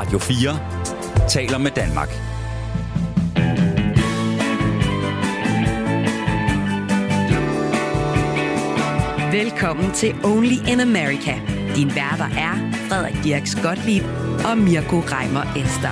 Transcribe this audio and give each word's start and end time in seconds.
Radio 0.00 0.18
4 0.18 1.28
taler 1.28 1.58
med 1.58 1.70
Danmark. 1.70 2.08
Velkommen 9.32 9.92
til 9.92 10.14
Only 10.24 10.68
in 10.68 10.80
America. 10.80 11.40
Din 11.76 11.88
værter 11.94 12.24
er 12.24 12.72
Frederik 12.88 13.24
Dirks 13.24 13.54
Gottlieb 13.62 14.04
og 14.50 14.58
Mirko 14.58 15.00
Reimer 15.00 15.44
Ester. 15.56 15.90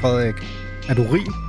Frederik, 0.00 0.34
er 0.88 0.94
du 0.94 1.02
rig? 1.02 1.47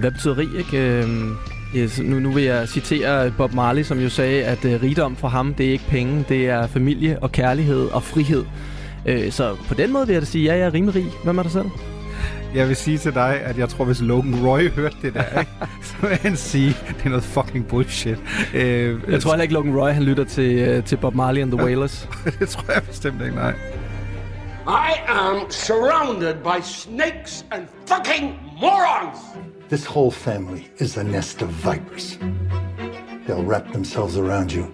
Hvad 0.00 0.10
betyder 0.10 0.38
rig, 0.38 0.48
ikke? 0.58 0.78
Øhm, 0.78 1.36
yes, 1.76 2.00
nu, 2.00 2.18
nu 2.18 2.32
vil 2.32 2.44
jeg 2.44 2.68
citere 2.68 3.30
Bob 3.30 3.54
Marley, 3.54 3.82
som 3.82 3.98
jo 3.98 4.08
sagde, 4.08 4.44
at 4.44 4.64
uh, 4.64 4.70
rigdom 4.82 5.16
for 5.16 5.28
ham, 5.28 5.54
det 5.54 5.66
er 5.66 5.72
ikke 5.72 5.84
penge, 5.88 6.24
det 6.28 6.48
er 6.48 6.66
familie 6.66 7.18
og 7.22 7.32
kærlighed 7.32 7.86
og 7.86 8.02
frihed. 8.02 8.44
Uh, 9.08 9.30
så 9.30 9.56
på 9.68 9.74
den 9.74 9.92
måde 9.92 10.06
vil 10.06 10.12
jeg 10.12 10.22
da 10.22 10.26
sige, 10.26 10.50
at 10.50 10.56
ja, 10.56 10.60
jeg 10.60 10.66
er 10.66 10.74
rimelig 10.74 10.94
rig. 10.94 11.06
Hvad 11.24 11.32
med 11.32 11.44
dig 11.44 11.52
selv? 11.52 11.66
Jeg 12.54 12.68
vil 12.68 12.76
sige 12.76 12.98
til 12.98 13.14
dig, 13.14 13.40
at 13.44 13.58
jeg 13.58 13.68
tror, 13.68 13.84
hvis 13.84 14.00
Logan 14.00 14.46
Roy 14.46 14.70
hørte 14.70 14.96
det 15.02 15.14
der, 15.14 15.40
ikke, 15.40 15.52
så 15.82 15.94
vil 16.00 16.16
han 16.16 16.36
sige, 16.36 16.76
at 16.88 16.94
det 16.96 17.04
er 17.04 17.08
noget 17.08 17.24
fucking 17.24 17.66
bullshit. 17.66 18.18
Uh, 18.54 18.60
jeg 18.60 19.20
tror 19.20 19.30
heller 19.30 19.42
ikke, 19.42 19.54
Logan 19.54 19.76
Roy 19.76 19.90
han 19.90 20.02
lytter 20.02 20.24
til, 20.24 20.78
uh, 20.78 20.84
til 20.84 20.96
Bob 20.96 21.14
Marley 21.14 21.42
and 21.42 21.52
the 21.52 21.64
Wailers. 21.64 22.08
det 22.38 22.48
tror 22.48 22.72
jeg 22.72 22.82
bestemt 22.82 23.22
ikke, 23.22 23.34
nej. 23.34 23.54
I 24.66 24.92
am 25.08 25.50
surrounded 25.50 26.34
by 26.42 26.62
snakes 26.62 27.44
and 27.50 27.68
fucking 27.86 28.34
morons! 28.60 29.18
This 29.74 29.86
whole 29.86 30.12
family 30.12 30.70
is 30.78 30.96
a 30.96 31.02
nest 31.02 31.42
of 31.42 31.48
vipers. 31.48 32.16
They'll 33.26 33.42
wrap 33.42 33.72
themselves 33.72 34.16
around 34.16 34.52
you 34.52 34.72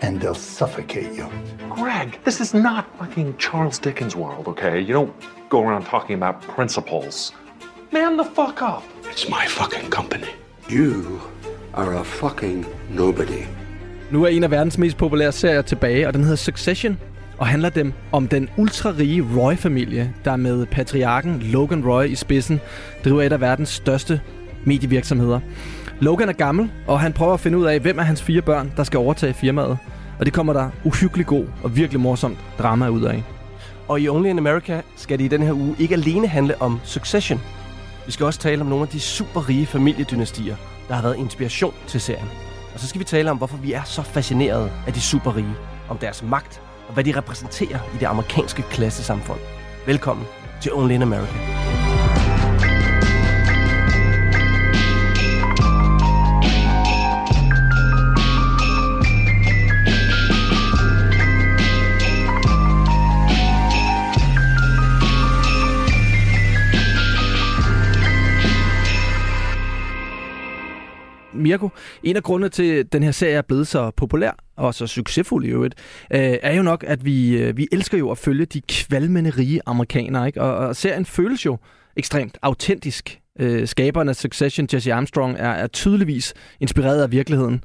and 0.00 0.20
they'll 0.20 0.42
suffocate 0.58 1.12
you. 1.18 1.26
Greg, 1.68 2.20
this 2.22 2.40
is 2.40 2.54
not 2.54 2.84
fucking 2.98 3.36
Charles 3.38 3.80
Dickens' 3.80 4.14
world, 4.14 4.46
okay? 4.46 4.78
You 4.78 4.94
don't 4.94 5.12
go 5.48 5.58
around 5.66 5.86
talking 5.86 6.14
about 6.22 6.40
principles. 6.56 7.32
Man 7.90 8.16
the 8.16 8.24
fuck 8.24 8.62
up. 8.62 8.84
It's 9.10 9.28
my 9.28 9.44
fucking 9.48 9.90
company. 9.90 10.30
You 10.68 11.20
are 11.74 11.92
a 11.94 12.04
fucking 12.04 12.64
nobody. 12.90 13.44
Nu 14.10 14.24
er 14.24 14.28
en 14.28 14.44
af 14.44 14.50
verdens 14.50 14.78
mest 14.78 14.96
populære 14.96 15.32
serier 15.32 15.62
tilbage, 15.62 16.06
og 16.06 16.14
den 16.14 16.22
hedder 16.22 16.36
Succession 16.36 16.98
og 17.42 17.48
handler 17.48 17.68
dem 17.68 17.92
om 18.12 18.28
den 18.28 18.48
ultrarige 18.56 19.26
Roy-familie, 19.36 20.14
der 20.24 20.36
med 20.36 20.66
patriarken 20.66 21.40
Logan 21.40 21.84
Roy 21.88 22.04
i 22.04 22.14
spidsen 22.14 22.60
driver 23.04 23.22
et 23.22 23.32
af 23.32 23.40
verdens 23.40 23.68
største 23.68 24.20
medievirksomheder. 24.64 25.40
Logan 26.00 26.28
er 26.28 26.32
gammel, 26.32 26.70
og 26.86 27.00
han 27.00 27.12
prøver 27.12 27.34
at 27.34 27.40
finde 27.40 27.58
ud 27.58 27.64
af, 27.64 27.80
hvem 27.80 27.98
af 27.98 28.06
hans 28.06 28.22
fire 28.22 28.42
børn, 28.42 28.72
der 28.76 28.84
skal 28.84 28.98
overtage 28.98 29.34
firmaet. 29.34 29.78
Og 30.18 30.26
det 30.26 30.32
kommer 30.32 30.52
der 30.52 30.70
uhyggelig 30.84 31.26
god 31.26 31.44
og 31.62 31.76
virkelig 31.76 32.00
morsomt 32.00 32.38
drama 32.58 32.88
ud 32.88 33.02
af. 33.02 33.22
Og 33.88 34.00
i 34.00 34.08
Only 34.08 34.28
in 34.28 34.38
America 34.38 34.80
skal 34.96 35.18
det 35.18 35.24
i 35.24 35.28
den 35.28 35.42
her 35.42 35.52
uge 35.52 35.76
ikke 35.78 35.94
alene 35.94 36.26
handle 36.26 36.62
om 36.62 36.80
Succession. 36.84 37.40
Vi 38.06 38.12
skal 38.12 38.26
også 38.26 38.40
tale 38.40 38.60
om 38.60 38.66
nogle 38.66 38.82
af 38.82 38.88
de 38.88 39.00
superrige 39.00 39.66
familiedynastier, 39.66 40.56
der 40.88 40.94
har 40.94 41.02
været 41.02 41.18
inspiration 41.18 41.74
til 41.86 42.00
serien. 42.00 42.28
Og 42.74 42.80
så 42.80 42.86
skal 42.88 42.98
vi 42.98 43.04
tale 43.04 43.30
om, 43.30 43.36
hvorfor 43.36 43.56
vi 43.56 43.72
er 43.72 43.82
så 43.84 44.02
fascineret 44.02 44.70
af 44.86 44.92
de 44.92 45.00
superrige, 45.00 45.54
om 45.88 45.98
deres 45.98 46.22
magt 46.22 46.62
og 46.92 46.94
hvad 46.94 47.04
de 47.04 47.16
repræsenterer 47.16 47.78
i 47.94 47.98
det 48.00 48.06
amerikanske 48.06 48.62
klassesamfund. 48.62 49.40
Velkommen 49.86 50.26
til 50.62 50.72
Only 50.72 50.94
in 50.94 51.02
America. 51.02 51.81
Mirko, 71.42 71.68
en 72.02 72.16
af 72.16 72.22
grundene 72.22 72.48
til, 72.48 72.64
at 72.64 72.92
den 72.92 73.02
her 73.02 73.10
serie 73.10 73.34
er 73.34 73.42
blevet 73.42 73.66
så 73.66 73.90
populær 73.90 74.30
og 74.56 74.74
så 74.74 74.86
succesfuld 74.86 75.44
i 75.44 75.48
øvrigt, 75.48 75.74
øh, 76.12 76.20
er 76.42 76.54
jo 76.54 76.62
nok, 76.62 76.84
at 76.86 77.04
vi, 77.04 77.36
øh, 77.36 77.56
vi 77.56 77.68
elsker 77.72 77.98
jo 77.98 78.10
at 78.10 78.18
følge 78.18 78.44
de 78.44 78.60
kvalmende 78.60 79.30
rige 79.30 79.60
amerikanere, 79.66 80.26
ikke? 80.26 80.42
Og, 80.42 80.56
og 80.56 80.76
serien 80.76 81.06
føles 81.06 81.46
jo 81.46 81.58
ekstremt 81.96 82.38
autentisk. 82.42 83.18
Øh, 83.40 83.68
skaberen 83.68 84.08
af 84.08 84.16
Succession, 84.16 84.68
Jesse 84.72 84.92
Armstrong, 84.92 85.36
er, 85.38 85.50
er 85.50 85.66
tydeligvis 85.66 86.34
inspireret 86.60 87.02
af 87.02 87.10
virkeligheden. 87.10 87.64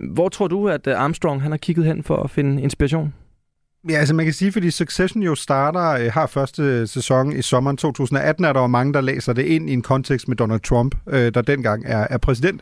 Hvor 0.00 0.28
tror 0.28 0.48
du, 0.48 0.68
at 0.68 0.86
øh, 0.86 1.00
Armstrong 1.00 1.42
han 1.42 1.50
har 1.52 1.58
kigget 1.58 1.86
hen 1.86 2.02
for 2.02 2.16
at 2.16 2.30
finde 2.30 2.62
inspiration? 2.62 3.14
Ja, 3.88 3.94
altså 3.94 4.14
man 4.14 4.26
kan 4.26 4.32
sige, 4.34 4.52
fordi 4.52 4.70
Succession 4.70 5.22
jo 5.22 5.34
starter, 5.34 5.90
øh, 5.90 6.12
har 6.12 6.26
første 6.26 6.62
øh, 6.62 6.88
sæson 6.88 7.32
i 7.32 7.42
sommeren 7.42 7.76
2018, 7.76 8.44
er 8.44 8.52
der 8.52 8.60
jo 8.60 8.66
mange, 8.66 8.92
der 8.92 9.00
læser 9.00 9.32
det 9.32 9.42
ind 9.42 9.70
i 9.70 9.72
en 9.72 9.82
kontekst 9.82 10.28
med 10.28 10.36
Donald 10.36 10.60
Trump, 10.60 10.94
øh, 11.08 11.34
der 11.34 11.42
dengang 11.42 11.82
er, 11.86 12.06
er 12.10 12.18
præsident 12.18 12.60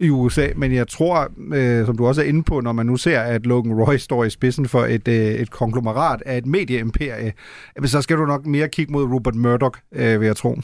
i 0.00 0.10
USA. 0.10 0.48
Men 0.56 0.74
jeg 0.74 0.88
tror, 0.88 1.28
øh, 1.54 1.86
som 1.86 1.96
du 1.96 2.06
også 2.06 2.22
er 2.22 2.26
inde 2.26 2.42
på, 2.42 2.60
når 2.60 2.72
man 2.72 2.86
nu 2.86 2.96
ser, 2.96 3.20
at 3.20 3.46
Logan 3.46 3.74
Roy 3.74 3.96
står 3.96 4.24
i 4.24 4.30
spidsen 4.30 4.68
for 4.68 4.84
et, 4.84 5.08
øh, 5.08 5.14
et 5.14 5.50
konglomerat 5.50 6.22
af 6.26 6.38
et 6.38 6.46
medieimperie, 6.46 7.32
så 7.84 8.02
skal 8.02 8.16
du 8.16 8.26
nok 8.26 8.46
mere 8.46 8.68
kigge 8.68 8.92
mod 8.92 9.04
Rupert 9.04 9.34
Murdoch, 9.34 9.78
øh, 9.92 10.20
vil 10.20 10.26
jeg 10.26 10.36
tro. 10.36 10.60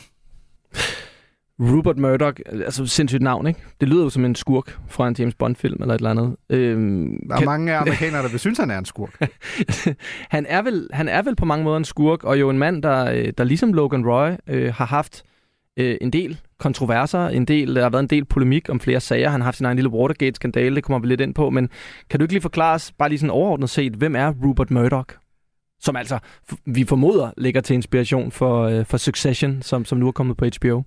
Rupert 1.61 1.99
Murdoch, 1.99 2.41
altså 2.47 2.87
sindssygt 2.87 3.23
navn, 3.23 3.47
ikke? 3.47 3.61
Det 3.81 3.89
lyder 3.89 4.03
jo 4.03 4.11
som 4.11 4.25
en 4.25 4.35
skurk 4.35 4.79
fra 4.89 5.09
en 5.09 5.17
James 5.19 5.35
Bond-film 5.35 5.77
eller 5.81 5.95
et 5.95 5.99
eller 5.99 6.11
andet. 6.11 6.37
Øhm, 6.51 7.29
der 7.29 7.35
er 7.35 7.39
kan... 7.39 7.47
mange 7.47 7.77
amerikanere, 7.77 8.23
der 8.23 8.29
vil 8.29 8.41
synes, 8.41 8.59
han 8.59 8.71
er 8.71 8.79
en 8.79 8.85
skurk. 8.85 9.31
han, 10.37 10.47
er 10.49 10.63
vel, 10.63 10.89
han 10.93 11.09
er 11.09 11.23
vel 11.23 11.37
på 11.37 11.45
mange 11.45 11.65
måder 11.65 11.77
en 11.77 11.85
skurk, 11.85 12.25
og 12.25 12.41
jo 12.41 12.51
en 12.51 12.59
mand, 12.59 12.83
der, 12.83 13.11
øh, 13.11 13.33
der 13.39 13.45
ligesom 13.45 13.73
Logan 13.73 14.07
Roy 14.07 14.31
øh, 14.47 14.75
har 14.75 14.85
haft 14.85 15.23
øh, 15.77 15.97
en 16.01 16.11
del 16.11 16.41
kontroverser, 16.59 17.29
en 17.29 17.45
del, 17.45 17.75
der 17.75 17.83
har 17.83 17.91
været 17.91 18.03
en 18.03 18.09
del 18.09 18.25
polemik 18.25 18.69
om 18.69 18.81
flere 18.81 19.01
sager. 19.01 19.31
Han 19.31 19.41
har 19.41 19.45
haft 19.45 19.57
sin 19.57 19.67
egen 19.67 19.77
lille 19.77 19.91
Watergate-skandale, 19.91 20.75
det 20.75 20.85
kommer 20.85 20.99
vi 20.99 21.07
lidt 21.07 21.21
ind 21.21 21.35
på, 21.35 21.51
men 21.51 21.69
kan 22.11 22.21
du 22.21 22.25
ikke 22.25 22.35
lige 22.35 22.43
forklare 22.43 22.75
os, 22.75 22.93
bare 22.93 23.09
lige 23.09 23.19
sådan 23.19 23.31
overordnet 23.31 23.71
set, 23.71 23.93
hvem 23.93 24.17
er 24.17 24.33
Rupert 24.45 24.71
Murdoch? 24.71 25.15
Som 25.83 25.97
altså, 25.97 26.19
vi 26.67 26.85
formoder, 26.85 27.31
ligger 27.37 27.61
til 27.61 27.75
inspiration 27.75 28.31
for, 28.31 28.63
øh, 28.63 28.87
for 28.87 28.97
Succession, 28.97 29.63
som, 29.63 29.85
som 29.85 29.99
nu 29.99 30.07
er 30.09 30.13
kommet 30.13 30.37
på 30.37 30.45
HBO. 30.45 30.83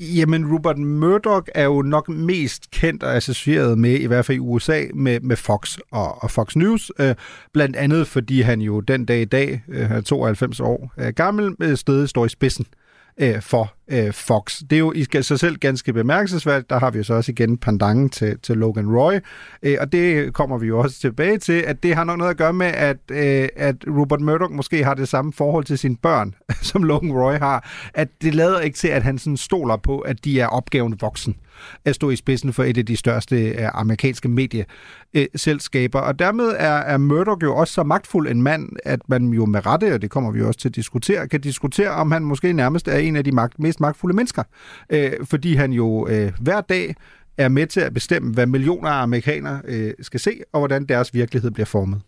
Jamen, 0.00 0.52
Rupert 0.52 0.78
Murdoch 0.78 1.48
er 1.54 1.64
jo 1.64 1.82
nok 1.82 2.08
mest 2.08 2.70
kendt 2.70 3.02
og 3.02 3.16
associeret 3.16 3.78
med, 3.78 4.00
i 4.00 4.06
hvert 4.06 4.24
fald 4.24 4.36
i 4.36 4.40
USA, 4.40 4.84
med, 4.94 5.20
med 5.20 5.36
Fox 5.36 5.78
og, 5.90 6.22
og 6.22 6.30
Fox 6.30 6.56
News. 6.56 6.92
Øh, 6.98 7.14
blandt 7.52 7.76
andet 7.76 8.06
fordi 8.06 8.40
han 8.40 8.60
jo 8.60 8.80
den 8.80 9.04
dag 9.04 9.20
i 9.20 9.24
dag, 9.24 9.62
øh, 9.68 10.02
92 10.02 10.60
år 10.60 10.92
øh, 10.98 11.12
gammel, 11.12 11.54
øh, 11.60 11.76
stedet 11.76 12.08
står 12.08 12.26
i 12.26 12.28
spidsen 12.28 12.66
øh, 12.72 12.87
Øh, 13.20 13.42
for 13.42 13.72
øh, 13.88 14.12
Fox. 14.12 14.62
Det 14.70 14.72
er 14.72 14.80
jo 14.80 14.92
i 14.92 15.22
sig 15.22 15.40
selv 15.40 15.56
ganske 15.56 15.92
bemærkelsesværdigt. 15.92 16.70
Der 16.70 16.78
har 16.78 16.90
vi 16.90 16.98
jo 16.98 17.04
så 17.04 17.14
også 17.14 17.32
igen 17.32 17.58
pandangen 17.58 18.10
til, 18.10 18.38
til 18.38 18.56
Logan 18.56 18.96
Roy. 18.96 19.14
Øh, 19.62 19.76
og 19.80 19.92
det 19.92 20.34
kommer 20.34 20.58
vi 20.58 20.66
jo 20.66 20.78
også 20.78 21.00
tilbage 21.00 21.38
til, 21.38 21.52
at 21.52 21.82
det 21.82 21.94
har 21.94 22.04
nok 22.04 22.18
noget 22.18 22.30
at 22.30 22.36
gøre 22.36 22.52
med, 22.52 22.66
at, 22.66 22.96
øh, 23.10 23.48
at 23.56 23.76
Rupert 23.86 24.20
Murdoch 24.20 24.52
måske 24.52 24.84
har 24.84 24.94
det 24.94 25.08
samme 25.08 25.32
forhold 25.32 25.64
til 25.64 25.78
sine 25.78 25.96
børn, 25.96 26.34
som 26.62 26.82
Logan 26.82 27.12
Roy 27.12 27.34
har. 27.34 27.70
At 27.94 28.08
det 28.22 28.34
lader 28.34 28.60
ikke 28.60 28.78
til, 28.78 28.88
at 28.88 29.02
han 29.02 29.18
sådan 29.18 29.36
stoler 29.36 29.76
på, 29.76 29.98
at 29.98 30.24
de 30.24 30.40
er 30.40 30.46
opgaven 30.46 30.98
voksen 31.00 31.36
at 31.84 31.94
stå 31.94 32.10
i 32.10 32.16
spidsen 32.16 32.52
for 32.52 32.64
et 32.64 32.78
af 32.78 32.86
de 32.86 32.96
største 32.96 33.48
øh, 33.48 33.68
amerikanske 33.74 34.28
medieselskaber. 34.28 36.00
Øh, 36.02 36.08
og 36.08 36.18
dermed 36.18 36.54
er, 36.58 36.76
er 36.76 36.98
Murdoch 36.98 37.42
jo 37.42 37.56
også 37.56 37.74
så 37.74 37.82
magtfuld 37.82 38.28
en 38.28 38.42
mand, 38.42 38.68
at 38.84 39.00
man 39.08 39.28
jo 39.28 39.46
med 39.46 39.66
rette, 39.66 39.94
og 39.94 40.02
det 40.02 40.10
kommer 40.10 40.30
vi 40.30 40.42
også 40.42 40.60
til 40.60 40.68
at 40.68 40.74
diskutere, 40.74 41.28
kan 41.28 41.40
diskutere, 41.40 41.90
om 41.90 42.12
han 42.12 42.22
måske 42.22 42.52
nærmest 42.52 42.88
er 42.88 42.96
en 42.96 43.16
af 43.16 43.24
de 43.24 43.32
magt, 43.32 43.58
mest 43.58 43.80
magtfulde 43.80 44.16
mennesker. 44.16 44.42
Øh, 44.90 45.12
fordi 45.24 45.54
han 45.54 45.72
jo 45.72 46.08
øh, 46.08 46.32
hver 46.40 46.60
dag 46.60 46.94
er 47.38 47.48
med 47.48 47.66
til 47.66 47.80
at 47.80 47.94
bestemme, 47.94 48.34
hvad 48.34 48.46
millioner 48.46 48.90
af 48.90 49.02
amerikanere 49.02 49.60
øh, 49.64 49.94
skal 50.00 50.20
se, 50.20 50.40
og 50.52 50.60
hvordan 50.60 50.86
deres 50.86 51.14
virkelighed 51.14 51.50
bliver 51.50 51.66
formet. 51.66 52.00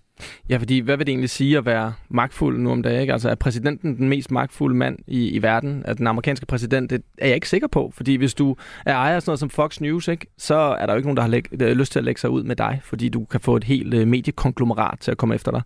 Ja, 0.49 0.57
fordi 0.57 0.79
hvad 0.79 0.97
vil 0.97 1.07
det 1.07 1.13
egentlig 1.13 1.31
sige 1.31 1.59
at 1.59 1.67
være 1.67 1.93
magtfuld 2.09 2.59
nu 2.59 2.71
om 2.71 2.83
dagen? 2.83 3.01
Ikke? 3.01 3.13
Altså 3.13 3.29
er 3.29 3.35
præsidenten 3.35 3.97
den 3.97 4.09
mest 4.09 4.31
magtfulde 4.31 4.77
mand 4.77 4.99
i, 5.07 5.29
i 5.29 5.43
verden? 5.43 5.83
Er 5.85 5.95
den 5.95 6.07
amerikanske 6.07 6.47
præsident? 6.47 6.91
Det 6.91 7.03
er 7.19 7.27
jeg 7.27 7.35
ikke 7.35 7.49
sikker 7.49 7.69
på, 7.69 7.93
fordi 7.95 8.15
hvis 8.15 8.35
du 8.35 8.57
er 8.87 8.95
ejer 8.95 9.17
af 9.17 9.23
sådan 9.23 9.31
noget 9.31 9.41
som 9.41 9.51
Fox 9.51 9.81
News, 9.81 10.09
ikke, 10.09 10.27
så 10.39 10.55
er 10.55 10.87
der 10.87 10.93
jo 10.93 10.97
ikke 10.97 11.07
nogen, 11.07 11.17
der 11.17 11.23
har 11.23 11.31
læg, 11.31 11.63
øh, 11.63 11.73
lyst 11.77 11.93
til 11.93 11.99
at 11.99 12.05
lægge 12.05 12.21
sig 12.21 12.31
ud 12.31 12.43
med 12.43 12.57
dig, 12.57 12.81
fordi 12.85 13.09
du 13.09 13.25
kan 13.25 13.41
få 13.41 13.57
et 13.57 13.65
helt 13.65 13.95
øh, 13.95 14.09
mediekonglomerat 14.09 15.01
til 15.01 15.11
at 15.11 15.17
komme 15.17 15.35
efter 15.35 15.51
dig. 15.51 15.63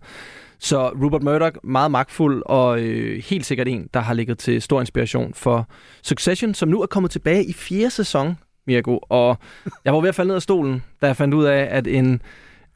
Så 0.59 0.89
Rupert 0.89 1.23
Murdoch, 1.23 1.57
meget 1.63 1.91
magtfuld 1.91 2.43
og 2.45 2.79
øh, 2.79 3.23
helt 3.23 3.45
sikkert 3.45 3.67
en, 3.67 3.89
der 3.93 3.99
har 3.99 4.13
ligget 4.13 4.37
til 4.37 4.61
stor 4.61 4.79
inspiration 4.79 5.33
for 5.33 5.67
Succession, 6.03 6.53
som 6.53 6.69
nu 6.69 6.81
er 6.81 6.85
kommet 6.85 7.11
tilbage 7.11 7.45
i 7.45 7.53
fjerde 7.53 7.89
sæson, 7.89 8.37
Mirko. 8.67 8.99
Og 9.09 9.37
jeg 9.85 9.93
var 9.93 9.99
ved 9.99 10.09
at 10.09 10.15
falde 10.15 10.27
ned 10.27 10.35
af 10.35 10.41
stolen, 10.41 10.83
da 11.01 11.07
jeg 11.07 11.15
fandt 11.15 11.33
ud 11.33 11.45
af, 11.45 11.67
at 11.71 11.87
en 11.87 12.21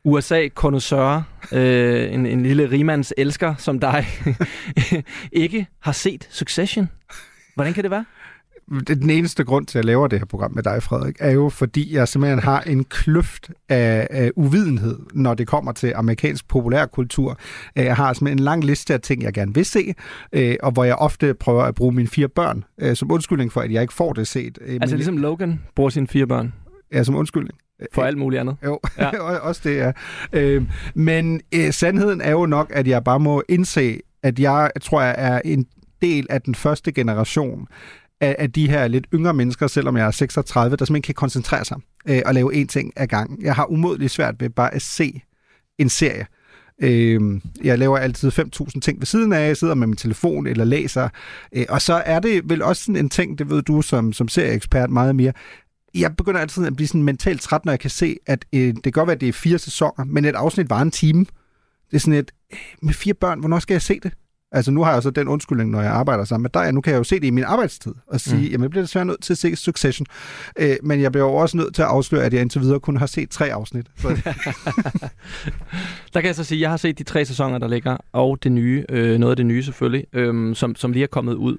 USA-konnoisseur, 0.05 1.21
øh, 1.51 2.13
en, 2.13 2.25
en 2.25 2.43
lille 2.43 2.71
rimands 2.71 3.13
elsker 3.17 3.55
som 3.57 3.79
dig, 3.79 4.05
ikke 5.31 5.67
har 5.81 5.91
set 5.91 6.27
Succession. 6.31 6.89
Hvordan 7.55 7.73
kan 7.73 7.83
det 7.83 7.91
være? 7.91 8.05
den 8.87 9.09
eneste 9.09 9.43
grund 9.43 9.65
til, 9.65 9.77
at 9.77 9.83
jeg 9.83 9.85
laver 9.85 10.07
det 10.07 10.19
her 10.19 10.25
program 10.25 10.51
med 10.51 10.63
dig, 10.63 10.83
Frederik, 10.83 11.15
er 11.19 11.31
jo, 11.31 11.49
fordi 11.49 11.95
jeg 11.95 12.07
simpelthen 12.07 12.39
har 12.39 12.61
en 12.61 12.83
kløft 12.83 13.49
af, 13.69 14.07
af 14.11 14.31
uvidenhed, 14.35 14.99
når 15.13 15.33
det 15.33 15.47
kommer 15.47 15.71
til 15.71 15.93
amerikansk 15.95 16.47
populærkultur. 16.47 17.37
Øh, 17.75 17.85
Jeg 17.85 17.95
har 17.95 18.13
simpelthen 18.13 18.39
en 18.39 18.43
lang 18.43 18.63
liste 18.63 18.93
af 18.93 19.01
ting, 19.01 19.23
jeg 19.23 19.33
gerne 19.33 19.53
vil 19.53 19.65
se, 19.65 19.93
øh, 20.33 20.55
og 20.63 20.71
hvor 20.71 20.83
jeg 20.83 20.95
ofte 20.95 21.33
prøver 21.33 21.63
at 21.63 21.75
bruge 21.75 21.91
mine 21.95 22.07
fire 22.07 22.27
børn 22.27 22.63
øh, 22.81 22.95
som 22.95 23.11
undskyldning 23.11 23.51
for, 23.51 23.61
at 23.61 23.71
jeg 23.71 23.81
ikke 23.81 23.93
får 23.93 24.13
det 24.13 24.27
set. 24.27 24.57
Altså 24.61 24.77
men- 24.79 24.89
ligesom 24.89 25.17
Logan 25.17 25.59
bruger 25.75 25.89
sine 25.89 26.07
fire 26.07 26.27
børn 26.27 26.53
Ja, 26.93 27.03
som 27.03 27.15
undskyldning. 27.15 27.57
For 27.93 28.03
alt 28.03 28.17
muligt 28.17 28.39
andet. 28.39 28.57
Jo, 28.65 28.79
Ja. 28.97 29.09
ja. 29.13 29.19
også 29.21 29.61
det 29.63 29.79
er. 29.79 29.91
Øh, 30.33 30.63
men 30.95 31.41
øh, 31.55 31.73
sandheden 31.73 32.21
er 32.21 32.31
jo 32.31 32.45
nok, 32.45 32.71
at 32.75 32.87
jeg 32.87 33.03
bare 33.03 33.19
må 33.19 33.43
indse, 33.49 33.99
at 34.23 34.39
jeg 34.39 34.71
tror, 34.81 35.01
jeg 35.01 35.15
er 35.17 35.41
en 35.45 35.65
del 36.01 36.27
af 36.29 36.41
den 36.41 36.55
første 36.55 36.91
generation 36.91 37.67
af, 38.21 38.35
af 38.39 38.51
de 38.51 38.69
her 38.69 38.87
lidt 38.87 39.07
yngre 39.13 39.33
mennesker, 39.33 39.67
selvom 39.67 39.97
jeg 39.97 40.07
er 40.07 40.11
36, 40.11 40.75
der 40.75 40.85
simpelthen 40.85 41.01
kan 41.01 41.13
koncentrere 41.15 41.65
sig 41.65 41.77
øh, 42.05 42.21
og 42.25 42.33
lave 42.33 42.61
én 42.61 42.65
ting 42.65 42.93
ad 42.95 43.07
gang. 43.07 43.43
Jeg 43.43 43.55
har 43.55 43.65
umådeligt 43.65 44.11
svært 44.11 44.35
ved 44.39 44.49
bare 44.49 44.73
at 44.73 44.81
se 44.81 45.21
en 45.77 45.89
serie. 45.89 46.25
Øh, 46.81 47.41
jeg 47.63 47.79
laver 47.79 47.97
altid 47.97 48.31
5.000 48.31 48.79
ting 48.79 48.99
ved 48.99 49.05
siden 49.05 49.33
af, 49.33 49.47
jeg 49.47 49.57
sidder 49.57 49.75
med 49.75 49.87
min 49.87 49.95
telefon 49.97 50.47
eller 50.47 50.65
læser, 50.65 51.09
øh, 51.55 51.65
og 51.69 51.81
så 51.81 51.93
er 51.93 52.19
det 52.19 52.49
vel 52.49 52.61
også 52.61 52.83
sådan 52.83 52.95
en 52.95 53.09
ting, 53.09 53.39
det 53.39 53.49
ved 53.49 53.61
du 53.61 53.81
som, 53.81 54.13
som 54.13 54.27
serieekspert 54.27 54.89
meget 54.89 55.15
mere, 55.15 55.33
jeg 55.95 56.15
begynder 56.15 56.39
altid 56.39 56.65
at 56.65 56.75
blive 56.75 56.87
sådan 56.87 57.03
mentalt 57.03 57.41
træt, 57.41 57.65
når 57.65 57.71
jeg 57.71 57.79
kan 57.79 57.89
se, 57.89 58.17
at 58.25 58.45
øh, 58.53 58.59
det 58.59 58.83
kan 58.83 58.91
godt 58.91 59.07
være, 59.07 59.15
at 59.15 59.21
det 59.21 59.29
er 59.29 59.33
fire 59.33 59.57
sæsoner, 59.57 60.05
men 60.05 60.25
et 60.25 60.35
afsnit 60.35 60.69
var 60.69 60.81
en 60.81 60.91
time. 60.91 61.25
Det 61.91 61.95
er 61.95 61.99
sådan 61.99 62.13
et, 62.13 62.31
øh, 62.53 62.59
med 62.81 62.93
fire 62.93 63.13
børn, 63.13 63.39
hvornår 63.39 63.59
skal 63.59 63.73
jeg 63.73 63.81
se 63.81 63.99
det? 63.99 64.11
Altså 64.51 64.71
nu 64.71 64.83
har 64.83 64.93
jeg 64.93 65.03
så 65.03 65.09
den 65.09 65.27
undskyldning, 65.27 65.71
når 65.71 65.81
jeg 65.81 65.91
arbejder 65.91 66.25
sammen 66.25 66.43
med 66.43 66.49
dig, 66.63 66.73
nu 66.73 66.81
kan 66.81 66.91
jeg 66.91 66.97
jo 66.97 67.03
se 67.03 67.15
det 67.15 67.27
i 67.27 67.29
min 67.29 67.43
arbejdstid, 67.43 67.93
og 68.07 68.21
sige, 68.21 68.37
mm. 68.37 68.51
jamen 68.51 68.61
jeg 68.61 68.69
bliver 68.69 68.83
desværre 68.83 69.05
nødt 69.05 69.23
til 69.23 69.33
at 69.33 69.37
se 69.37 69.55
Succession. 69.55 70.05
Øh, 70.59 70.75
men 70.83 71.01
jeg 71.01 71.11
bliver 71.11 71.25
jo 71.25 71.33
også 71.33 71.57
nødt 71.57 71.75
til 71.75 71.81
at 71.81 71.87
afsløre, 71.87 72.23
at 72.23 72.33
jeg 72.33 72.41
indtil 72.41 72.61
videre 72.61 72.79
kun 72.79 72.97
har 72.97 73.05
set 73.05 73.29
tre 73.29 73.53
afsnit. 73.53 73.85
Så, 73.97 74.07
Der 76.13 76.21
kan 76.21 76.25
jeg 76.25 76.35
så 76.35 76.43
sige, 76.43 76.57
at 76.57 76.61
jeg 76.61 76.69
har 76.69 76.77
set 76.77 76.97
de 76.97 77.03
tre 77.03 77.25
sæsoner, 77.25 77.57
der 77.57 77.67
ligger, 77.67 77.97
og 78.11 78.43
det 78.43 78.51
nye, 78.51 78.85
øh, 78.89 79.17
noget 79.17 79.31
af 79.31 79.37
det 79.37 79.45
nye 79.45 79.63
selvfølgelig, 79.63 80.05
øh, 80.13 80.55
som, 80.55 80.75
som 80.75 80.91
lige 80.91 81.03
er 81.03 81.07
kommet 81.07 81.33
ud. 81.33 81.57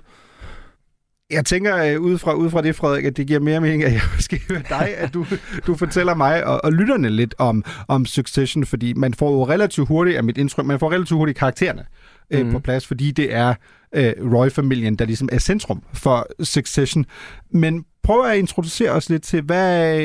jeg 1.30 1.44
tænker 1.44 1.76
øh, 1.84 2.00
ud, 2.00 2.18
fra, 2.18 2.32
ud 2.34 2.50
fra 2.50 2.62
det, 2.62 2.76
Frederik, 2.76 3.04
at 3.04 3.16
det 3.16 3.26
giver 3.26 3.40
mere 3.40 3.60
mening, 3.60 3.84
at 3.84 3.92
jeg 3.92 4.00
skal 4.18 4.40
høre 4.48 4.62
dig, 4.68 4.94
at 4.96 5.14
du, 5.14 5.26
du 5.66 5.74
fortæller 5.74 6.14
mig 6.14 6.46
og, 6.46 6.64
og 6.64 6.72
lytterne 6.72 7.10
lidt 7.10 7.34
om, 7.38 7.64
om 7.88 8.06
Succession, 8.06 8.66
fordi 8.66 8.92
man 8.92 9.14
får 9.14 9.30
jo 9.32 9.46
relativt 9.48 9.88
hurtigt, 9.88 10.16
af 10.16 10.24
mit 10.24 10.38
indtryk, 10.38 10.66
man 10.66 10.78
får 10.78 10.92
relativt 10.92 11.18
hurtigt 11.18 11.38
karaktererne 11.38 11.84
øh, 12.30 12.40
Mhm. 12.42 12.52
på 12.52 12.58
plads, 12.58 12.86
fordi 12.86 13.10
det 13.10 13.34
er 13.34 13.54
øh, 13.94 14.12
Roy-familien, 14.34 14.96
der 14.96 15.04
ligesom 15.04 15.28
er 15.32 15.38
centrum 15.38 15.82
for 15.94 16.26
Succession. 16.44 17.06
Men 17.52 17.84
prøv 18.02 18.24
at 18.24 18.38
introducere 18.38 18.90
os 18.90 19.10
lidt 19.10 19.22
til, 19.22 19.42
hvad, 19.42 20.00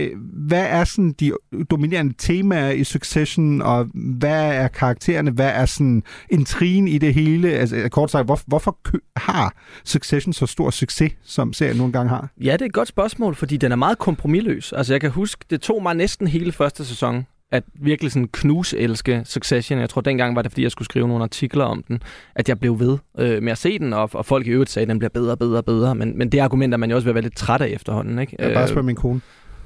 hvad 0.47 0.65
er 0.69 0.83
sådan 0.83 1.11
de 1.19 1.31
dominerende 1.69 2.13
temaer 2.17 2.69
i 2.69 2.83
Succession, 2.83 3.61
og 3.61 3.89
hvad 3.93 4.55
er 4.55 4.67
karaktererne, 4.67 5.31
hvad 5.31 5.49
er 5.49 5.65
sådan 5.65 6.03
intrigen 6.29 6.87
i 6.87 6.97
det 6.97 7.13
hele? 7.13 7.49
Altså 7.49 7.89
kort 7.91 8.11
sagt, 8.11 8.25
hvor, 8.25 8.39
hvorfor 8.47 8.77
har 9.15 9.53
Succession 9.85 10.33
så 10.33 10.45
stor 10.45 10.69
succes, 10.69 11.11
som 11.23 11.53
serien 11.53 11.77
nogle 11.77 11.93
gange 11.93 12.09
har? 12.09 12.29
Ja, 12.41 12.53
det 12.53 12.61
er 12.61 12.65
et 12.65 12.73
godt 12.73 12.87
spørgsmål, 12.87 13.35
fordi 13.35 13.57
den 13.57 13.71
er 13.71 13.75
meget 13.75 13.97
kompromilløs. 13.97 14.73
Altså, 14.73 14.93
jeg 14.93 15.01
kan 15.01 15.11
huske, 15.11 15.45
det 15.49 15.61
tog 15.61 15.83
mig 15.83 15.95
næsten 15.95 16.27
hele 16.27 16.51
første 16.51 16.85
sæson 16.85 17.25
at 17.51 17.63
virkelig 17.73 18.11
sådan 18.11 18.27
knuselske 18.27 19.21
Succession. 19.25 19.79
Jeg 19.79 19.89
tror, 19.89 20.01
dengang 20.01 20.35
var 20.35 20.41
det, 20.41 20.51
fordi 20.51 20.63
jeg 20.63 20.71
skulle 20.71 20.85
skrive 20.85 21.07
nogle 21.07 21.23
artikler 21.23 21.65
om 21.65 21.83
den, 21.87 22.01
at 22.35 22.49
jeg 22.49 22.59
blev 22.59 22.79
ved 22.79 22.97
øh, 23.19 23.43
med 23.43 23.51
at 23.51 23.57
se 23.57 23.79
den, 23.79 23.93
og, 23.93 24.09
og 24.13 24.25
folk 24.25 24.47
i 24.47 24.49
øvrigt 24.49 24.69
sagde, 24.71 24.83
at 24.83 24.89
den 24.89 24.99
bliver 24.99 25.09
bedre 25.09 25.31
og 25.31 25.39
bedre 25.39 25.57
og 25.57 25.65
bedre. 25.65 25.95
Men, 25.95 26.17
men 26.17 26.31
det 26.31 26.39
argument 26.39 26.73
er 26.73 26.77
man 26.77 26.89
jo 26.89 26.95
også 26.95 27.05
ved 27.05 27.11
at 27.11 27.15
være 27.15 27.23
lidt 27.23 27.35
træt 27.35 27.61
af 27.61 27.67
efterhånden. 27.67 28.19
Ikke? 28.19 28.35
Jeg 28.39 28.53
bare 28.53 28.67
spørger 28.67 28.85
min 28.85 28.95
kone. 28.95 29.21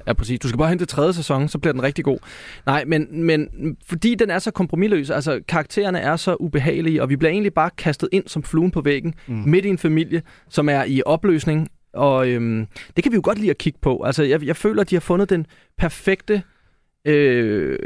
Ja, 0.06 0.12
præcis. 0.12 0.40
Du 0.40 0.48
skal 0.48 0.58
bare 0.58 0.68
hente 0.68 0.86
tredje 0.86 1.12
sæson, 1.12 1.48
så 1.48 1.58
bliver 1.58 1.72
den 1.72 1.82
rigtig 1.82 2.04
god. 2.04 2.18
Nej, 2.66 2.84
men, 2.84 3.24
men 3.24 3.48
fordi 3.88 4.14
den 4.14 4.30
er 4.30 4.38
så 4.38 4.50
kompromilløs, 4.50 5.10
altså 5.10 5.40
karaktererne 5.48 5.98
er 5.98 6.16
så 6.16 6.36
ubehagelige, 6.40 7.02
og 7.02 7.08
vi 7.08 7.16
bliver 7.16 7.32
egentlig 7.32 7.54
bare 7.54 7.70
kastet 7.78 8.08
ind 8.12 8.24
som 8.26 8.42
fluen 8.42 8.70
på 8.70 8.80
væggen, 8.80 9.14
mm. 9.26 9.42
midt 9.46 9.64
i 9.64 9.68
en 9.68 9.78
familie, 9.78 10.22
som 10.48 10.68
er 10.68 10.84
i 10.84 11.02
opløsning, 11.06 11.68
og 11.92 12.28
øhm, 12.28 12.66
det 12.96 13.04
kan 13.04 13.12
vi 13.12 13.16
jo 13.16 13.22
godt 13.24 13.38
lide 13.38 13.50
at 13.50 13.58
kigge 13.58 13.78
på. 13.82 14.02
Altså, 14.02 14.22
jeg, 14.22 14.42
jeg 14.42 14.56
føler, 14.56 14.80
at 14.80 14.90
de 14.90 14.94
har 14.94 15.00
fundet 15.00 15.30
den 15.30 15.46
perfekte 15.78 16.42
øh, 17.04 17.78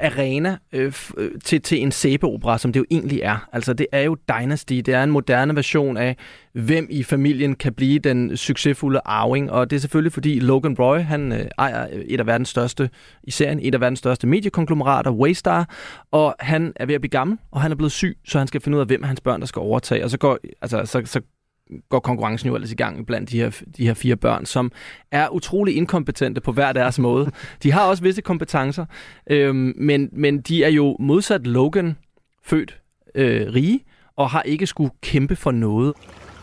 arena 0.00 0.56
øh, 0.72 0.92
øh, 1.16 1.30
til, 1.44 1.62
til 1.62 1.82
en 1.82 1.92
sæbeopera, 1.92 2.58
som 2.58 2.72
det 2.72 2.80
jo 2.80 2.84
egentlig 2.90 3.20
er. 3.22 3.48
Altså, 3.52 3.72
det 3.72 3.86
er 3.92 4.00
jo 4.00 4.16
Dynasty. 4.28 4.74
Det 4.74 4.88
er 4.88 5.02
en 5.02 5.10
moderne 5.10 5.56
version 5.56 5.96
af, 5.96 6.16
hvem 6.52 6.86
i 6.90 7.02
familien 7.02 7.54
kan 7.54 7.74
blive 7.74 7.98
den 7.98 8.36
succesfulde 8.36 9.00
arving. 9.04 9.50
Og 9.50 9.70
det 9.70 9.76
er 9.76 9.80
selvfølgelig, 9.80 10.12
fordi 10.12 10.40
Logan 10.40 10.76
Roy, 10.78 10.98
han 10.98 11.32
øh, 11.32 11.46
ejer 11.58 11.88
øh, 11.92 12.00
et 12.00 12.20
af 12.20 12.26
verdens 12.26 12.48
største, 12.48 12.90
i 13.22 13.30
serien, 13.30 13.60
et 13.62 13.74
af 13.74 13.80
verdens 13.80 13.98
største 13.98 14.26
mediekonglomerater, 14.26 15.10
Waystar, 15.10 15.68
og 16.10 16.36
han 16.40 16.72
er 16.76 16.86
ved 16.86 16.94
at 16.94 17.00
blive 17.00 17.10
gammel, 17.10 17.38
og 17.50 17.60
han 17.60 17.72
er 17.72 17.76
blevet 17.76 17.92
syg, 17.92 18.18
så 18.24 18.38
han 18.38 18.46
skal 18.46 18.60
finde 18.60 18.76
ud 18.76 18.80
af, 18.80 18.86
hvem 18.86 19.02
af 19.02 19.08
hans 19.08 19.20
børn, 19.20 19.40
der 19.40 19.46
skal 19.46 19.60
overtage. 19.60 20.04
Og 20.04 20.10
så 20.10 20.18
går, 20.18 20.38
altså, 20.62 20.84
så, 20.84 21.02
så 21.04 21.20
går 21.88 22.00
konkurrencen 22.00 22.48
jo 22.48 22.54
ellers 22.54 22.72
i 22.72 22.74
gang 22.74 23.06
blandt 23.06 23.30
de 23.30 23.40
her, 23.40 23.50
de 23.76 23.86
her 23.86 23.94
fire 23.94 24.16
børn, 24.16 24.46
som 24.46 24.72
er 25.10 25.28
utrolig 25.28 25.76
inkompetente 25.76 26.40
på 26.40 26.52
hver 26.52 26.72
deres 26.72 26.98
måde. 26.98 27.30
De 27.62 27.72
har 27.72 27.86
også 27.86 28.02
visse 28.02 28.22
kompetencer, 28.22 28.84
øhm, 29.30 29.74
men, 29.76 30.08
men 30.12 30.40
de 30.40 30.64
er 30.64 30.68
jo 30.68 30.96
modsat 31.00 31.46
Logan 31.46 31.96
født 32.44 32.80
øh, 33.14 33.54
rige, 33.54 33.84
og 34.16 34.30
har 34.30 34.42
ikke 34.42 34.66
skulle 34.66 34.90
kæmpe 35.02 35.36
for 35.36 35.50
noget. 35.50 35.94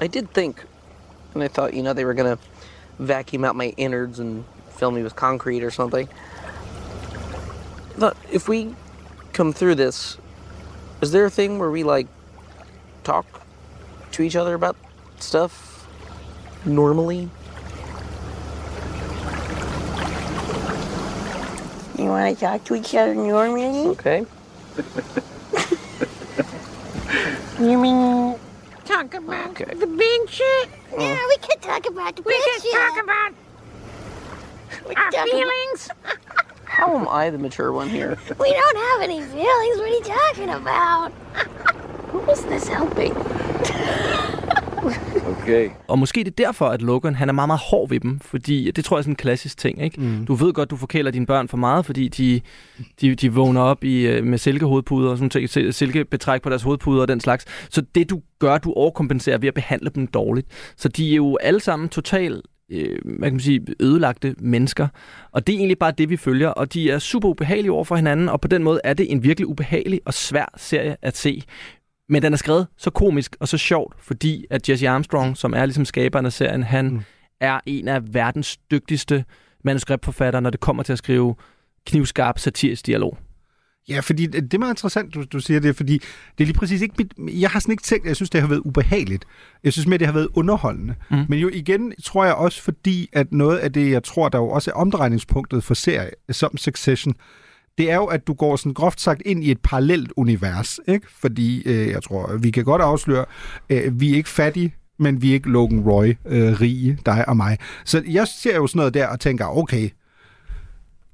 I 0.03 0.07
did 0.07 0.25
think, 0.33 0.65
and 1.35 1.43
I 1.43 1.47
thought, 1.47 1.73
you 1.73 1.81
know, 1.81 1.93
they 1.93 2.05
were 2.05 2.15
gonna 2.15 2.37
vacuum 2.97 3.45
out 3.45 3.55
my 3.55 3.73
innards 3.77 4.19
and 4.19 4.43
fill 4.79 4.91
me 4.91 5.03
with 5.03 5.15
concrete 5.15 5.65
or 5.65 5.69
something. 5.69 6.09
But 7.99 8.13
if 8.31 8.49
we 8.49 8.75
come 9.33 9.53
through 9.53 9.75
this, 9.75 10.19
is 11.01 11.11
there 11.11 11.25
a 11.25 11.29
thing 11.29 11.59
where 11.59 11.71
we 11.71 11.83
like 11.83 12.07
talk 13.03 13.25
to 14.11 14.23
each 14.23 14.35
other 14.35 14.53
about 14.53 14.75
stuff 15.19 15.87
normally? 16.65 17.29
You 21.97 22.05
want 22.09 22.37
to 22.37 22.45
talk 22.45 22.63
to 22.65 22.75
each 22.75 22.93
other 22.95 23.15
normally? 23.15 23.87
Okay. 23.89 24.25
You 27.59 27.75
mean 27.79 28.35
Talk 28.85 29.15
about 29.15 29.49
Okay. 29.49 29.73
the 29.73 29.87
big 29.87 30.29
shit. 30.29 30.69
Oh. 30.93 30.99
Yeah, 30.99 31.17
we 31.27 31.37
can 31.37 31.59
talk 31.59 31.87
about 31.89 32.15
the 32.15 32.21
We 32.21 32.33
big 32.33 32.43
can 32.43 32.61
shit. 32.61 32.71
talk 32.71 33.03
about 33.03 33.31
We 34.87 34.93
our 34.95 35.03
can 35.09 35.11
talk 35.11 35.13
about- 35.13 35.29
feelings. 35.31 35.89
How 36.65 36.95
am 36.95 37.07
I 37.07 37.31
the 37.31 37.39
mature 37.39 37.71
one 37.73 37.89
here? 37.89 38.15
We 38.39 38.53
don't 38.53 38.77
have 38.77 39.01
any 39.01 39.21
feelings. 39.23 39.77
What 39.79 39.81
are 39.81 39.87
you 39.87 40.01
talking 40.03 40.49
about? 40.49 41.11
Who 42.11 42.29
is 42.29 42.43
this 42.45 42.67
helping? 42.67 43.15
Okay. 45.41 45.69
Og 45.87 45.99
måske 45.99 46.19
det 46.19 46.27
er 46.27 46.45
derfor, 46.45 46.65
at 46.65 46.81
Logan 46.81 47.15
han 47.15 47.29
er 47.29 47.33
meget, 47.33 47.47
meget 47.47 47.61
hård 47.71 47.89
ved 47.89 47.99
dem, 47.99 48.19
fordi 48.19 48.71
det 48.71 48.85
tror 48.85 48.97
jeg 48.97 48.99
er 48.99 49.03
sådan 49.03 49.11
en 49.11 49.15
klassisk 49.15 49.57
ting. 49.57 49.81
Ikke? 49.83 50.01
Mm. 50.01 50.25
Du 50.25 50.33
ved 50.33 50.53
godt, 50.53 50.69
du 50.69 50.75
forkæler 50.75 51.11
dine 51.11 51.25
børn 51.25 51.47
for 51.47 51.57
meget, 51.57 51.85
fordi 51.85 52.07
de, 52.07 52.41
de, 53.01 53.15
de 53.15 53.33
vågner 53.33 53.61
op 53.61 53.83
i, 53.83 54.07
øh, 54.07 54.23
med 54.23 54.37
silkehovedpuder 54.37 55.09
og 55.11 55.17
sådan 55.17 55.29
ting, 55.29 55.49
sil- 55.53 55.71
silkebetræk 55.71 56.41
på 56.41 56.49
deres 56.49 56.63
hovedpuder 56.63 57.01
og 57.01 57.07
den 57.07 57.19
slags. 57.19 57.45
Så 57.69 57.81
det 57.95 58.09
du 58.09 58.21
gør, 58.39 58.57
du 58.57 58.73
overkompenserer 58.73 59.37
ved 59.37 59.47
at 59.47 59.53
behandle 59.53 59.89
dem 59.95 60.07
dårligt. 60.07 60.47
Så 60.77 60.89
de 60.89 61.11
er 61.11 61.15
jo 61.15 61.37
alle 61.41 61.59
sammen 61.59 61.89
totalt 61.89 62.41
øh, 62.71 62.97
hvad 63.03 63.29
kan 63.29 63.33
man 63.33 63.39
sige, 63.39 63.61
ødelagte 63.79 64.35
mennesker. 64.39 64.87
Og 65.31 65.47
det 65.47 65.53
er 65.53 65.57
egentlig 65.57 65.77
bare 65.79 65.93
det, 65.97 66.09
vi 66.09 66.17
følger. 66.17 66.49
Og 66.49 66.73
de 66.73 66.91
er 66.91 66.99
super 66.99 67.29
ubehagelige 67.29 67.71
over 67.71 67.83
for 67.83 67.95
hinanden, 67.95 68.29
og 68.29 68.41
på 68.41 68.47
den 68.47 68.63
måde 68.63 68.81
er 68.83 68.93
det 68.93 69.11
en 69.11 69.23
virkelig 69.23 69.47
ubehagelig 69.47 70.01
og 70.05 70.13
svær 70.13 70.53
serie 70.57 70.95
at 71.01 71.17
se. 71.17 71.43
Men 72.09 72.21
den 72.21 72.33
er 72.33 72.37
skrevet 72.37 72.67
så 72.77 72.89
komisk 72.89 73.35
og 73.39 73.47
så 73.47 73.57
sjovt, 73.57 73.95
fordi 73.99 74.45
at 74.49 74.69
Jesse 74.69 74.89
Armstrong, 74.89 75.37
som 75.37 75.53
er 75.53 75.65
ligesom 75.65 75.85
skaberen 75.85 76.25
af 76.25 76.33
serien, 76.33 76.63
han 76.63 76.85
mm. 76.89 77.01
er 77.39 77.59
en 77.65 77.87
af 77.87 78.13
verdens 78.13 78.57
dygtigste 78.57 79.25
manuskriptforfattere, 79.63 80.41
når 80.41 80.49
det 80.49 80.59
kommer 80.59 80.83
til 80.83 80.93
at 80.93 80.97
skrive 80.97 81.35
knivskarp 81.85 82.39
satirisk 82.39 82.85
dialog. 82.85 83.17
Ja, 83.89 83.99
fordi 83.99 84.25
det 84.25 84.53
er 84.53 84.57
meget 84.57 84.71
interessant, 84.71 85.13
du, 85.13 85.23
du 85.23 85.39
siger 85.39 85.59
det, 85.59 85.75
fordi 85.75 85.93
det 86.37 86.43
er 86.43 86.45
lige 86.45 86.53
præcis 86.53 86.81
ikke 86.81 86.95
mit, 86.97 87.39
Jeg 87.41 87.49
har 87.49 87.59
sådan 87.59 87.71
ikke 87.71 87.83
tænkt, 87.83 88.05
at 88.05 88.07
jeg 88.07 88.15
synes, 88.15 88.29
det 88.29 88.41
har 88.41 88.47
været 88.47 88.59
ubehageligt. 88.59 89.25
Jeg 89.63 89.73
synes 89.73 89.87
mere, 89.87 89.97
det 89.97 90.07
har 90.07 90.13
været 90.13 90.27
underholdende. 90.33 90.95
Mm. 91.11 91.25
Men 91.29 91.39
jo 91.39 91.49
igen, 91.53 91.93
tror 92.03 92.25
jeg 92.25 92.33
også, 92.33 92.61
fordi 92.61 93.09
at 93.13 93.31
noget 93.31 93.57
af 93.57 93.73
det, 93.73 93.91
jeg 93.91 94.03
tror, 94.03 94.29
der 94.29 94.37
jo 94.37 94.49
også 94.49 94.71
er 94.71 94.75
omdrejningspunktet 94.75 95.63
for 95.63 95.73
serie, 95.73 96.09
som 96.29 96.57
Succession, 96.57 97.15
det 97.77 97.91
er 97.91 97.95
jo, 97.95 98.05
at 98.05 98.27
du 98.27 98.33
går 98.33 98.55
sådan 98.55 98.73
groft 98.73 99.01
sagt 99.01 99.21
ind 99.25 99.43
i 99.43 99.51
et 99.51 99.59
parallelt 99.63 100.13
univers, 100.15 100.79
ikke? 100.87 101.07
Fordi 101.09 101.63
øh, 101.65 101.87
jeg 101.87 102.03
tror, 102.03 102.37
vi 102.37 102.51
kan 102.51 102.63
godt 102.63 102.81
afsløre, 102.81 103.25
øh, 103.69 103.99
vi 103.99 104.11
er 104.11 104.15
ikke 104.15 104.29
fattige, 104.29 104.75
men 104.99 105.21
vi 105.21 105.29
er 105.29 105.33
ikke 105.33 105.49
Logan 105.49 105.79
Roy, 105.79 106.13
øh, 106.25 106.61
rige, 106.61 106.99
dig 107.05 107.29
og 107.29 107.37
mig. 107.37 107.57
Så 107.85 108.03
jeg 108.07 108.27
ser 108.27 108.55
jo 108.55 108.67
sådan 108.67 108.77
noget 108.77 108.93
der 108.93 109.07
og 109.07 109.19
tænker, 109.19 109.57
okay, 109.57 109.89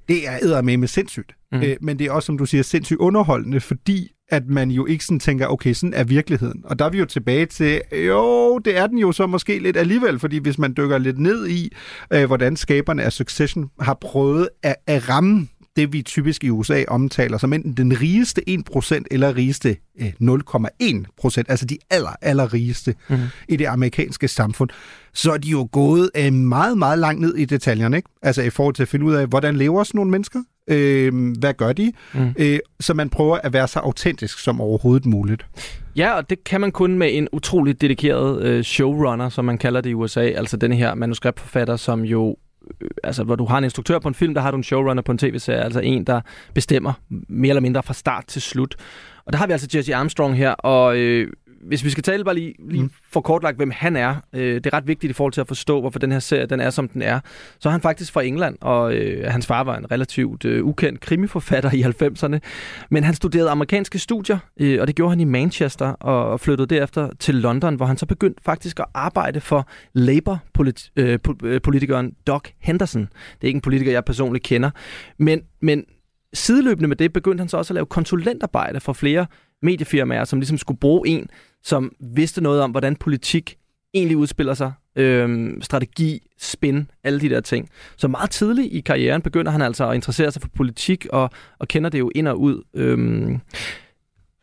det 0.07 0.27
er 0.27 0.61
med 0.61 0.77
med 0.77 0.87
sindssygt. 0.87 1.35
Mm. 1.51 1.61
Øh, 1.61 1.75
men 1.81 1.99
det 1.99 2.07
er 2.07 2.11
også, 2.11 2.25
som 2.25 2.37
du 2.37 2.45
siger, 2.45 2.63
sindssygt 2.63 2.99
underholdende, 2.99 3.59
fordi 3.59 4.11
at 4.29 4.47
man 4.47 4.71
jo 4.71 4.85
ikke 4.85 5.05
sådan 5.05 5.19
tænker, 5.19 5.47
okay, 5.47 5.73
sådan 5.73 5.93
er 5.93 6.03
virkeligheden. 6.03 6.61
Og 6.63 6.79
der 6.79 6.85
er 6.85 6.89
vi 6.89 6.97
jo 6.97 7.05
tilbage 7.05 7.45
til, 7.45 7.81
jo, 8.07 8.57
det 8.59 8.77
er 8.77 8.87
den 8.87 8.97
jo 8.97 9.11
så 9.11 9.27
måske 9.27 9.59
lidt 9.59 9.77
alligevel, 9.77 10.19
fordi 10.19 10.37
hvis 10.37 10.57
man 10.57 10.73
dykker 10.77 10.97
lidt 10.97 11.19
ned 11.19 11.47
i, 11.47 11.75
øh, 12.13 12.25
hvordan 12.25 12.55
skaberne 12.55 13.03
af 13.03 13.13
Succession 13.13 13.69
har 13.79 13.93
prøvet 13.93 14.49
at, 14.63 14.75
at 14.87 15.09
ramme 15.09 15.47
det, 15.75 15.93
vi 15.93 16.01
typisk 16.01 16.43
i 16.43 16.49
USA 16.49 16.83
omtaler 16.87 17.37
som 17.37 17.53
enten 17.53 17.73
den 17.73 18.01
rigeste 18.01 18.41
1% 18.49 19.03
eller 19.11 19.35
rigeste 19.35 19.75
øh, 20.01 20.13
0,1%, 20.21 21.43
altså 21.47 21.65
de 21.65 21.77
aller, 21.89 22.15
aller 22.21 22.53
rigeste 22.53 22.95
Mhm. 23.09 23.17
mm-hmm. 23.17 23.29
i 23.49 23.55
det 23.55 23.65
amerikanske 23.65 24.27
samfund, 24.27 24.69
så 25.13 25.31
er 25.31 25.37
de 25.37 25.49
jo 25.49 25.69
gået 25.71 26.09
øh, 26.17 26.33
meget, 26.33 26.77
meget 26.77 26.99
langt 26.99 27.21
ned 27.21 27.35
i 27.35 27.45
detaljerne, 27.45 27.97
ikke? 27.97 28.09
Altså 28.21 28.41
i 28.41 28.49
forhold 28.49 28.75
til 28.75 28.81
at 28.83 28.87
finde 28.89 29.05
ud 29.05 29.13
af, 29.13 29.27
hvordan 29.27 29.55
lever 29.55 29.83
sådan 29.83 29.97
nogle 29.97 30.11
mennesker? 30.11 30.39
Øh, 30.67 31.31
hvad 31.39 31.53
gør 31.53 31.73
de? 31.73 31.91
Mm. 32.13 32.33
Øh, 32.39 32.59
så 32.79 32.93
man 32.93 33.09
prøver 33.09 33.37
at 33.43 33.53
være 33.53 33.67
så 33.67 33.79
autentisk 33.79 34.39
som 34.39 34.61
overhovedet 34.61 35.05
muligt. 35.05 35.45
Ja, 35.95 36.13
og 36.13 36.29
det 36.29 36.43
kan 36.43 36.61
man 36.61 36.71
kun 36.71 36.97
med 36.97 37.17
en 37.17 37.27
utrolig 37.31 37.81
dedikeret 37.81 38.41
øh, 38.43 38.63
showrunner, 38.63 39.29
som 39.29 39.45
man 39.45 39.57
kalder 39.57 39.81
det 39.81 39.89
i 39.89 39.93
USA. 39.93 40.21
Altså 40.21 40.57
denne 40.57 40.75
her 40.75 40.95
manuskriptforfatter, 40.95 41.75
som 41.75 42.01
jo 42.01 42.29
øh, 42.29 42.35
altså 43.03 43.23
hvor 43.23 43.35
du 43.35 43.45
har 43.45 43.57
en 43.57 43.63
instruktør 43.63 43.99
på 43.99 44.07
en 44.07 44.13
film, 44.13 44.33
der 44.33 44.41
har 44.41 44.51
du 44.51 44.57
en 44.57 44.63
showrunner 44.63 45.01
på 45.01 45.11
en 45.11 45.17
tv-serie, 45.17 45.63
altså 45.63 45.79
en, 45.79 46.03
der 46.03 46.21
bestemmer 46.53 46.93
mere 47.09 47.49
eller 47.49 47.61
mindre 47.61 47.83
fra 47.83 47.93
start 47.93 48.25
til 48.27 48.41
slut. 48.41 48.75
Og 49.25 49.33
der 49.33 49.39
har 49.39 49.47
vi 49.47 49.51
altså 49.51 49.67
Jesse 49.75 49.95
Armstrong 49.95 50.37
her, 50.37 50.51
og 50.51 50.97
øh, 50.97 51.33
hvis 51.65 51.83
vi 51.83 51.89
skal 51.89 52.03
tale 52.03 52.23
bare 52.23 52.35
lige, 52.35 52.53
lige 52.69 52.83
mm. 52.83 52.91
for 53.11 53.21
kortlagt, 53.21 53.57
hvem 53.57 53.71
han 53.75 53.95
er, 53.95 54.15
øh, 54.33 54.55
det 54.55 54.65
er 54.65 54.73
ret 54.73 54.87
vigtigt 54.87 55.09
i 55.09 55.13
forhold 55.13 55.33
til 55.33 55.41
at 55.41 55.47
forstå, 55.47 55.81
hvorfor 55.81 55.99
den 55.99 56.11
her 56.11 56.19
serie 56.19 56.45
den 56.45 56.59
er, 56.59 56.69
som 56.69 56.87
den 56.87 57.01
er. 57.01 57.19
Så 57.59 57.69
er 57.69 57.71
han 57.71 57.81
faktisk 57.81 58.13
fra 58.13 58.23
England, 58.23 58.57
og 58.61 58.95
øh, 58.95 59.31
hans 59.31 59.47
far 59.47 59.63
var 59.63 59.77
en 59.77 59.91
relativt 59.91 60.45
øh, 60.45 60.65
ukendt 60.65 60.99
krimiforfatter 60.99 61.73
i 61.73 61.81
90'erne. 61.81 62.39
Men 62.89 63.03
han 63.03 63.13
studerede 63.13 63.49
amerikanske 63.49 63.99
studier, 63.99 64.37
øh, 64.59 64.81
og 64.81 64.87
det 64.87 64.95
gjorde 64.95 65.09
han 65.09 65.19
i 65.19 65.23
Manchester, 65.23 65.87
og, 65.87 66.39
flyttede 66.39 66.75
derefter 66.75 67.09
til 67.19 67.35
London, 67.35 67.75
hvor 67.75 67.85
han 67.85 67.97
så 67.97 68.05
begyndte 68.05 68.43
faktisk 68.43 68.79
at 68.79 68.85
arbejde 68.93 69.41
for 69.41 69.67
Labour-politikeren 69.93 72.13
Doc 72.27 72.43
Henderson. 72.59 73.01
Det 73.01 73.09
er 73.41 73.47
ikke 73.47 73.57
en 73.57 73.61
politiker, 73.61 73.91
jeg 73.91 74.05
personligt 74.05 74.45
kender. 74.45 74.69
Men, 75.17 75.41
men 75.61 75.85
sideløbende 76.33 76.87
med 76.87 76.95
det 76.95 77.13
begyndte 77.13 77.41
han 77.41 77.49
så 77.49 77.57
også 77.57 77.73
at 77.73 77.75
lave 77.75 77.85
konsulentarbejde 77.85 78.79
for 78.79 78.93
flere 78.93 79.25
mediefirmaer, 79.61 80.23
som 80.23 80.39
ligesom 80.39 80.57
skulle 80.57 80.79
bruge 80.79 81.07
en, 81.07 81.29
som 81.63 81.91
vidste 81.99 82.41
noget 82.41 82.61
om, 82.61 82.71
hvordan 82.71 82.95
politik 82.95 83.57
egentlig 83.93 84.17
udspiller 84.17 84.53
sig. 84.53 84.71
Øhm, 84.95 85.61
strategi, 85.61 86.19
spin, 86.37 86.91
alle 87.03 87.19
de 87.19 87.29
der 87.29 87.41
ting. 87.41 87.69
Så 87.97 88.07
meget 88.07 88.29
tidligt 88.29 88.73
i 88.73 88.81
karrieren 88.81 89.21
begynder 89.21 89.51
han 89.51 89.61
altså 89.61 89.89
at 89.89 89.95
interessere 89.95 90.31
sig 90.31 90.41
for 90.41 90.49
politik, 90.55 91.07
og, 91.09 91.29
og 91.59 91.67
kender 91.67 91.89
det 91.89 91.99
jo 91.99 92.11
ind 92.15 92.27
og 92.27 92.39
ud. 92.39 92.63
Øhm, 92.73 93.39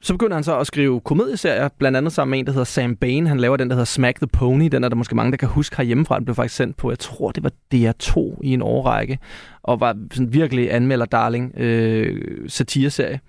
så 0.03 0.15
begynder 0.15 0.35
han 0.35 0.45
så 0.45 0.59
at 0.59 0.67
skrive 0.67 1.01
komedieserier, 1.01 1.69
blandt 1.79 1.97
andet 1.97 2.13
sammen 2.13 2.31
med 2.31 2.39
en, 2.39 2.47
der 2.47 2.53
hedder 2.53 2.65
Sam 2.65 2.97
Bain. 2.97 3.27
Han 3.27 3.41
laver 3.41 3.57
den, 3.57 3.69
der 3.69 3.75
hedder 3.75 3.85
Smack 3.85 4.17
the 4.17 4.27
Pony. 4.27 4.69
Den 4.73 4.85
er 4.85 4.89
der 4.89 4.97
måske 4.97 5.15
mange, 5.15 5.31
der 5.31 5.37
kan 5.37 5.49
huske 5.49 5.77
herhjemmefra. 5.77 6.17
Den 6.17 6.25
blev 6.25 6.35
faktisk 6.35 6.57
sendt 6.57 6.77
på, 6.77 6.91
jeg 6.91 6.99
tror, 6.99 7.31
det 7.31 7.43
var 7.43 7.53
DR2 7.75 8.41
i 8.43 8.53
en 8.53 8.63
årrække, 8.63 9.19
og 9.63 9.81
var 9.81 9.97
sådan 10.13 10.33
virkelig 10.33 10.73
anmelder-darling 10.73 11.61
øh, 11.61 12.49
satireserie. 12.49 13.21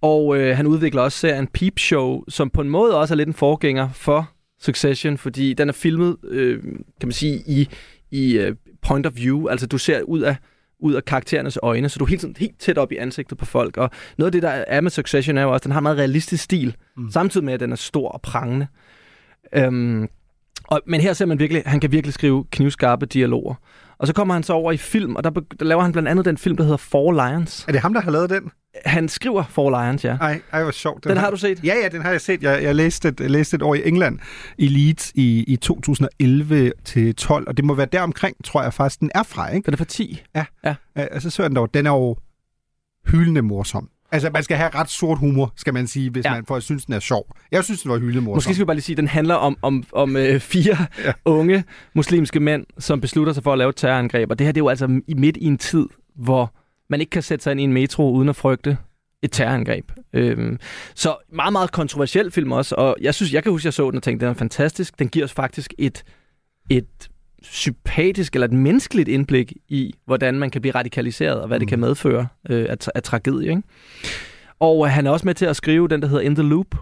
Og 0.00 0.36
øh, 0.36 0.56
han 0.56 0.66
udvikler 0.66 1.02
også 1.02 1.18
serien 1.18 1.46
Peep 1.46 1.78
Show, 1.78 2.24
som 2.28 2.50
på 2.50 2.60
en 2.60 2.68
måde 2.68 2.98
også 2.98 3.14
er 3.14 3.16
lidt 3.16 3.26
en 3.26 3.34
forgænger 3.34 3.88
for 3.92 4.30
Succession, 4.60 5.18
fordi 5.18 5.54
den 5.54 5.68
er 5.68 5.72
filmet, 5.72 6.16
øh, 6.24 6.62
kan 7.00 7.08
man 7.08 7.12
sige, 7.12 7.42
i, 7.46 7.68
i 8.10 8.38
uh, 8.38 8.56
point 8.82 9.06
of 9.06 9.16
view. 9.16 9.48
Altså 9.48 9.66
du 9.66 9.78
ser 9.78 10.02
ud 10.02 10.20
af 10.20 10.36
ud 10.80 10.94
af 10.94 11.04
karakterernes 11.04 11.58
øjne, 11.62 11.88
så 11.88 11.98
du 11.98 12.04
er 12.04 12.08
helt, 12.08 12.20
sådan, 12.20 12.36
helt 12.38 12.58
tæt 12.58 12.78
op 12.78 12.92
i 12.92 12.96
ansigtet 12.96 13.38
på 13.38 13.44
folk. 13.44 13.76
Og 13.76 13.90
noget 14.18 14.28
af 14.28 14.32
det, 14.32 14.42
der 14.42 14.48
er 14.48 14.80
med 14.80 14.90
Succession, 14.90 15.38
er 15.38 15.42
jo 15.42 15.52
også, 15.52 15.60
at 15.60 15.64
den 15.64 15.72
har 15.72 15.78
en 15.78 15.82
meget 15.82 15.98
realistisk 15.98 16.44
stil, 16.44 16.76
mm. 16.96 17.10
samtidig 17.10 17.44
med, 17.44 17.54
at 17.54 17.60
den 17.60 17.72
er 17.72 17.76
stor 17.76 18.08
og 18.08 18.22
prangende. 18.22 18.66
Øhm, 19.54 20.08
og, 20.64 20.80
men 20.86 21.00
her 21.00 21.12
ser 21.12 21.26
man 21.26 21.38
virkelig, 21.38 21.62
han 21.66 21.80
kan 21.80 21.92
virkelig 21.92 22.14
skrive 22.14 22.44
knivskarpe 22.50 23.06
dialoger. 23.06 23.54
Og 23.98 24.06
så 24.06 24.12
kommer 24.12 24.34
han 24.34 24.42
så 24.42 24.52
over 24.52 24.72
i 24.72 24.76
film, 24.76 25.16
og 25.16 25.24
der, 25.24 25.30
der 25.30 25.64
laver 25.64 25.82
han 25.82 25.92
blandt 25.92 26.08
andet 26.08 26.24
den 26.24 26.38
film, 26.38 26.56
der 26.56 26.64
hedder 26.64 26.76
Four 26.76 27.12
Lions. 27.12 27.64
Er 27.68 27.72
det 27.72 27.80
ham, 27.80 27.94
der 27.94 28.00
har 28.00 28.10
lavet 28.10 28.30
den? 28.30 28.50
Han 28.84 29.08
skriver 29.08 29.44
Four 29.48 29.82
Lions, 29.82 30.04
ja. 30.04 30.16
Ej, 30.20 30.40
ej 30.52 30.62
hvor 30.62 30.72
sjovt. 30.72 31.04
Den 31.04 31.16
har 31.16 31.30
du 31.30 31.36
set? 31.36 31.64
Ja, 31.64 31.74
ja, 31.82 31.88
den 31.88 32.02
har 32.02 32.10
jeg 32.10 32.20
set. 32.20 32.42
Jeg, 32.42 32.62
jeg 32.62 32.74
læste, 32.74 33.08
et, 33.08 33.20
jeg 33.20 33.30
læste 33.30 33.54
et 33.54 33.62
år 33.62 33.74
i 33.74 33.88
England, 33.88 34.18
i 34.58 34.68
Leeds, 34.68 35.12
i, 35.14 35.44
i 35.48 35.56
2011 35.56 36.72
til 36.84 37.14
12, 37.14 37.48
og 37.48 37.56
det 37.56 37.64
må 37.64 37.74
være 37.74 37.88
deromkring, 37.92 38.36
tror 38.44 38.62
jeg 38.62 38.74
faktisk, 38.74 39.00
den 39.00 39.10
er 39.14 39.22
fra, 39.22 39.48
ikke? 39.48 39.66
Den 39.66 39.74
er 39.74 39.78
fra 39.78 39.84
10. 39.84 40.22
Ja. 40.34 40.44
ja. 40.64 40.74
Altså, 40.94 41.30
så 41.30 41.42
er 41.42 41.48
den 41.48 41.56
dog, 41.56 41.74
den 41.74 41.86
er 41.86 41.90
jo 41.90 42.16
hyldende 43.06 43.42
morsom. 43.42 43.88
Altså, 44.12 44.30
man 44.30 44.42
skal 44.42 44.56
have 44.56 44.70
ret 44.74 44.90
sort 44.90 45.18
humor, 45.18 45.52
skal 45.56 45.74
man 45.74 45.86
sige, 45.86 46.10
hvis 46.10 46.24
ja. 46.24 46.34
man 46.34 46.46
for 46.46 46.56
at 46.56 46.62
synes, 46.62 46.84
den 46.84 46.94
er 46.94 47.00
sjov. 47.00 47.36
Jeg 47.52 47.64
synes, 47.64 47.82
den 47.82 47.90
var 47.90 47.98
hyldende 47.98 48.20
morsom. 48.20 48.36
Måske 48.36 48.54
skal 48.54 48.64
vi 48.64 48.66
bare 48.66 48.76
lige 48.76 48.84
sige, 48.84 48.94
at 48.94 48.98
den 48.98 49.08
handler 49.08 49.34
om, 49.34 49.56
om, 49.62 49.84
om 49.92 50.16
øh, 50.16 50.40
fire 50.40 50.76
ja. 51.04 51.12
unge 51.24 51.64
muslimske 51.94 52.40
mænd, 52.40 52.66
som 52.78 53.00
beslutter 53.00 53.32
sig 53.32 53.42
for 53.42 53.52
at 53.52 53.58
lave 53.58 53.68
et 53.68 53.76
terrorangreb. 53.76 54.30
Og 54.30 54.38
det 54.38 54.46
her 54.46 54.52
det 54.52 54.60
er 54.60 54.64
jo 54.64 54.68
altså 54.68 55.00
i 55.08 55.14
midt 55.14 55.36
i 55.36 55.44
en 55.44 55.58
tid, 55.58 55.86
hvor 56.16 56.54
man 56.90 57.00
ikke 57.00 57.10
kan 57.10 57.22
sætte 57.22 57.42
sig 57.42 57.50
ind 57.50 57.60
i 57.60 57.64
en 57.64 57.72
metro 57.72 58.12
uden 58.12 58.28
at 58.28 58.36
frygte 58.36 58.76
et 59.22 59.32
terrorangreb. 59.32 59.92
Øhm, 60.12 60.58
så 60.94 61.16
meget, 61.32 61.52
meget 61.52 61.72
kontroversiel 61.72 62.30
film 62.30 62.52
også, 62.52 62.74
og 62.74 62.96
jeg 63.00 63.14
synes, 63.14 63.32
jeg 63.32 63.42
kan 63.42 63.52
huske, 63.52 63.62
at 63.62 63.64
jeg 63.64 63.74
så 63.74 63.90
den 63.90 63.96
og 63.96 64.02
tænkte, 64.02 64.26
den 64.26 64.30
er 64.30 64.38
fantastisk. 64.38 64.98
Den 64.98 65.08
giver 65.08 65.24
os 65.24 65.32
faktisk 65.32 65.74
et, 65.78 66.04
et 66.70 67.08
sympatisk 67.42 68.34
eller 68.34 68.46
et 68.46 68.52
menneskeligt 68.52 69.08
indblik 69.08 69.52
i, 69.68 69.94
hvordan 70.04 70.38
man 70.38 70.50
kan 70.50 70.60
blive 70.60 70.74
radikaliseret, 70.74 71.40
og 71.40 71.46
hvad 71.46 71.56
mm. 71.56 71.60
det 71.60 71.68
kan 71.68 71.80
medføre 71.80 72.26
øh, 72.50 72.66
af, 72.68 72.76
af 72.94 73.02
tragedie. 73.02 73.50
Ikke? 73.50 73.62
Og 74.60 74.86
øh, 74.86 74.92
han 74.92 75.06
er 75.06 75.10
også 75.10 75.26
med 75.26 75.34
til 75.34 75.46
at 75.46 75.56
skrive 75.56 75.88
den, 75.88 76.02
der 76.02 76.08
hedder 76.08 76.22
In 76.22 76.34
the 76.34 76.48
Loop, 76.48 76.74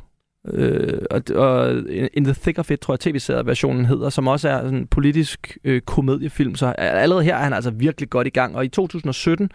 øh, 0.49 1.03
og, 1.11 1.23
og 1.35 1.77
In 2.15 2.25
the 2.25 2.35
Thick 2.43 2.59
of 2.59 2.71
It, 2.71 2.81
tror 2.81 2.95
jeg, 2.95 3.01
tv-serieversionen 3.01 3.85
hedder, 3.85 4.11
som 4.11 4.29
også 4.29 4.49
er 4.49 4.61
en 4.61 4.87
politisk 4.87 5.59
øh, 5.65 5.81
komediefilm. 5.81 6.55
Så 6.55 6.67
allerede 6.67 7.25
her 7.25 7.37
er 7.37 7.43
han 7.43 7.53
altså 7.53 7.71
virkelig 7.71 8.11
godt 8.11 8.27
i 8.27 8.31
gang. 8.31 8.57
Og 8.57 8.65
i 8.65 8.69
2017, 8.69 9.51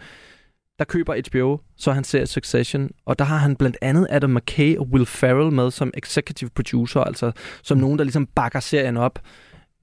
der 0.78 0.84
køber 0.84 1.14
HBO, 1.28 1.58
så 1.76 1.92
han 1.92 2.04
ser 2.04 2.24
Succession, 2.24 2.90
og 3.06 3.18
der 3.18 3.24
har 3.24 3.36
han 3.36 3.56
blandt 3.56 3.76
andet 3.82 4.06
Adam 4.10 4.30
McKay 4.30 4.76
og 4.76 4.88
Will 4.92 5.06
Ferrell 5.06 5.52
med 5.52 5.70
som 5.70 5.90
executive 5.96 6.50
producer, 6.54 7.00
altså 7.00 7.32
som 7.62 7.78
nogen, 7.78 7.98
der 7.98 8.04
ligesom 8.04 8.26
bakker 8.26 8.60
serien 8.60 8.96
op 8.96 9.18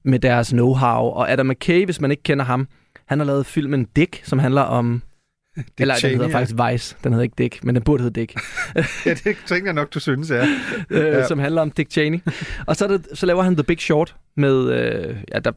med 0.06 0.20
deres 0.20 0.54
know-how. 0.54 1.00
Og 1.16 1.32
Adam 1.32 1.46
McKay, 1.46 1.86
hvis 1.86 2.02
man 2.02 2.12
ikke 2.12 2.24
kender 2.24 2.46
ham, 2.46 2.68
han 3.06 3.20
har 3.20 3.26
lavet 3.26 3.46
filmen 3.46 3.86
Dick, 3.96 4.22
som 4.24 4.40
handler 4.40 4.62
om... 4.62 5.02
Dick 5.56 5.68
eller 5.80 5.96
Cheney, 5.96 6.14
den 6.14 6.22
hedder 6.22 6.38
ja. 6.38 6.40
faktisk 6.40 6.72
Vice. 6.72 6.96
Den 7.04 7.14
hedder 7.14 7.24
ikke 7.24 7.36
Dick, 7.38 7.64
men 7.64 7.76
den 7.76 7.84
burde 7.84 8.04
hedde 8.04 8.20
Dick. 8.20 8.34
ja, 9.06 9.14
det 9.14 9.38
tænker 9.46 9.66
jeg 9.66 9.74
nok, 9.74 9.94
du 9.94 10.00
synes, 10.00 10.32
ja. 10.32 10.46
øh, 10.90 11.06
ja. 11.06 11.28
Som 11.28 11.40
handler 11.40 11.62
om 11.62 11.72
Dick 11.72 11.92
Cheney. 11.92 12.20
og 12.68 12.76
så, 12.76 12.88
det, 12.88 13.08
så 13.14 13.26
laver 13.26 13.44
han 13.44 13.56
The 13.56 13.64
Big 13.64 13.80
Short 13.80 14.16
med... 14.38 14.72
Øh, 14.72 15.18
ja, 15.34 15.40
der, 15.40 15.52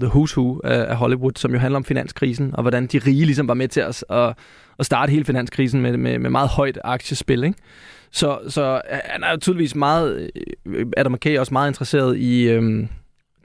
The 0.00 0.06
Who's 0.06 0.36
Who 0.36 0.60
af 0.64 0.96
Hollywood, 0.96 1.32
som 1.36 1.52
jo 1.52 1.58
handler 1.58 1.76
om 1.76 1.84
finanskrisen, 1.84 2.54
og 2.54 2.62
hvordan 2.62 2.86
de 2.86 2.98
rige 2.98 3.24
ligesom 3.24 3.48
var 3.48 3.54
med 3.54 3.68
til 3.68 3.80
at, 3.80 4.04
at, 4.10 4.34
at 4.78 4.86
starte 4.86 5.10
hele 5.10 5.24
finanskrisen 5.24 5.80
med, 5.80 5.96
med, 5.96 6.18
med 6.18 6.30
meget 6.30 6.48
højt 6.48 6.78
aktiespil. 6.84 7.44
Ikke? 7.44 7.58
Så, 8.10 8.38
så 8.48 8.80
han 9.04 9.24
er 9.24 9.30
jo 9.30 9.36
tydeligvis 9.36 9.74
meget, 9.74 10.30
øh, 10.66 10.86
Adam 10.96 11.12
McKay 11.12 11.30
er 11.30 11.40
også 11.40 11.54
meget 11.54 11.70
interesseret 11.70 12.18
i 12.18 12.48
øhm, 12.48 12.88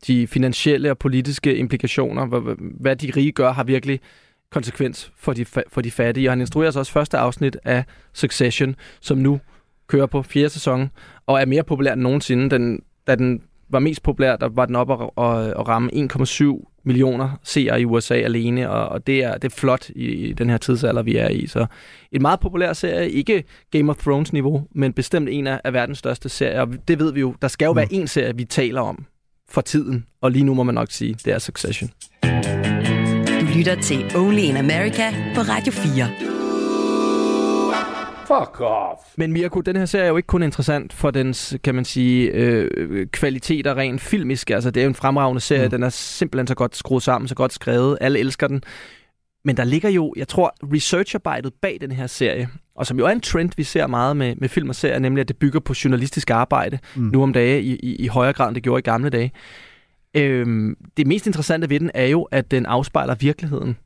de 0.07 0.27
finansielle 0.27 0.91
og 0.91 0.97
politiske 0.97 1.55
implikationer. 1.55 2.25
Hvad, 2.79 2.95
de 2.95 3.11
rige 3.15 3.31
gør, 3.31 3.51
har 3.51 3.63
virkelig 3.63 3.99
konsekvens 4.51 5.11
for 5.17 5.33
de, 5.33 5.45
for 5.45 5.81
de 5.81 5.91
fattige. 5.91 6.29
Og 6.29 6.31
han 6.31 6.41
instruerer 6.41 6.71
så 6.71 6.79
også 6.79 6.91
første 6.91 7.17
afsnit 7.17 7.57
af 7.63 7.83
Succession, 8.13 8.75
som 9.01 9.17
nu 9.17 9.39
kører 9.87 10.05
på 10.05 10.23
fjerde 10.23 10.49
sæson, 10.49 10.89
og 11.27 11.41
er 11.41 11.45
mere 11.45 11.63
populær 11.63 11.93
end 11.93 12.01
nogensinde. 12.01 12.49
Den, 12.49 12.83
da 13.07 13.15
den 13.15 13.41
var 13.69 13.79
mest 13.79 14.03
populær, 14.03 14.35
der 14.35 14.49
var 14.49 14.65
den 14.65 14.75
op 14.75 14.91
at, 14.91 14.99
at, 15.01 15.47
at 15.47 15.67
ramme 15.67 15.89
1,7 15.93 16.79
millioner 16.83 17.39
seere 17.43 17.81
i 17.81 17.85
USA 17.85 18.13
alene, 18.13 18.69
og, 18.69 18.89
og 18.89 19.07
det, 19.07 19.23
er, 19.23 19.33
det 19.33 19.43
er 19.43 19.55
flot 19.55 19.89
i, 19.89 20.05
i 20.05 20.33
den 20.33 20.49
her 20.49 20.57
tidsalder, 20.57 21.01
vi 21.01 21.15
er 21.15 21.29
i. 21.29 21.47
Så 21.47 21.65
en 22.11 22.21
meget 22.21 22.39
populær 22.39 22.73
serie, 22.73 23.09
ikke 23.09 23.43
Game 23.71 23.89
of 23.89 23.97
Thrones-niveau, 23.97 24.67
men 24.71 24.93
bestemt 24.93 25.29
en 25.29 25.47
af, 25.47 25.61
af 25.63 25.73
verdens 25.73 25.97
største 25.97 26.29
serier, 26.29 26.61
og 26.61 26.67
det 26.87 26.99
ved 26.99 27.13
vi 27.13 27.19
jo. 27.19 27.35
Der 27.41 27.47
skal 27.47 27.65
jo 27.65 27.71
mm. 27.71 27.77
være 27.77 27.93
en 27.93 28.07
serie, 28.07 28.35
vi 28.35 28.45
taler 28.45 28.81
om 28.81 29.05
for 29.49 29.61
tiden, 29.61 30.05
og 30.21 30.31
lige 30.31 30.43
nu 30.43 30.53
må 30.53 30.63
man 30.63 30.75
nok 30.75 30.91
sige, 30.91 31.13
det 31.25 31.33
er 31.33 31.39
Succession. 31.39 31.89
Du 33.41 33.45
lytter 33.57 33.75
til 33.81 34.15
Only 34.15 34.39
in 34.41 34.57
America 34.57 35.11
på 35.35 35.41
Radio 35.41 35.71
4. 35.71 36.33
Fuck 38.27 38.61
off. 38.61 38.99
Men 39.17 39.33
Mirko, 39.33 39.61
den 39.61 39.75
her 39.75 39.85
serie 39.85 40.05
er 40.05 40.09
jo 40.09 40.17
ikke 40.17 40.27
kun 40.27 40.43
interessant 40.43 40.93
for 40.93 41.11
dens, 41.11 41.55
kan 41.63 41.75
man 41.75 41.85
sige, 41.85 42.31
øh, 42.31 43.07
kvaliteter 43.07 43.77
rent 43.77 44.01
filmisk. 44.01 44.49
Altså, 44.49 44.71
det 44.71 44.81
er 44.81 44.85
jo 44.85 44.89
en 44.89 44.95
fremragende 44.95 45.41
serie. 45.41 45.65
Mm. 45.65 45.69
Den 45.71 45.83
er 45.83 45.89
simpelthen 45.89 46.47
så 46.47 46.55
godt 46.55 46.75
skruet 46.75 47.03
sammen, 47.03 47.27
så 47.27 47.35
godt 47.35 47.53
skrevet. 47.53 47.97
Alle 48.01 48.19
elsker 48.19 48.47
den. 48.47 48.63
Men 49.45 49.57
der 49.57 49.63
ligger 49.63 49.89
jo, 49.89 50.13
jeg 50.17 50.27
tror, 50.27 50.55
researcharbejdet 50.73 51.53
bag 51.61 51.77
den 51.81 51.91
her 51.91 52.07
serie, 52.07 52.49
og 52.75 52.85
som 52.85 52.99
jo 52.99 53.05
er 53.05 53.09
en 53.09 53.21
trend, 53.21 53.49
vi 53.57 53.63
ser 53.63 53.87
meget 53.87 54.17
med, 54.17 54.35
med 54.35 54.49
film 54.49 54.69
og 54.69 54.75
serier, 54.75 54.99
nemlig 54.99 55.21
at 55.21 55.27
det 55.27 55.37
bygger 55.37 55.59
på 55.59 55.73
journalistisk 55.83 56.29
arbejde 56.29 56.79
mm. 56.95 57.03
nu 57.03 57.23
om 57.23 57.33
dage 57.33 57.61
i, 57.61 57.75
i, 57.75 57.95
i 57.95 58.07
højere 58.07 58.33
grad, 58.33 58.47
end 58.47 58.55
det 58.55 58.63
gjorde 58.63 58.79
i 58.79 58.81
gamle 58.81 59.09
dage. 59.09 59.31
Øhm, 60.15 60.75
det 60.97 61.07
mest 61.07 61.27
interessante 61.27 61.69
ved 61.69 61.79
den 61.79 61.91
er 61.93 62.05
jo, 62.05 62.23
at 62.23 62.51
den 62.51 62.65
afspejler 62.65 63.15
virkeligheden 63.15 63.77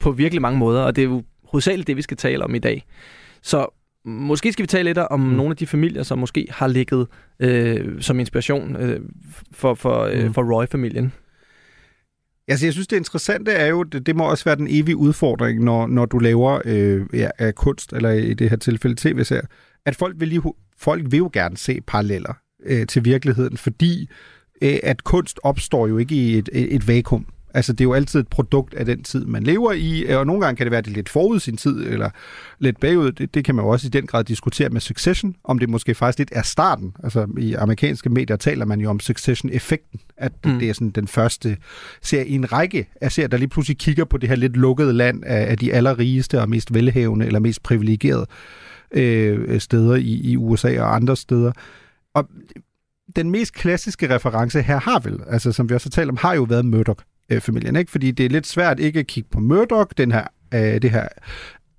på 0.00 0.12
virkelig 0.12 0.42
mange 0.42 0.58
måder, 0.58 0.82
og 0.82 0.96
det 0.96 1.02
er 1.02 1.08
jo 1.08 1.22
hovedsageligt 1.44 1.86
det, 1.86 1.96
vi 1.96 2.02
skal 2.02 2.16
tale 2.16 2.44
om 2.44 2.54
i 2.54 2.58
dag. 2.58 2.84
Så 3.42 3.66
måske 4.04 4.52
skal 4.52 4.62
vi 4.62 4.66
tale 4.66 4.84
lidt 4.84 4.98
om 4.98 5.20
mm. 5.20 5.26
nogle 5.26 5.50
af 5.50 5.56
de 5.56 5.66
familier, 5.66 6.02
som 6.02 6.18
måske 6.18 6.46
har 6.50 6.66
ligget 6.66 7.06
øh, 7.40 8.02
som 8.02 8.20
inspiration 8.20 8.76
øh, 8.76 9.00
for, 9.52 9.74
for, 9.74 10.00
øh, 10.02 10.24
Mm. 10.24 10.34
for 10.34 10.42
Roy-familien. 10.54 11.12
Altså, 12.48 12.66
jeg 12.66 12.72
synes, 12.72 12.88
det 12.88 12.96
interessante 12.96 13.52
er 13.52 13.66
jo, 13.66 13.82
det, 13.82 14.06
det 14.06 14.16
må 14.16 14.30
også 14.30 14.44
være 14.44 14.56
den 14.56 14.66
evige 14.70 14.96
udfordring, 14.96 15.64
når, 15.64 15.86
når 15.86 16.06
du 16.06 16.18
laver 16.18 16.60
øh, 16.64 17.06
ja, 17.12 17.30
af 17.38 17.54
kunst, 17.54 17.92
eller 17.92 18.10
i 18.10 18.34
det 18.34 18.50
her 18.50 18.56
tilfælde 18.56 18.96
tv-serier, 18.98 19.46
at 19.86 19.96
folk 19.96 20.20
vil, 20.20 20.28
lige, 20.28 20.42
folk 20.78 21.04
vil 21.10 21.18
jo 21.18 21.30
gerne 21.32 21.56
se 21.56 21.80
paralleller 21.86 22.34
øh, 22.64 22.86
til 22.86 23.04
virkeligheden, 23.04 23.56
fordi 23.56 24.08
øh, 24.62 24.78
at 24.82 25.04
kunst 25.04 25.40
opstår 25.42 25.86
jo 25.86 25.98
ikke 25.98 26.14
i 26.14 26.38
et, 26.38 26.48
et, 26.52 26.74
et 26.74 26.88
vakuum. 26.88 27.26
Altså, 27.54 27.72
det 27.72 27.80
er 27.80 27.84
jo 27.84 27.92
altid 27.92 28.20
et 28.20 28.28
produkt 28.28 28.74
af 28.74 28.86
den 28.86 29.02
tid, 29.02 29.24
man 29.24 29.42
lever 29.42 29.72
i, 29.72 30.06
og 30.06 30.26
nogle 30.26 30.44
gange 30.44 30.56
kan 30.56 30.66
det 30.66 30.70
være, 30.70 30.78
at 30.78 30.84
det 30.84 30.90
er 30.90 30.94
lidt 30.94 31.08
forud 31.08 31.40
sin 31.40 31.56
tid, 31.56 31.86
eller 31.86 32.10
lidt 32.58 32.80
bagud. 32.80 33.12
Det, 33.12 33.34
det 33.34 33.44
kan 33.44 33.54
man 33.54 33.64
jo 33.64 33.68
også 33.68 33.86
i 33.86 33.90
den 33.90 34.06
grad 34.06 34.24
diskutere 34.24 34.68
med 34.68 34.80
Succession, 34.80 35.36
om 35.44 35.58
det 35.58 35.68
måske 35.68 35.94
faktisk 35.94 36.18
lidt 36.18 36.30
er 36.32 36.42
starten. 36.42 36.94
Altså, 37.04 37.26
i 37.38 37.54
amerikanske 37.54 38.08
medier 38.08 38.36
taler 38.36 38.64
man 38.64 38.80
jo 38.80 38.90
om 38.90 39.00
Succession-effekten, 39.00 40.00
at 40.16 40.32
mm. 40.44 40.58
Det 40.58 40.68
er 40.68 40.72
sådan 40.72 40.90
den 40.90 41.08
første 41.08 41.56
serie 42.02 42.26
i 42.26 42.34
en 42.34 42.52
række 42.52 42.88
af 43.00 43.12
serier, 43.12 43.28
der 43.28 43.36
lige 43.36 43.48
pludselig 43.48 43.78
kigger 43.78 44.04
på 44.04 44.18
det 44.18 44.28
her 44.28 44.36
lidt 44.36 44.56
lukkede 44.56 44.92
land 44.92 45.24
af, 45.24 45.50
af 45.50 45.58
de 45.58 45.72
allerrigeste 45.72 46.40
og 46.40 46.48
mest 46.48 46.74
velhavende, 46.74 47.26
eller 47.26 47.40
mest 47.40 47.62
privilegerede 47.62 48.26
øh, 48.92 49.60
steder 49.60 49.94
i, 49.94 50.20
i 50.24 50.36
USA 50.36 50.80
og 50.80 50.94
andre 50.94 51.16
steder. 51.16 51.52
Og 52.14 52.28
den 53.16 53.30
mest 53.30 53.54
klassiske 53.54 54.14
reference 54.14 54.62
her 54.62 54.80
har 54.80 55.00
vel, 55.00 55.20
altså 55.26 55.52
som 55.52 55.68
vi 55.68 55.74
også 55.74 55.86
har 55.86 55.90
talt 55.90 56.10
om, 56.10 56.16
har 56.16 56.34
jo 56.34 56.42
været 56.42 56.64
Murdoch-familien, 57.30 57.76
ikke? 57.76 57.90
Fordi 57.90 58.10
det 58.10 58.26
er 58.26 58.30
lidt 58.30 58.46
svært 58.46 58.80
ikke 58.80 58.98
at 59.00 59.06
kigge 59.06 59.28
på 59.32 59.40
Murdoch, 59.40 59.90
den 59.96 60.12
her, 60.12 60.24
øh, 60.54 60.82
det 60.82 60.90
her 60.90 61.08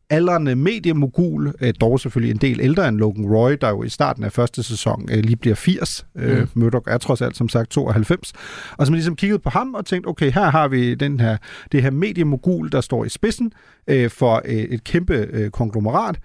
aldrende 0.10 0.56
mediemogul, 0.56 1.54
øh, 1.62 1.74
dog 1.82 2.00
selvfølgelig 2.00 2.32
en 2.32 2.38
del 2.38 2.60
ældre 2.62 2.88
end 2.88 2.98
Logan 2.98 3.26
Roy, 3.26 3.58
der 3.62 3.70
jo 3.70 3.84
i 3.84 3.90
starten 3.90 4.24
af 4.24 4.32
første 4.32 4.64
sæson 4.64 5.08
øh, 5.12 5.18
lige 5.24 5.36
bliver 5.36 5.56
80. 5.56 6.06
Øh, 6.16 6.40
Mm. 6.40 6.48
Murdoch 6.54 6.86
er 6.88 6.98
trods 6.98 7.22
alt 7.22 7.38
som 7.38 7.50
sagt 7.50 7.70
92. 7.72 8.34
Og 8.78 8.86
så 8.86 8.92
man 8.92 8.98
ligesom 8.98 9.16
kiggede 9.16 9.40
på 9.40 9.50
ham 9.50 9.74
og 9.74 9.86
tænkte, 9.86 10.08
okay, 10.08 10.32
her 10.32 10.50
har 10.52 10.68
vi 10.68 10.96
den 10.96 11.20
her, 11.20 11.38
det 11.72 11.82
her 11.82 11.92
mediemogul, 11.92 12.72
der 12.72 12.82
står 12.82 13.06
i 13.06 13.10
spidsen 13.10 13.52
øh, 13.88 14.10
for 14.10 14.42
øh, 14.46 14.54
et 14.56 14.84
kæmpe 14.84 15.14
øh, 15.14 15.50
konglomerat. 15.50 16.20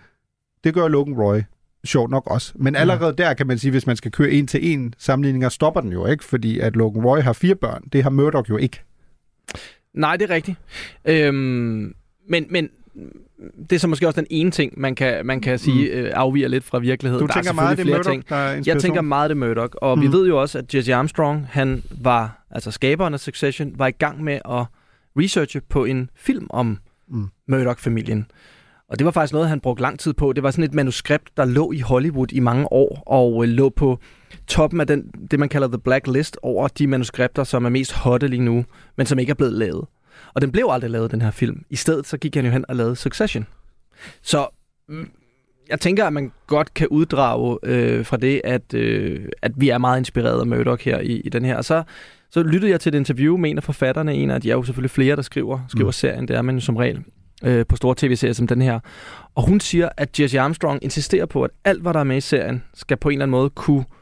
Det 0.65 0.75
gør 0.75 0.89
Logan 0.89 1.15
Roy 1.15 1.41
sjovt 1.85 2.11
nok 2.11 2.27
også. 2.27 2.53
Men 2.57 2.77
allerede 2.77 3.15
der 3.19 3.35
kan 3.35 3.47
man 3.47 3.59
sige, 3.59 3.71
hvis 3.71 3.87
man 3.87 3.97
skal 3.97 4.11
køre 4.11 4.31
en 4.31 4.47
til 4.47 4.73
en 4.73 4.95
sammenligninger, 4.99 5.49
stopper 5.49 5.81
den 5.81 5.93
jo 5.93 6.07
ikke, 6.07 6.25
fordi 6.25 6.59
at 6.59 6.77
Logan 6.77 7.05
Roy 7.05 7.19
har 7.19 7.33
fire 7.33 7.55
børn. 7.55 7.83
Det 7.93 8.03
har 8.03 8.11
Murdoch 8.11 8.51
jo 8.51 8.57
ikke. 8.57 8.83
Nej, 9.95 10.17
det 10.17 10.31
er 10.31 10.35
rigtigt. 10.35 10.57
Øhm, 11.05 11.95
men, 12.29 12.47
men 12.51 12.69
det 13.71 13.73
er 13.73 13.79
så 13.79 13.89
måske 13.89 14.07
også 14.07 14.21
den 14.21 14.27
ene 14.31 14.51
ting, 14.51 14.73
man 14.77 14.95
kan, 14.95 15.27
man 15.27 15.41
kan 15.41 15.59
sige 15.59 15.87
øh, 15.89 16.11
afviger 16.15 16.49
lidt 16.49 16.65
fra 16.65 16.79
virkeligheden. 16.79 17.21
Du 17.21 17.27
Der 17.27 17.33
er 17.39 17.43
tænker 17.43 17.53
meget, 17.53 17.79
det 17.79 17.83
er 17.85 17.87
selvfølgelig 17.87 18.13
Murdoch, 18.13 18.27
flere 18.29 18.41
der 18.41 18.59
er 18.59 18.63
Jeg 18.67 18.81
tænker 18.83 19.01
meget, 19.01 19.31
det 19.31 19.37
er 19.37 19.39
Murdoch. 19.47 19.75
Og 19.77 19.97
mm. 19.99 20.03
vi 20.03 20.07
Mm. 20.07 20.13
ved 20.13 20.29
jo 20.29 20.41
også, 20.41 20.59
at 20.59 20.75
Jesse 20.75 20.95
Armstrong, 20.95 21.47
han 21.51 21.83
var, 22.01 22.45
altså 22.51 22.71
skaberen 22.71 23.15
af 23.15 23.21
Succession, 23.21 23.73
var 23.79 23.87
i 23.87 23.91
gang 23.91 24.25
med 24.25 24.33
at 24.51 24.65
researche 25.19 25.61
på 25.69 25.85
en 25.85 26.11
film 26.15 26.47
om 26.51 26.79
Mm. 27.09 27.27
Murdoch-familien. 27.49 28.27
Og 28.89 28.99
det 28.99 29.05
var 29.05 29.11
faktisk 29.11 29.33
noget, 29.33 29.49
han 29.49 29.61
brugte 29.61 29.83
lang 29.83 29.99
tid 29.99 30.13
på. 30.13 30.33
Det 30.33 30.43
var 30.43 30.51
sådan 30.51 30.65
et 30.65 30.75
manuskript, 30.75 31.37
der 31.37 31.45
lå 31.45 31.73
i 31.73 31.79
Hollywood 31.81 32.33
i 32.33 32.41
mange 32.41 32.73
år, 32.73 33.03
og 33.07 33.45
øh, 33.45 33.49
lå 33.49 33.69
på 33.69 33.99
toppen 34.47 34.81
af 34.81 34.87
den, 34.87 35.11
det, 35.31 35.39
man 35.39 35.49
kalder 35.49 35.69
the 35.69 35.79
black 35.79 36.07
list 36.07 36.39
over 36.43 36.69
de 36.69 36.87
manuskripter, 36.87 37.45
som 37.45 37.65
er 37.65 37.69
mest 37.69 37.93
hotte 37.93 38.29
lige 38.29 38.43
nu, 38.43 38.65
men 38.97 39.07
som 39.07 39.19
ikke 39.19 39.31
er 39.31 39.35
blevet 39.35 39.53
lavet. 39.53 39.87
Og 40.35 40.41
den 40.41 40.53
blev 40.53 40.67
aldrig 40.71 40.91
lavet, 40.91 41.11
den 41.11 41.23
her 41.23 41.31
film. 41.31 41.65
I 41.71 41.77
stedet 41.77 42.07
så 42.07 42.19
gik 42.19 42.35
han 42.35 42.45
jo 42.45 42.51
hen 42.51 42.65
og 42.69 42.77
lavede 42.77 42.97
Succession. 42.97 43.47
Så 44.23 44.47
mm, 44.89 45.11
jeg 45.69 45.81
tænker, 45.81 46.07
at 46.07 46.13
man 46.13 46.33
godt 46.47 46.75
kan 46.75 46.89
uddrage 46.89 47.59
øh, 47.63 48.07
fra 48.07 48.17
det, 48.17 48.41
at, 48.45 48.75
øh, 48.75 49.29
at 49.43 49.53
vi 49.57 49.69
er 49.69 49.79
meget 49.79 49.99
inspireret 49.99 50.41
af 50.41 50.47
Murdoch 50.47 50.85
her 50.85 51.01
i, 51.01 51.21
i 51.21 51.29
den 51.29 51.45
her. 51.45 51.57
Og 51.57 51.65
så, 51.65 51.83
så 52.31 52.43
lyttede 52.43 52.73
jeg 52.73 52.81
til 52.81 52.95
et 52.95 52.99
interview 52.99 53.37
med 53.37 53.51
en 53.51 53.57
af 53.57 53.63
forfatterne. 53.63 54.15
En 54.15 54.31
af 54.31 54.41
de 54.41 54.51
er 54.51 54.55
jo 54.55 54.63
selvfølgelig 54.63 54.91
flere, 54.91 55.17
der 55.17 55.23
skriver, 55.23 55.61
skriver 55.69 55.89
mm. 55.89 55.93
serien. 55.93 56.29
Det 56.29 56.37
er 56.37 56.43
man 56.43 56.55
jo 56.55 56.61
som 56.61 56.77
regel 56.77 57.05
øh, 57.45 57.67
på 57.67 57.77
store 57.77 57.95
tv-serier 57.99 58.33
som 58.33 58.47
den 58.47 58.63
her. 58.63 58.81
Og 59.35 59.47
hun 59.49 59.61
siger, 59.61 59.89
at 59.97 60.21
Jesse 60.21 60.41
Armstrong 60.41 60.85
insisterer 60.85 61.27
på, 61.27 61.43
at 61.43 61.51
alt, 61.65 61.83
hvad 61.83 61.95
der 61.95 62.01
er 62.01 62.05
med 62.05 62.17
i 62.17 62.21
serien, 62.21 62.63
skal 62.75 62.97
på 62.97 63.09
en 63.09 63.13
eller 63.13 63.25
anden 63.25 63.31
måde 63.31 63.51
kunne... 63.51 63.81
Øh, 63.81 64.00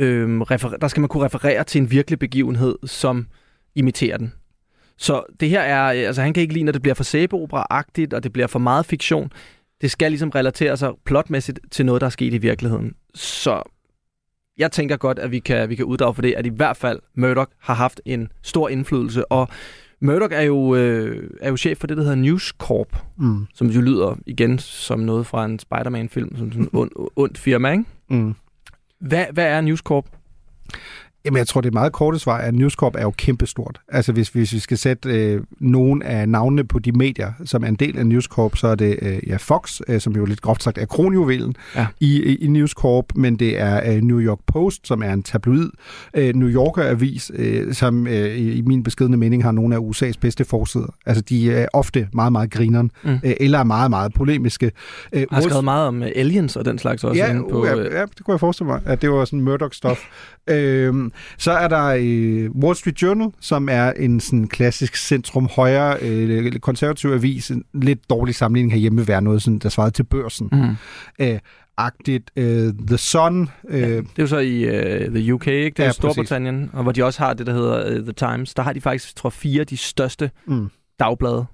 refer- 0.00 0.76
der 0.80 0.88
skal 0.88 1.00
man 1.00 1.08
kunne 1.08 1.24
referere 1.24 1.64
til 1.64 1.80
en 1.80 1.90
virkelig 1.90 2.18
begivenhed, 2.18 2.74
som 2.84 3.26
imiterer 3.74 4.16
den. 4.18 4.32
Så 4.98 5.22
det 5.40 5.48
her 5.48 5.60
er, 5.60 5.84
øh, 5.92 6.06
altså 6.06 6.22
han 6.22 6.32
kan 6.32 6.40
ikke 6.40 6.54
lide, 6.54 6.64
når 6.64 6.72
det 6.72 6.82
bliver 6.82 6.94
for 6.94 7.04
sæbeopera-agtigt, 7.04 8.14
og 8.14 8.22
det 8.22 8.32
bliver 8.32 8.46
for 8.46 8.58
meget 8.58 8.86
fiktion. 8.86 9.32
Det 9.80 9.90
skal 9.90 10.10
ligesom 10.12 10.30
relatere 10.30 10.76
sig 10.76 10.92
plotmæssigt 11.04 11.60
til 11.70 11.86
noget, 11.86 12.00
der 12.00 12.06
er 12.06 12.10
sket 12.10 12.34
i 12.34 12.38
virkeligheden. 12.38 12.92
Så 13.14 13.62
jeg 14.58 14.72
tænker 14.72 14.96
godt, 14.96 15.18
at 15.18 15.30
vi 15.30 15.38
kan, 15.38 15.68
vi 15.68 15.74
kan 15.74 15.84
uddrage 15.84 16.14
for 16.14 16.22
det, 16.22 16.34
at 16.36 16.46
i 16.46 16.50
hvert 16.56 16.76
fald 16.76 16.98
Murdoch 17.14 17.50
har 17.60 17.74
haft 17.74 18.00
en 18.04 18.28
stor 18.42 18.68
indflydelse, 18.68 19.32
og 19.32 19.48
Murdoch 20.00 20.34
er 20.34 20.40
jo, 20.42 20.74
øh, 20.74 21.30
er 21.40 21.48
jo 21.50 21.56
chef 21.56 21.78
for 21.78 21.86
det, 21.86 21.96
der 21.96 22.02
hedder 22.02 22.16
News 22.16 22.52
Corp, 22.58 22.96
Mm. 23.16 23.46
som 23.54 23.66
jo 23.66 23.80
lyder 23.80 24.16
igen 24.26 24.58
som 24.58 25.00
noget 25.00 25.26
fra 25.26 25.44
en 25.44 25.58
Spider-Man-film, 25.58 26.36
som 26.36 26.52
sådan 26.52 26.62
en 26.64 26.70
ond, 26.72 26.90
ondt 27.16 27.38
firma, 27.38 27.70
ikke? 27.72 27.84
Mm. 28.10 28.34
Hvad, 28.98 29.26
hvad 29.32 29.44
er 29.44 29.60
News 29.60 29.80
Corp? 29.80 30.06
Jamen, 31.26 31.38
jeg 31.38 31.46
tror, 31.46 31.60
det 31.60 31.68
er 31.68 31.72
meget 31.72 31.92
korte 31.92 32.18
svar, 32.18 32.38
at 32.38 32.54
News 32.54 32.72
Corp 32.72 32.94
er 32.98 33.02
jo 33.02 33.10
kæmpestort. 33.10 33.80
Altså, 33.88 34.12
hvis, 34.12 34.28
hvis 34.28 34.52
vi 34.52 34.58
skal 34.58 34.78
sætte 34.78 35.08
øh, 35.08 35.40
nogle 35.60 36.04
af 36.06 36.28
navnene 36.28 36.64
på 36.64 36.78
de 36.78 36.92
medier, 36.92 37.32
som 37.44 37.64
er 37.64 37.68
en 37.68 37.74
del 37.74 37.98
af 37.98 38.06
News 38.06 38.24
Corp, 38.24 38.56
så 38.56 38.66
er 38.68 38.74
det 38.74 38.98
øh, 39.02 39.18
ja, 39.26 39.36
Fox, 39.36 39.80
øh, 39.88 40.00
som 40.00 40.16
jo 40.16 40.24
lidt 40.24 40.40
groft 40.40 40.62
sagt 40.62 40.78
er 40.78 40.86
kronjuvelen 40.86 41.54
Ja. 41.76 41.86
i, 42.00 42.36
i, 42.36 42.46
News 42.46 42.70
Corp, 42.70 43.04
men 43.14 43.36
det 43.36 43.60
er 43.60 43.92
øh, 43.94 44.00
New 44.02 44.20
York 44.20 44.38
Post, 44.46 44.86
som 44.86 45.02
er 45.02 45.12
en 45.12 45.22
tabloid 45.22 45.68
øh, 46.14 46.34
New 46.34 46.48
Yorker-avis, 46.48 47.30
øh, 47.34 47.74
som 47.74 48.06
øh, 48.06 48.38
i, 48.38 48.62
min 48.66 48.82
beskedende 48.82 49.18
mening 49.18 49.42
har 49.44 49.52
nogle 49.52 49.74
af 49.74 49.78
USA's 49.80 50.14
bedste 50.20 50.44
forsider. 50.44 50.94
Altså, 51.06 51.22
de 51.22 51.52
er 51.52 51.66
ofte 51.72 52.08
meget, 52.12 52.32
meget 52.32 52.50
grineren, 52.50 52.90
Mm. 53.04 53.10
øh, 53.24 53.32
eller 53.40 53.58
er 53.58 53.64
meget, 53.64 53.90
meget 53.90 54.12
polemiske. 54.14 54.72
Øh, 55.12 55.26
Har 55.32 55.40
skrevet 55.40 55.64
meget 55.64 55.88
om 55.88 56.02
øh, 56.02 56.08
aliens 56.16 56.56
og 56.56 56.64
den 56.64 56.78
slags 56.78 57.04
også 57.04 57.22
ja, 57.22 57.30
inde 57.30 57.44
på... 57.50 57.66
ja, 57.66 57.74
øh, 57.76 57.92
ja, 57.94 58.00
det 58.02 58.24
kunne 58.24 58.32
jeg 58.32 58.40
forestille 58.40 58.66
mig, 58.66 58.80
at 58.84 59.02
det 59.02 59.10
var 59.10 59.24
sådan 59.24 59.48
Murdoch-stof. 59.48 59.98
øhm, 60.54 61.12
så 61.38 61.52
er 61.52 61.68
der 61.68 61.96
øh, 61.98 62.50
Wall 62.50 62.76
Street 62.76 63.02
Journal, 63.02 63.28
som 63.40 63.68
er 63.70 63.90
en 63.92 64.20
sådan 64.20 64.48
klassisk 64.48 64.96
centrum-højre 64.96 65.96
øh, 66.02 66.52
konservativ 66.60 67.10
avis. 67.10 67.50
En 67.50 67.64
lidt 67.74 68.10
dårlig 68.10 68.34
sammenligning 68.34 68.72
herhjemme 68.72 68.98
vil 68.98 69.08
være 69.08 69.22
noget, 69.22 69.42
sådan, 69.42 69.58
der 69.58 69.68
svarede 69.68 69.90
til 69.94 70.02
børsen. 70.04 70.48
Mm. 70.52 70.76
Øh, 71.26 71.38
agtigt. 71.78 72.30
Øh, 72.36 72.72
The 72.86 72.96
Sun. 72.98 73.48
Øh, 73.68 73.80
Det 73.80 73.98
er 73.98 74.02
jo 74.18 74.26
så 74.26 74.38
i 74.38 74.64
uh, 74.64 75.14
the 75.14 75.34
UK, 75.34 75.46
ikke? 75.46 75.70
Det 75.76 75.78
er 75.78 75.82
Ja, 75.82 75.86
ja, 75.86 75.92
Storbritannien, 75.92 76.70
og 76.72 76.82
hvor 76.82 76.92
de 76.92 77.04
også 77.04 77.22
har 77.22 77.34
det, 77.34 77.46
der 77.46 77.52
hedder 77.52 77.98
uh, 77.98 78.02
The 78.04 78.12
Times. 78.12 78.54
Der 78.54 78.62
har 78.62 78.72
de 78.72 78.80
faktisk, 78.80 79.16
tror 79.16 79.30
fire 79.30 79.60
af 79.60 79.66
de 79.66 79.76
største 79.76 80.30
Mm. 80.46 80.68
dagblade. 81.00 81.46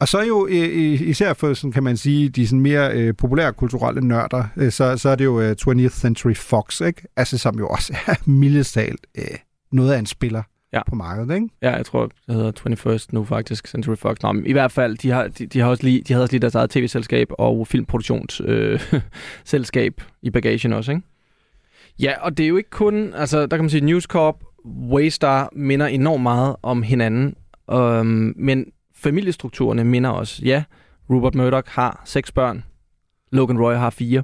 Og 0.00 0.08
så 0.08 0.20
jo 0.22 0.46
øh, 0.50 0.62
øh, 0.62 1.00
især 1.00 1.32
for, 1.32 1.54
sådan 1.54 1.72
kan 1.72 1.82
man 1.82 1.96
sige, 1.96 2.28
de 2.28 2.46
sådan 2.46 2.60
mere 2.60 2.92
øh, 2.92 3.14
populære 3.16 3.52
kulturelle 3.52 4.00
nørder, 4.00 4.44
øh, 4.56 4.72
så, 4.72 4.96
så 4.96 5.08
er 5.08 5.16
det 5.16 5.24
jo 5.24 5.40
øh, 5.40 5.56
20th 5.60 5.88
Century 5.88 6.34
Fox, 6.34 6.80
ikke? 6.80 7.02
Altså 7.16 7.38
som 7.38 7.58
jo 7.58 7.68
også 7.68 7.96
er 8.06 8.14
mildestalt 8.30 9.06
øh, 9.18 9.24
noget 9.72 9.92
af 9.92 9.98
en 9.98 10.06
spiller 10.06 10.42
Ja. 10.72 10.82
på 10.88 10.94
markedet, 10.94 11.34
ikke? 11.34 11.48
Ja, 11.62 11.70
jeg 11.76 11.86
tror, 11.86 12.06
det 12.26 12.34
hedder 12.34 12.52
21st 12.52 13.06
nu 13.12 13.24
faktisk, 13.24 13.66
Century 13.66 13.96
Fox. 13.96 14.16
Nå, 14.22 14.32
men 14.32 14.46
i 14.46 14.52
hvert 14.52 14.72
fald, 14.72 14.96
de 14.98 15.10
har, 15.10 15.28
de, 15.28 15.46
de 15.46 15.60
har 15.60 15.68
også 15.68 15.82
lige, 15.82 16.02
de 16.02 16.12
havde 16.12 16.24
også 16.24 16.32
lige 16.32 16.40
deres 16.40 16.54
eget 16.54 16.70
tv-selskab 16.70 17.28
og 17.30 17.66
filmproduktionsselskab 17.66 18.94
øh, 18.94 19.00
selskab 19.44 20.02
i 20.22 20.30
bagagen 20.30 20.72
også, 20.72 20.92
ikke? 20.92 21.02
Ja, 21.98 22.12
og 22.20 22.36
det 22.36 22.44
er 22.44 22.48
jo 22.48 22.56
ikke 22.56 22.70
kun, 22.70 23.12
altså 23.14 23.40
der 23.40 23.56
kan 23.56 23.64
man 23.64 23.70
sige, 23.70 23.84
News 23.84 24.04
Corp, 24.04 24.36
Waystar 24.90 25.48
minder 25.52 25.86
enormt 25.86 26.22
meget 26.22 26.56
om 26.62 26.82
hinanden, 26.82 27.34
um, 27.72 28.34
men 28.36 28.66
familiestrukturerne 29.04 29.84
minder 29.84 30.10
os. 30.10 30.40
Ja, 30.44 30.64
Rupert 31.10 31.34
Murdoch 31.34 31.68
har 31.70 32.02
seks 32.04 32.32
børn, 32.32 32.64
Logan 33.32 33.58
Roy 33.58 33.74
har 33.74 33.90
fire. 33.90 34.22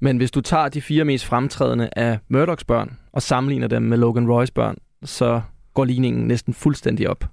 Men 0.00 0.16
hvis 0.16 0.30
du 0.30 0.40
tager 0.40 0.68
de 0.68 0.80
fire 0.80 1.04
mest 1.04 1.24
fremtrædende 1.24 1.88
af 1.96 2.18
Murdochs 2.28 2.64
børn 2.64 2.98
og 3.12 3.22
sammenligner 3.22 3.68
dem 3.68 3.82
med 3.82 3.98
Logan 3.98 4.30
Roys 4.30 4.50
børn, 4.50 4.76
så 5.04 5.40
går 5.74 5.84
ligningen 5.84 6.26
næsten 6.26 6.54
fuldstændig 6.54 7.08
op. 7.08 7.24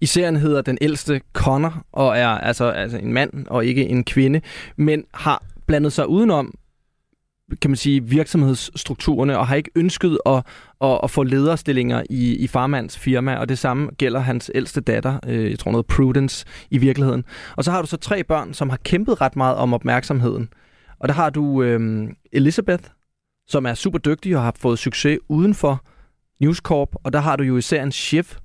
I 0.00 0.06
serien 0.06 0.36
hedder 0.36 0.62
den 0.62 0.78
ældste 0.80 1.20
Connor 1.32 1.84
og 1.92 2.18
er 2.18 2.28
altså, 2.28 2.64
altså 2.64 2.98
en 2.98 3.12
mand 3.12 3.46
og 3.46 3.64
ikke 3.64 3.88
en 3.88 4.04
kvinde, 4.04 4.40
men 4.76 5.04
har 5.14 5.42
blandet 5.66 5.92
sig 5.92 6.08
udenom 6.08 6.54
kan 7.62 7.70
man 7.70 7.76
sige, 7.76 8.04
virksomhedsstrukturerne, 8.04 9.38
og 9.38 9.46
har 9.46 9.56
ikke 9.56 9.70
ønsket 9.76 10.18
at, 10.26 10.46
at, 10.80 11.00
at 11.02 11.10
få 11.10 11.22
lederstillinger 11.22 12.02
i, 12.10 12.36
i 12.36 12.46
farmands 12.46 12.98
firma, 12.98 13.36
og 13.36 13.48
det 13.48 13.58
samme 13.58 13.90
gælder 13.98 14.20
hans 14.20 14.50
ældste 14.54 14.80
datter, 14.80 15.18
øh, 15.26 15.50
jeg 15.50 15.58
tror 15.58 15.70
noget 15.70 15.86
Prudence 15.86 16.46
i 16.70 16.78
virkeligheden. 16.78 17.24
Og 17.56 17.64
så 17.64 17.70
har 17.70 17.82
du 17.82 17.88
så 17.88 17.96
tre 17.96 18.24
børn, 18.24 18.54
som 18.54 18.70
har 18.70 18.78
kæmpet 18.84 19.20
ret 19.20 19.36
meget 19.36 19.56
om 19.56 19.74
opmærksomheden. 19.74 20.48
Og 20.98 21.08
der 21.08 21.14
har 21.14 21.30
du 21.30 21.62
øh, 21.62 22.08
Elizabeth, 22.32 22.84
som 23.48 23.66
er 23.66 23.74
super 23.74 23.98
dygtig 23.98 24.36
og 24.36 24.42
har 24.42 24.54
fået 24.58 24.78
succes 24.78 25.18
uden 25.28 25.54
for 25.54 25.84
News 26.40 26.58
Corp, 26.58 26.88
og 27.04 27.12
der 27.12 27.20
har 27.20 27.36
du 27.36 27.44
jo 27.44 27.56
især 27.56 27.82
en 27.82 27.92
chef, 27.92 28.36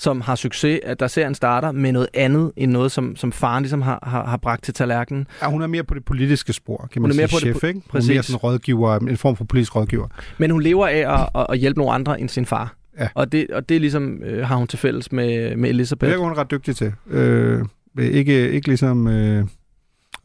som 0.00 0.20
har 0.20 0.34
succes, 0.34 0.80
at 0.82 1.00
der 1.00 1.06
ser 1.06 1.26
en 1.26 1.34
starter 1.34 1.72
med 1.72 1.92
noget 1.92 2.08
andet 2.14 2.52
end 2.56 2.70
noget, 2.72 2.92
som, 2.92 3.16
som 3.16 3.32
faren 3.32 3.62
ligesom 3.62 3.82
har, 3.82 3.98
har, 4.02 4.24
har 4.26 4.36
bragt 4.36 4.64
til 4.64 4.74
tallerkenen. 4.74 5.26
Ja, 5.42 5.50
hun 5.50 5.62
er 5.62 5.66
mere 5.66 5.84
på 5.84 5.94
det 5.94 6.04
politiske 6.04 6.52
spor, 6.52 6.88
kan 6.92 7.02
man 7.02 7.10
Hun 7.10 7.10
er 7.10 7.14
sige. 7.14 7.20
mere 7.22 7.28
på 7.28 7.46
det 7.46 7.60
chef, 7.60 7.64
po- 7.64 7.66
ikke? 7.66 7.80
Hun 7.80 7.88
er 7.88 7.92
præcis. 7.92 8.08
mere 8.10 8.22
sådan 8.22 8.34
en 8.34 8.38
rådgiver, 8.38 8.96
en 8.98 9.16
form 9.16 9.36
for 9.36 9.44
politisk 9.44 9.76
rådgiver. 9.76 10.08
Men 10.38 10.50
hun 10.50 10.62
lever 10.62 10.86
af 10.86 11.28
at, 11.34 11.46
at, 11.50 11.58
hjælpe 11.58 11.78
nogle 11.80 11.92
andre 11.92 12.20
end 12.20 12.28
sin 12.28 12.46
far. 12.46 12.74
Ja. 12.98 13.08
Og 13.14 13.32
det, 13.32 13.46
og 13.50 13.68
det 13.68 13.80
ligesom 13.80 14.22
øh, 14.22 14.46
har 14.46 14.56
hun 14.56 14.66
til 14.66 14.78
fælles 14.78 15.12
med, 15.12 15.56
med 15.56 15.68
Det 15.68 15.74
Elizabeth. 15.74 16.12
er 16.12 16.16
hun 16.18 16.32
ret 16.32 16.50
dygtig 16.50 16.76
til. 16.76 16.92
Øh, 17.10 17.64
ikke, 17.98 18.50
ikke 18.50 18.68
ligesom... 18.68 19.06
Øh, 19.08 19.44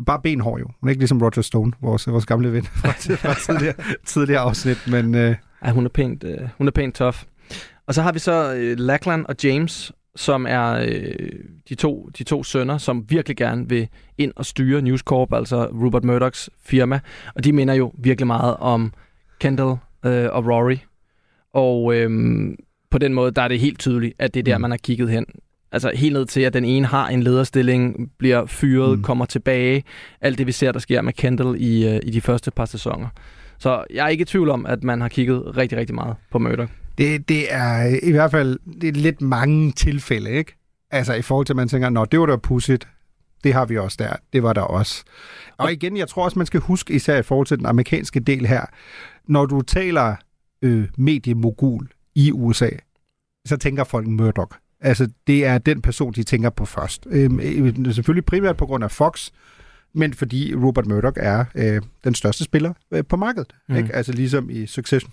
bare 0.05 0.19
benhår 0.23 0.57
jo. 0.59 0.65
Hun 0.79 0.89
er 0.89 0.91
ikke 0.91 1.01
ligesom 1.01 1.21
Roger 1.21 1.41
Stone, 1.41 1.71
vores, 1.81 2.07
vores 2.07 2.25
gamle 2.25 2.53
ven 2.53 2.63
fra, 2.81 2.89
fra 3.15 3.33
tidligere, 3.53 3.73
tidligere 4.05 4.39
afsnit, 4.41 4.87
men... 4.87 5.15
Øh, 5.15 5.35
Ja, 5.65 5.71
hun 5.71 5.85
er 5.85 5.89
pænt, 5.89 6.23
øh, 6.23 6.37
hun 6.57 6.67
er 6.67 6.71
pænt 6.71 6.95
tough. 6.95 7.17
Og 7.87 7.93
så 7.93 8.01
har 8.01 8.11
vi 8.11 8.19
så 8.19 8.53
øh, 8.55 8.79
Lachlan 8.79 9.25
og 9.29 9.35
James, 9.43 9.91
som 10.15 10.45
er 10.49 10.71
øh, 10.71 11.29
de, 11.69 11.75
to, 11.75 12.09
de 12.17 12.23
to 12.23 12.43
sønner, 12.43 12.77
som 12.77 13.05
virkelig 13.09 13.37
gerne 13.37 13.69
vil 13.69 13.87
ind 14.17 14.33
og 14.35 14.45
styre 14.45 14.81
News 14.81 14.99
Corp, 15.01 15.33
altså 15.33 15.65
Rupert 15.65 16.03
Murdochs 16.03 16.49
firma. 16.63 16.99
Og 17.35 17.43
de 17.43 17.51
minder 17.51 17.73
jo 17.73 17.91
virkelig 17.97 18.27
meget 18.27 18.57
om 18.57 18.93
Kendall 19.39 19.77
øh, 20.05 20.27
og 20.31 20.45
Rory. 20.45 20.77
Og 21.53 21.95
øh, 21.95 22.09
på 22.91 22.97
den 22.97 23.13
måde, 23.13 23.31
der 23.31 23.41
er 23.41 23.47
det 23.47 23.59
helt 23.59 23.79
tydeligt, 23.79 24.13
at 24.19 24.33
det 24.33 24.39
er 24.39 24.43
der, 24.43 24.57
Mm. 24.57 24.61
man 24.61 24.71
har 24.71 24.77
kigget 24.77 25.09
hen. 25.09 25.25
Altså 25.71 25.91
helt 25.95 26.13
ned 26.13 26.25
til, 26.25 26.41
at 26.41 26.53
den 26.53 26.65
ene 26.65 26.87
har 26.87 27.07
en 27.07 27.23
lederstilling, 27.23 28.11
bliver 28.17 28.45
fyret, 28.45 28.97
mm. 28.97 29.03
kommer 29.03 29.25
tilbage. 29.25 29.83
Alt 30.21 30.37
det, 30.37 30.47
vi 30.47 30.51
ser, 30.51 30.71
der 30.71 30.79
sker 30.79 31.01
med 31.01 31.13
Kendall 31.13 31.61
i, 31.61 31.87
øh, 31.87 31.99
i 32.03 32.11
de 32.11 32.21
første 32.21 32.51
par 32.51 32.65
sæsoner. 32.65 33.07
Så 33.57 33.83
jeg 33.93 34.05
er 34.05 34.09
ikke 34.09 34.21
i 34.21 34.25
tvivl 34.25 34.49
om, 34.49 34.65
at 34.65 34.83
man 34.83 35.01
har 35.01 35.07
kigget 35.09 35.57
rigtig, 35.57 35.77
rigtig 35.77 35.95
meget 35.95 36.15
på 36.31 36.39
Murdoch. 36.39 36.71
Det, 36.97 37.29
det 37.29 37.53
er 37.53 37.99
i 38.03 38.11
hvert 38.11 38.31
fald 38.31 38.59
det 38.81 38.87
er 38.87 38.93
lidt 38.93 39.21
mange 39.21 39.71
tilfælde, 39.71 40.31
ikke? 40.31 40.55
Altså 40.91 41.13
i 41.13 41.21
forhold 41.21 41.45
til, 41.45 41.53
at 41.53 41.57
man 41.57 41.67
tænker, 41.67 41.89
nå, 41.89 42.05
det 42.05 42.19
var 42.19 42.25
da 42.25 42.35
pudsigt. 42.35 42.87
Det 43.43 43.53
har 43.53 43.65
vi 43.65 43.77
også 43.77 43.97
der. 43.99 44.15
Det 44.33 44.43
var 44.43 44.53
der 44.53 44.61
også. 44.61 45.03
Og 45.57 45.73
igen, 45.73 45.97
jeg 45.97 46.07
tror 46.07 46.23
også, 46.23 46.39
man 46.39 46.45
skal 46.45 46.59
huske, 46.59 46.93
især 46.93 47.19
i 47.19 47.23
forhold 47.23 47.47
til 47.47 47.57
den 47.57 47.65
amerikanske 47.65 48.19
del 48.19 48.45
her, 48.45 48.65
når 49.27 49.45
du 49.45 49.61
taler 49.61 50.15
øh, 50.61 50.87
mediemogul 50.97 51.87
i 52.15 52.31
USA, 52.31 52.69
så 53.47 53.57
tænker 53.57 53.83
folk 53.83 54.07
Murdoch. 54.07 54.57
Altså, 54.81 55.09
det 55.27 55.45
er 55.45 55.57
den 55.57 55.81
person, 55.81 56.13
de 56.13 56.23
tænker 56.23 56.49
på 56.49 56.65
først. 56.65 57.07
Øhm, 57.09 57.39
øh, 57.39 57.93
selvfølgelig 57.93 58.25
primært 58.25 58.57
på 58.57 58.65
grund 58.65 58.83
af 58.83 58.91
Fox, 58.91 59.29
men 59.93 60.13
fordi 60.13 60.55
Robert 60.55 60.85
Murdoch 60.85 61.17
er 61.19 61.45
øh, 61.55 61.81
den 62.03 62.15
største 62.15 62.43
spiller 62.43 62.73
øh, 62.91 63.03
på 63.09 63.15
markedet. 63.15 63.55
Mm. 63.69 63.75
Ikke? 63.75 63.95
Altså 63.95 64.11
ligesom 64.11 64.49
i 64.49 64.65
Succession. 64.65 65.11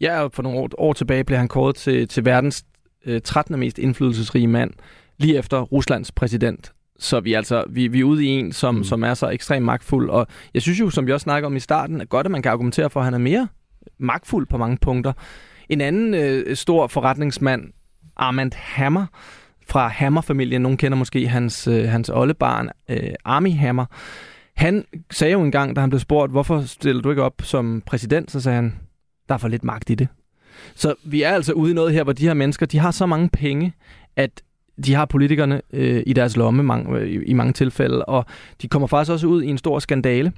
Ja, 0.00 0.22
og 0.22 0.32
for 0.32 0.42
nogle 0.42 0.58
år, 0.58 0.68
år 0.78 0.92
tilbage 0.92 1.24
blev 1.24 1.38
han 1.38 1.48
kåret 1.48 1.76
til, 1.76 2.08
til 2.08 2.24
verdens 2.24 2.64
øh, 3.06 3.20
13. 3.24 3.58
mest 3.60 3.78
indflydelsesrige 3.78 4.46
mand, 4.46 4.70
lige 5.18 5.38
efter 5.38 5.60
Ruslands 5.60 6.12
præsident. 6.12 6.72
Så 6.98 7.20
vi 7.20 7.32
er 7.32 7.36
altså 7.36 7.64
vi, 7.70 7.88
vi 7.88 8.00
er 8.00 8.04
ude 8.04 8.24
i 8.24 8.28
en, 8.28 8.52
som, 8.52 8.74
Mm. 8.74 8.84
som 8.84 9.04
er 9.04 9.14
så 9.14 9.28
ekstremt 9.28 9.64
magtfuld. 9.66 10.10
Og 10.10 10.26
jeg 10.54 10.62
synes 10.62 10.80
jo, 10.80 10.90
som 10.90 11.06
vi 11.06 11.12
også 11.12 11.24
snakker 11.24 11.46
om 11.46 11.56
i 11.56 11.60
starten, 11.60 12.00
at 12.00 12.08
godt, 12.08 12.26
at 12.26 12.30
man 12.30 12.42
kan 12.42 12.52
argumentere 12.52 12.90
for, 12.90 13.00
at 13.00 13.04
han 13.04 13.14
er 13.14 13.18
mere 13.18 13.48
magtfuld 13.98 14.46
på 14.46 14.58
mange 14.58 14.76
punkter. 14.76 15.12
En 15.68 15.80
anden 15.80 16.14
øh, 16.14 16.56
stor 16.56 16.86
forretningsmand, 16.86 17.72
Armand 18.16 18.52
Hammer, 18.54 19.06
fra 19.68 19.88
Hammer-familien, 19.88 20.62
nogen 20.62 20.78
kender 20.78 20.98
måske 20.98 21.28
hans, 21.28 21.68
øh, 21.68 21.88
hans 21.88 22.08
oldebarn, 22.08 22.68
øh, 22.88 23.10
Army 23.24 23.52
Hammer, 23.52 23.84
han 24.56 24.84
sagde 25.10 25.32
jo 25.32 25.42
engang, 25.42 25.76
da 25.76 25.80
han 25.80 25.90
blev 25.90 26.00
spurgt, 26.00 26.32
hvorfor 26.32 26.60
stiller 26.60 27.02
du 27.02 27.10
ikke 27.10 27.22
op 27.22 27.34
som 27.42 27.82
præsident, 27.86 28.30
så 28.30 28.40
sagde 28.40 28.56
han, 28.56 28.74
der 29.28 29.34
er 29.34 29.38
for 29.38 29.48
lidt 29.48 29.64
magt 29.64 29.90
i 29.90 29.94
det. 29.94 30.08
Så 30.74 30.94
vi 31.04 31.22
er 31.22 31.30
altså 31.30 31.52
ude 31.52 31.70
i 31.70 31.74
noget 31.74 31.92
her, 31.92 32.04
hvor 32.04 32.12
de 32.12 32.26
her 32.26 32.34
mennesker, 32.34 32.66
de 32.66 32.78
har 32.78 32.90
så 32.90 33.06
mange 33.06 33.28
penge, 33.28 33.72
at 34.16 34.42
de 34.86 34.94
har 34.94 35.04
politikerne 35.04 35.62
øh, 35.72 36.02
i 36.06 36.12
deres 36.12 36.36
lomme 36.36 36.62
mange, 36.62 36.98
øh, 36.98 37.08
i, 37.08 37.24
i 37.24 37.32
mange 37.32 37.52
tilfælde, 37.52 38.04
og 38.04 38.26
de 38.62 38.68
kommer 38.68 38.88
faktisk 38.88 39.12
også 39.12 39.26
ud 39.26 39.42
i 39.42 39.48
en 39.48 39.58
stor 39.58 39.78
skandale 39.78 40.32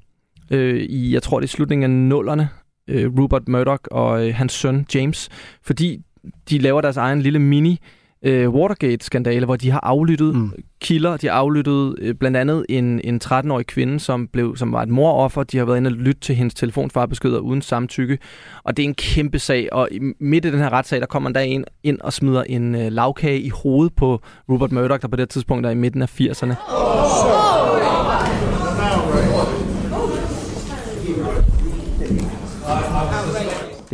øh, 0.51 0.81
i, 0.81 1.15
jeg 1.15 1.23
tror 1.23 1.41
det 1.41 1.47
er 1.47 1.51
slutningen 1.51 1.85
af 1.85 1.91
nullerne, 1.91 2.49
øh, 2.89 3.19
Rupert 3.19 3.49
Murdoch 3.49 3.83
og 3.91 4.29
øh, 4.29 4.35
hans 4.35 4.53
søn 4.53 4.87
James, 4.95 5.29
fordi 5.63 6.03
de 6.51 6.59
laver 6.59 6.81
deres 6.81 6.97
egen 6.97 7.23
lille 7.23 7.39
mini 7.39 7.81
øh, 8.25 8.51
Watergate-skandale, 8.51 9.45
hvor 9.47 9.57
de 9.57 9.71
har 9.71 9.81
aflyttet 9.83 10.35
Mm. 10.35 10.53
kilder. 10.81 11.17
De 11.17 11.27
har 11.27 11.35
aflyttet 11.35 11.95
øh, 11.99 12.15
blandt 12.15 12.37
andet 12.37 12.67
en, 12.69 13.01
en 13.05 13.21
13-årig 13.25 13.67
kvinde, 13.67 14.01
som, 14.01 14.29
blev, 14.29 14.57
som 14.57 14.73
var 14.73 14.83
et 14.83 14.89
moroffer. 14.89 15.43
De 15.43 15.59
har 15.59 15.65
været 15.65 15.77
inde 15.77 15.89
og 15.89 15.93
lytte 15.93 16.21
til 16.21 16.35
hendes 16.35 16.55
telefonsvarbeskeder 16.55 17.39
uden 17.39 17.63
samtykke. 17.63 18.19
Og 18.65 18.77
det 18.77 18.83
er 18.83 18.89
en 18.89 18.95
kæmpe 18.95 19.39
sag. 19.39 19.69
Og 19.73 19.89
i, 19.93 20.01
midt 20.21 20.45
i 20.45 20.51
den 20.51 20.59
her 20.59 20.73
retssag, 20.73 21.01
der 21.01 21.07
kommer 21.07 21.31
der 21.31 21.41
en 21.41 21.65
ind 21.83 22.01
og 22.01 22.13
smider 22.13 22.43
en 22.43 22.75
øh, 22.75 22.93
lavkage 22.93 23.41
i 23.41 23.49
hovedet 23.49 23.95
på 23.97 24.21
Rupert 24.49 24.73
Murdoch, 24.73 25.03
der 25.03 25.09
på 25.09 25.17
det 25.17 25.29
tidspunkt 25.29 25.67
er 25.67 25.71
i 25.71 25.75
midten 25.75 26.03
af 26.03 26.21
80'erne. 26.21 26.55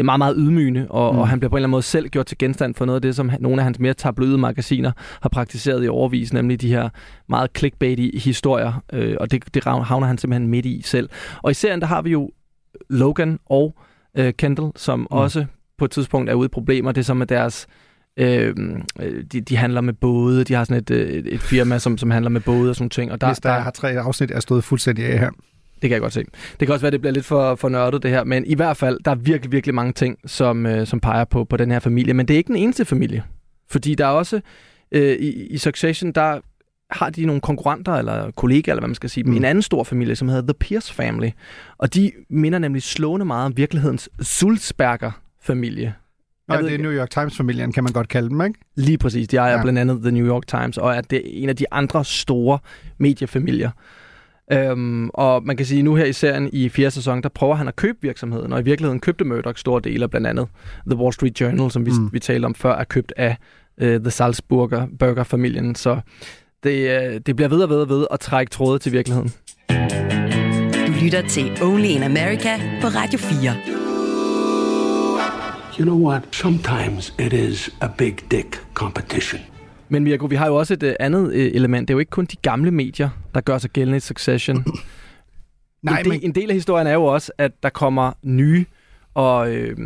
Det 0.01 0.05
er 0.05 0.07
meget, 0.07 0.19
meget 0.19 0.35
ydmygende, 0.39 0.87
og, 0.91 1.15
mm. 1.15 1.19
og 1.19 1.29
han 1.29 1.41
bliver 1.41 1.51
på 1.51 1.57
en 1.57 1.59
eller 1.59 1.65
anden 1.67 1.71
måde 1.71 1.83
selv 1.83 2.09
gjort 2.09 2.27
til 2.27 2.39
genstand 2.39 2.75
for 2.75 2.85
noget 2.85 2.97
af 2.97 3.03
det, 3.03 3.17
som 3.17 3.31
nogle 3.41 3.61
af 3.61 3.65
hans 3.65 3.79
mere 3.79 3.95
tabloide 3.95 4.39
magasiner 4.39 4.93
har 5.23 5.29
praktiseret 5.29 5.85
i 5.85 5.89
overvis, 5.89 6.33
nemlig 6.33 6.61
de 6.61 6.69
her 6.69 6.89
meget 7.29 7.51
clickbaity 7.59 8.19
historier, 8.19 8.83
øh, 8.93 9.17
og 9.21 9.31
det, 9.31 9.55
det 9.55 9.65
havner 9.65 10.07
han 10.07 10.19
simpelthen 10.19 10.49
midt 10.49 10.67
i 10.67 10.83
selv. 10.85 11.09
Og 11.43 11.51
i 11.51 11.55
serien, 11.55 11.81
der 11.81 11.87
har 11.87 12.03
vi 12.03 12.11
jo 12.11 12.31
Logan 12.91 13.39
og 13.47 13.75
øh, 14.17 14.33
Kendall, 14.33 14.73
som 14.77 14.99
mm. 14.99 15.07
også 15.11 15.45
på 15.79 15.85
et 15.85 15.91
tidspunkt 15.91 16.31
er 16.31 16.35
ude 16.35 16.47
i 16.47 16.49
problemer. 16.49 16.93
Det 16.93 17.01
er 17.01 17.05
som 17.05 17.17
med 17.17 17.27
deres... 17.27 17.67
Øh, 18.17 18.57
de, 19.33 19.41
de 19.41 19.57
handler 19.57 19.81
med 19.81 19.93
både, 19.93 20.45
de 20.45 20.55
har 20.55 20.65
sådan 20.65 20.83
et, 20.83 20.91
øh, 20.91 21.09
et, 21.11 21.35
et 21.35 21.41
firma, 21.41 21.79
som, 21.79 21.99
som 21.99 22.11
handler 22.11 22.31
med 22.31 22.41
både 22.41 22.71
og 22.71 22.77
sådan 22.77 22.91
ting. 22.91 23.13
Og 23.13 23.21
Der, 23.21 23.27
der, 23.27 23.33
Hvis 23.33 23.41
der, 23.41 23.51
der 23.51 23.61
har 23.61 23.71
tre 23.71 23.89
afsnit, 23.91 24.31
er 24.31 24.41
stået 24.41 24.65
fuldstændig 24.65 25.05
af 25.05 25.19
her. 25.19 25.31
Det 25.83 25.91
kan 25.91 25.91
jeg 25.91 26.01
godt 26.01 26.13
se. 26.13 26.25
Det 26.61 26.69
kan 26.69 26.71
også 26.71 26.83
være, 26.83 26.89
at 26.89 26.93
det 26.93 27.01
bliver 27.01 27.13
lidt 27.13 27.25
for, 27.25 27.55
for 27.55 27.69
nørdet 27.69 28.03
det 28.03 28.11
her, 28.11 28.25
men 28.25 28.47
i 28.47 28.55
hvert 28.55 28.77
fald, 28.77 28.99
der 29.05 29.11
er 29.11 29.15
virkelig, 29.15 29.53
virkelig 29.53 29.75
mange 29.75 29.93
ting, 29.93 30.19
som, 30.27 30.67
øh, 30.67 30.87
som 30.87 31.01
peger 31.01 31.25
på, 31.25 31.45
på 31.45 31.57
den 31.57 31.71
her 31.71 31.79
familie. 31.79 32.15
Men 32.15 32.29
det 32.29 32.35
er 32.35 32.39
ikke 32.39 32.49
den 32.49 32.57
eneste 32.57 32.85
familie. 32.85 33.23
Fordi 33.71 33.95
der 33.95 34.07
er 34.07 34.11
også, 34.11 34.41
øh, 34.93 35.17
i, 35.17 35.47
i 35.47 35.59
Succession, 35.59 36.13
der 36.13 36.41
har 36.91 37.11
de 37.11 37.27
nogle 37.27 37.41
konkurrenter, 37.41 37.93
eller 37.93 38.31
kollegaer, 38.31 38.73
eller 38.73 38.81
hvad 38.81 38.89
man 38.89 38.95
skal 38.95 39.11
sige, 39.11 39.25
mm. 39.25 39.37
en 39.37 39.45
anden 39.45 39.63
stor 39.63 39.85
familie, 39.85 40.17
som 40.17 40.29
hedder 40.29 40.43
The 40.43 40.55
Pierce 40.55 40.95
Family. 40.95 41.31
Og 41.79 41.95
de 41.95 42.13
minder 42.31 42.59
nemlig 42.59 42.83
slående 42.83 43.27
meget 43.27 43.47
om 43.47 43.57
virkelighedens 43.57 44.09
Sulzberger-familie. 44.21 45.95
Nå, 46.49 46.57
det 46.57 46.75
er 46.75 46.79
New 46.79 46.93
York 46.93 47.11
Times-familien, 47.11 47.73
kan 47.73 47.85
man 47.85 47.93
godt 47.93 48.09
kalde 48.09 48.29
dem, 48.29 48.41
ikke? 48.41 48.59
Lige 48.77 48.99
præcis. 48.99 49.29
De 49.29 49.37
ejer 49.37 49.57
ja. 49.57 49.63
blandt 49.63 49.79
andet 49.79 50.03
The 50.03 50.11
New 50.11 50.27
York 50.27 50.47
Times, 50.47 50.79
og 50.79 50.95
er 50.95 51.01
det 51.01 51.43
en 51.43 51.49
af 51.49 51.57
de 51.57 51.65
andre 51.71 52.05
store 52.05 52.59
mediefamilier. 52.99 53.71
Øhm, 54.53 55.11
og 55.15 55.43
man 55.45 55.57
kan 55.57 55.67
sige, 55.67 55.83
nu 55.83 55.95
her 55.95 56.05
i 56.05 56.13
serien 56.13 56.51
i 56.53 56.69
fjerde 56.69 56.91
sæson, 56.91 57.23
der 57.23 57.29
prøver 57.29 57.55
han 57.55 57.69
at 57.69 57.77
købe 57.77 57.99
virksomheden, 58.03 58.53
og 58.53 58.61
i 58.61 58.63
virkeligheden 58.63 59.01
købte 59.01 59.25
Murdoch 59.25 59.59
store 59.59 59.81
dele, 59.85 60.09
blandt 60.09 60.27
andet 60.27 60.49
The 60.91 60.99
Wall 60.99 61.13
Street 61.13 61.41
Journal, 61.41 61.71
som 61.71 61.87
vi, 61.87 61.91
mm. 61.91 62.13
vi 62.13 62.19
talte 62.19 62.47
om 62.47 62.55
før, 62.55 62.75
er 62.75 62.85
købt 62.85 63.13
af 63.17 63.37
øh, 63.81 64.01
The 64.01 64.11
Salzburger 64.11 64.87
Burger-familien. 64.99 65.75
Så 65.75 66.01
det, 66.65 66.91
øh, 66.91 67.21
det 67.27 67.37
bliver 67.37 67.49
ved 67.49 67.63
og 67.63 67.69
ved 67.69 67.77
og 67.77 67.89
ved 67.89 68.07
at 68.11 68.21
trække 68.21 68.51
tråde 68.51 68.79
til 68.79 68.93
virkeligheden. 68.93 69.33
Du 70.87 70.93
lytter 71.05 71.23
til 71.29 71.63
Only 71.63 71.89
in 71.89 72.03
America 72.03 72.57
på 72.81 72.87
Radio 72.87 73.19
4. 73.19 73.55
You 75.79 75.85
know 75.85 76.09
what? 76.09 76.23
Sometimes 76.33 77.15
it 77.19 77.33
is 77.33 77.71
a 77.81 77.89
big 77.99 78.17
dick 78.31 78.61
competition. 78.75 79.50
Men 79.91 80.05
Mirko, 80.05 80.27
vi 80.27 80.37
har 80.37 80.47
jo 80.47 80.55
også 80.57 80.75
et 80.75 80.83
øh, 80.83 80.95
andet 81.01 81.33
øh, 81.33 81.51
element. 81.55 81.89
Det 81.89 81.93
er 81.93 81.97
jo 81.97 81.99
ikke 81.99 82.11
kun 82.11 82.25
de 82.25 82.37
gamle 82.43 82.71
medier, 82.71 83.09
der 83.35 83.41
gør 83.41 83.59
sig 83.59 83.71
gældende 83.71 83.97
i 83.97 84.01
Succession. 84.01 84.65
Nej, 85.83 85.99
en, 85.99 86.05
del, 86.05 86.13
men- 86.13 86.21
en 86.23 86.35
del 86.35 86.51
af 86.51 86.55
historien 86.57 86.87
er 86.87 86.93
jo 86.93 87.05
også, 87.05 87.33
at 87.39 87.53
der 87.63 87.69
kommer 87.69 88.13
nye 88.23 88.65
og, 89.15 89.55
øh, 89.55 89.77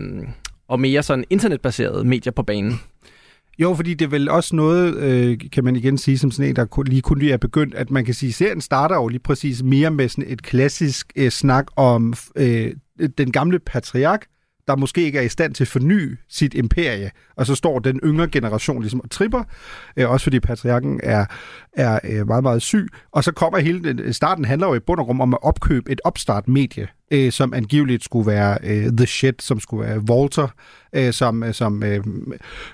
og 0.68 0.80
mere 0.80 1.02
sådan 1.02 1.24
internetbaserede 1.30 2.04
medier 2.04 2.32
på 2.32 2.42
banen. 2.42 2.80
Jo, 3.58 3.74
fordi 3.74 3.94
det 3.94 4.04
er 4.04 4.08
vel 4.10 4.28
også 4.28 4.56
noget, 4.56 4.96
øh, 4.96 5.38
kan 5.52 5.64
man 5.64 5.76
igen 5.76 5.98
sige, 5.98 6.18
som 6.18 6.30
sådan 6.30 6.48
en, 6.50 6.56
der 6.56 6.82
lige 6.82 7.02
kun 7.02 7.18
lige 7.18 7.32
er 7.32 7.36
begyndt, 7.36 7.74
at 7.74 7.90
man 7.90 8.04
kan 8.04 8.14
sige, 8.14 8.28
at 8.28 8.34
serien 8.34 8.60
starter 8.60 8.96
jo 8.96 9.08
lige 9.08 9.20
præcis 9.20 9.62
mere 9.62 9.90
med 9.90 10.08
sådan 10.08 10.24
et 10.32 10.42
klassisk 10.42 11.12
øh, 11.16 11.30
snak 11.30 11.66
om 11.76 12.14
øh, 12.36 12.72
den 13.18 13.32
gamle 13.32 13.58
patriark, 13.58 14.26
der 14.68 14.76
måske 14.76 15.02
ikke 15.02 15.18
er 15.18 15.22
i 15.22 15.28
stand 15.28 15.54
til 15.54 15.64
at 15.64 15.68
forny 15.68 16.18
sit 16.28 16.54
imperie, 16.54 17.10
og 17.36 17.46
så 17.46 17.54
står 17.54 17.78
den 17.78 18.00
yngre 18.04 18.28
generation 18.28 18.80
ligesom 18.80 19.00
og 19.00 19.10
tripper, 19.10 19.44
øh, 19.96 20.10
også 20.10 20.24
fordi 20.24 20.40
patriarken 20.40 21.00
er, 21.02 21.24
er 21.72 22.00
øh, 22.04 22.26
meget, 22.26 22.42
meget 22.42 22.62
syg, 22.62 22.88
og 23.12 23.24
så 23.24 23.32
kommer 23.32 23.58
hele 23.58 23.82
den, 23.82 24.00
øh, 24.00 24.12
starten 24.12 24.44
handler 24.44 24.66
jo 24.66 24.74
i 24.74 24.80
bund 24.80 25.00
og 25.00 25.06
grund 25.06 25.22
om 25.22 25.34
at 25.34 25.42
opkøbe 25.42 25.92
et 25.92 26.00
opstart 26.04 26.48
medie, 26.48 26.88
øh, 27.14 27.32
som 27.32 27.54
angiveligt 27.54 28.04
skulle 28.04 28.26
være 28.26 28.58
øh, 28.62 28.92
The 28.96 29.06
Shit, 29.06 29.42
som 29.42 29.60
skulle 29.60 29.86
være 29.86 29.98
Walter, 29.98 30.48
øh, 30.92 31.12
som, 31.12 31.42
øh, 31.42 31.54
som 31.54 31.82
øh, 31.82 32.04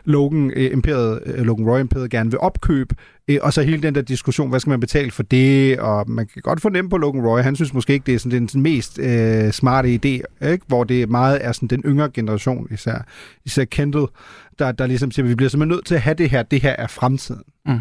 Logan, 0.04 0.52
øh, 0.56 0.72
imperiet, 0.72 1.20
øh, 1.26 1.44
Logan 1.44 1.66
Roy 1.66 1.80
Imperiet 1.80 2.10
gerne 2.10 2.30
vil 2.30 2.40
opkøbe, 2.40 2.94
øh, 3.28 3.38
og 3.42 3.52
så 3.52 3.62
hele 3.62 3.82
den 3.82 3.94
der 3.94 4.02
diskussion, 4.02 4.50
hvad 4.50 4.60
skal 4.60 4.70
man 4.70 4.80
betale 4.80 5.10
for 5.10 5.22
det, 5.22 5.78
og 5.80 6.10
man 6.10 6.26
kan 6.26 6.42
godt 6.42 6.60
fornemme 6.60 6.90
på 6.90 6.96
Logan 6.96 7.26
Roy, 7.26 7.40
han 7.40 7.56
synes 7.56 7.74
måske 7.74 7.92
ikke, 7.92 8.06
det 8.06 8.14
er 8.14 8.18
sådan 8.18 8.46
den 8.46 8.62
mest 8.62 8.98
øh, 8.98 9.52
smarte 9.52 9.88
idé, 9.88 10.46
ikke? 10.48 10.64
hvor 10.66 10.84
det 10.84 11.10
meget 11.10 11.38
er 11.44 11.52
sådan 11.52 11.68
den 11.68 11.82
yngre 11.86 12.10
generation, 12.10 12.68
især, 12.70 13.06
især 13.44 13.64
Kendall, 13.64 14.06
der, 14.58 14.72
der 14.72 14.86
ligesom 14.86 15.10
siger, 15.10 15.26
vi 15.26 15.34
bliver 15.34 15.50
simpelthen 15.50 15.76
nødt 15.76 15.86
til 15.86 15.94
at 15.94 16.00
have 16.00 16.14
det 16.14 16.30
her, 16.30 16.42
det 16.42 16.62
her 16.62 16.76
er 16.78 16.86
fremtiden. 16.86 17.42
Mm. 17.66 17.80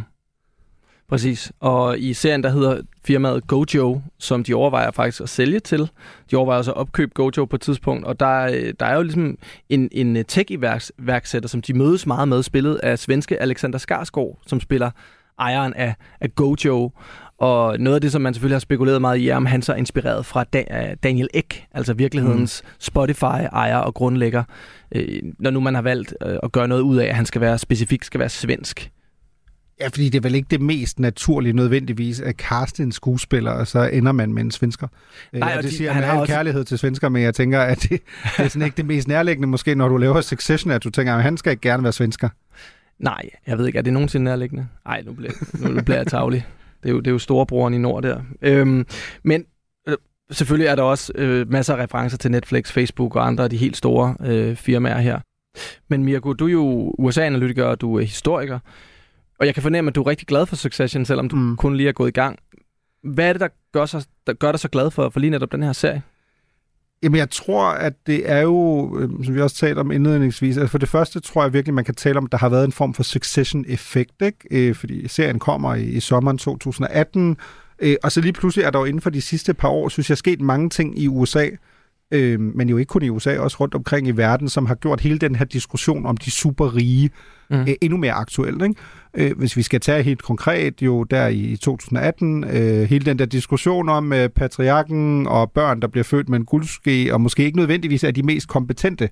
Præcis. 1.10 1.52
Og 1.60 2.00
i 2.00 2.13
serien, 2.13 2.43
der 2.43 2.50
hedder 2.50 2.82
firmaet 3.06 3.48
Gojo, 3.48 4.02
som 4.17 4.43
de 4.43 4.54
overvejer 4.54 4.91
faktisk 4.91 5.22
at 5.22 5.30
sælge 5.30 5.60
til. 5.60 5.89
De 6.32 6.36
overvejer 6.36 6.58
også 6.58 6.72
at 6.72 6.78
opkøbe 6.78 7.12
Gojo 7.13 7.45
på 7.45 7.56
et 7.56 7.62
tidspunkt, 7.62 8.06
og 8.06 8.19
der, 8.19 8.72
der 8.80 8.86
er 8.86 8.95
jo 8.95 9.02
ligesom 9.02 9.38
en, 9.69 9.89
en 9.91 10.26
tech-iværksætter, 10.26 11.48
som 11.48 11.62
de 11.62 11.74
mødes 11.74 12.08
meget 12.08 12.28
med, 12.28 12.43
spillet 12.43 12.76
af 12.76 13.00
svenske 13.00 13.41
Alexander 13.41 13.80
Skarsgård, 13.80 14.39
som 14.48 14.60
spiller 14.60 14.91
ejeren 15.39 15.74
af, 15.74 15.95
af 16.22 16.36
Gojo. 16.36 16.91
Og 17.38 17.80
noget 17.80 17.95
af 17.95 18.02
det, 18.02 18.12
som 18.12 18.22
man 18.22 18.34
selvfølgelig 18.34 18.56
har 18.56 18.60
spekuleret 18.60 19.02
meget 19.02 19.17
i, 19.17 19.30
er, 19.30 19.36
om 19.36 19.45
han 19.45 19.62
så 19.62 19.74
er 19.74 19.78
inspireret 19.78 20.26
fra 20.26 20.43
da, 20.43 20.95
Daniel 21.04 21.28
Ek, 21.34 21.65
altså 21.74 21.93
virkelighedens 21.93 22.62
mm. 22.65 22.69
Spotify-ejer 22.80 23.78
og 23.78 23.93
grundlægger, 23.93 24.43
øh, 24.91 25.22
når 25.39 25.50
nu 25.52 25.60
man 25.60 25.76
har 25.76 25.82
valgt 25.82 26.13
øh, 26.26 26.38
at 26.43 26.52
gøre 26.52 26.67
noget 26.67 26.82
ud 26.82 26.98
af, 26.98 27.06
at 27.06 27.15
han 27.15 27.26
skal 27.26 27.41
være 27.41 27.58
specifikt 27.58 28.06
skal 28.06 28.19
være 28.19 28.30
svensk. 28.30 28.91
Ja, 29.82 29.88
fordi 29.88 30.10
det 30.10 30.15
er 30.15 30.22
vel 30.22 30.36
ikke 30.36 30.48
det 30.52 30.62
mest 30.62 31.00
naturlige 31.00 31.54
nødvendigvis 31.54 32.20
at 32.20 32.38
kaste 32.38 32.84
en 32.84 32.92
skuespiller, 32.92 33.52
og 33.52 33.68
så 33.68 33.89
ender 33.94 34.12
man 34.12 34.34
med 34.34 34.44
en 34.44 34.52
svensker. 34.52 34.88
Nej, 35.34 35.54
og 35.58 35.63
det 35.63 35.72
de, 35.72 35.78
siger 35.78 35.92
han 35.92 36.04
har 36.04 36.20
også... 36.20 36.34
kærlighed 36.34 36.63
til 36.63 36.78
svensker, 36.78 37.10
men 37.10 37.22
jeg 37.22 37.36
tænker, 37.36 37.60
at 37.60 37.82
det, 37.82 37.89
det 37.89 38.00
er 38.38 38.48
sådan 38.48 38.65
ikke 38.65 38.78
det 38.78 38.86
mest 38.86 39.08
nærliggende, 39.08 39.48
måske 39.48 39.76
når 39.76 39.88
du 39.88 39.98
laver 39.98 40.22
Succession, 40.22 40.72
at 40.72 40.84
du 40.84 40.89
tænker, 40.89 41.15
at 41.15 41.24
han 41.24 41.38
skal 41.38 41.52
ikke 41.52 41.62
gerne 41.62 41.84
være 41.84 41.94
svensker. 41.94 42.30
Nej, 43.00 43.30
jeg 43.48 43.58
ved 43.58 43.68
ikke, 43.68 43.80
er 43.80 43.84
det 43.84 43.94
nogensinde 43.94 44.24
nærliggende? 44.24 44.68
Nej, 44.86 45.02
nu 45.06 45.13
bliver, 45.13 45.32
nu 45.74 45.82
bliver 45.82 45.98
jeg 45.98 46.08
tavlig. 46.08 46.46
Det 46.84 46.89
er 46.89 46.94
jo, 46.94 47.00
det 47.00 47.08
er 47.08 47.12
jo 47.12 47.20
storebroren 47.20 47.74
i 47.74 47.78
nord 47.78 48.04
der. 48.04 48.22
Øhm, 48.42 48.86
men 49.24 49.46
øh, 49.88 49.96
selvfølgelig 50.32 50.68
er 50.68 50.76
der 50.76 50.84
også 50.84 51.12
øh, 51.15 51.52
masser 51.52 51.76
af 51.76 51.84
referencer 51.84 52.18
til 52.18 52.32
Netflix, 52.32 52.72
Facebook 52.72 53.15
og 53.15 53.28
andre 53.28 53.44
af 53.44 53.50
de 53.50 53.58
helt 53.58 53.78
store 53.78 54.15
øh, 54.26 54.56
firmaer 54.56 55.00
her. 55.00 55.20
Men 55.88 56.04
Mirko, 56.04 56.34
du 56.34 56.48
er 56.48 56.52
jo 56.52 56.96
USA-analytiker, 56.98 57.63
og 57.63 57.82
du 57.82 57.96
er 57.96 58.02
historiker. 58.02 58.60
Og 59.39 59.45
jeg 59.45 59.54
kan 59.54 59.63
fornemme, 59.63 59.89
at 59.89 59.95
du 59.95 60.02
er 60.02 60.08
rigtig 60.08 60.28
glad 60.28 60.45
for 60.45 60.56
Succession, 60.56 61.06
selvom 61.06 61.30
du 61.30 61.36
mm. 61.36 61.56
kun 61.56 61.75
lige 61.75 61.89
er 61.89 61.93
gået 61.93 62.08
i 62.08 62.12
gang. 62.12 62.39
Hvad 63.04 63.30
er 63.30 63.34
det, 63.34 63.39
der 63.39 63.47
gør, 63.73 63.86
så, 63.86 64.08
der 64.28 64.34
gør 64.34 64.52
dig 64.52 64.60
så 64.60 64.67
glad 64.69 64.91
for, 64.91 65.10
for 65.10 65.19
lige 65.19 65.30
netop 65.30 65.52
den 65.52 65.63
her 65.63 65.73
serie? 65.73 66.02
Jamen, 67.04 67.17
jeg 67.17 67.30
tror, 67.30 67.65
at 67.65 67.93
det 68.08 68.30
er 68.30 68.39
jo, 68.39 68.97
øh, 68.99 69.25
som 69.25 69.36
vi 69.36 69.41
også 69.41 69.56
talte 69.56 69.80
om 69.80 69.91
indledningsvis, 69.91 70.58
altså 70.58 70.71
for 70.71 70.78
det 70.78 70.89
første 70.89 71.19
tror 71.19 71.43
jeg 71.43 71.54
virkelig, 71.54 71.73
man 71.73 71.86
kan 71.86 71.95
tale 71.95 72.17
om, 72.17 72.25
at 72.25 72.32
der 72.32 72.38
har 72.38 72.49
været 72.49 72.65
en 72.65 72.71
form 72.71 72.93
for 72.93 73.04
succession-effekt, 73.04 74.21
ikke? 74.21 74.38
Øh, 74.52 74.75
fordi 74.75 75.08
serien 75.08 75.39
kommer 75.39 75.75
i, 75.75 75.84
i 75.84 75.99
sommeren 75.99 76.38
2018, 76.38 77.38
øh, 77.80 77.95
og 78.04 78.12
så 78.12 78.21
lige 78.21 78.34
pludselig 78.34 78.65
er 78.65 78.69
der 78.69 78.80
jo 78.80 78.86
inden 78.86 79.02
for 79.02 79.10
de 79.10 79.21
sidste 79.21 79.54
par 79.54 79.69
år, 79.69 79.89
synes 79.89 80.10
jeg, 80.10 80.17
sket 80.17 80.41
mange 80.41 80.69
ting 80.69 80.99
i 80.99 81.08
USA, 81.08 81.49
øh, 82.12 82.39
men 82.39 82.69
jo 82.69 82.78
ikke 82.78 82.89
kun 82.89 83.04
i 83.04 83.10
USA, 83.10 83.38
også 83.38 83.58
rundt 83.60 83.76
omkring 83.76 84.08
i 84.08 84.12
verden, 84.12 84.50
som 84.50 84.65
har 84.65 84.76
gjort 84.76 85.02
hele 85.02 85.17
den 85.17 85.36
her 85.36 85.45
diskussion 85.45 86.06
om 86.06 86.17
de 86.17 86.32
super 86.32 86.76
rige 86.76 87.10
mm. 87.50 87.62
øh, 87.62 87.67
endnu 87.82 87.98
mere 87.98 88.12
aktuelt. 88.12 88.63
Ikke? 88.63 88.76
Øh, 89.13 89.38
hvis 89.38 89.58
vi 89.58 89.62
skal 89.62 89.80
tage 89.80 90.04
helt 90.04 90.24
konkret, 90.24 90.82
jo 90.82 91.04
der 91.04 91.28
i 91.28 91.56
2018, 91.56 92.43
øh, 92.43 92.89
hele 92.89 93.06
den 93.06 93.19
der 93.19 93.26
diskussion 93.26 93.89
om 93.89 94.13
øh, 94.13 94.30
patriarken 94.30 95.28
og 95.28 95.52
børn, 95.52 95.80
der 95.80 95.88
bliver 95.88 96.04
født 96.04 96.30
med 96.30 96.39
en 96.39 96.45
guldske, 96.45 97.13
og 97.13 97.22
måske 97.22 97.43
ikke 97.43 97.58
nødvendigvis 97.58 98.04
er 98.04 98.12
de 98.12 98.24
mest 98.24 98.48
kompetente 98.48 99.10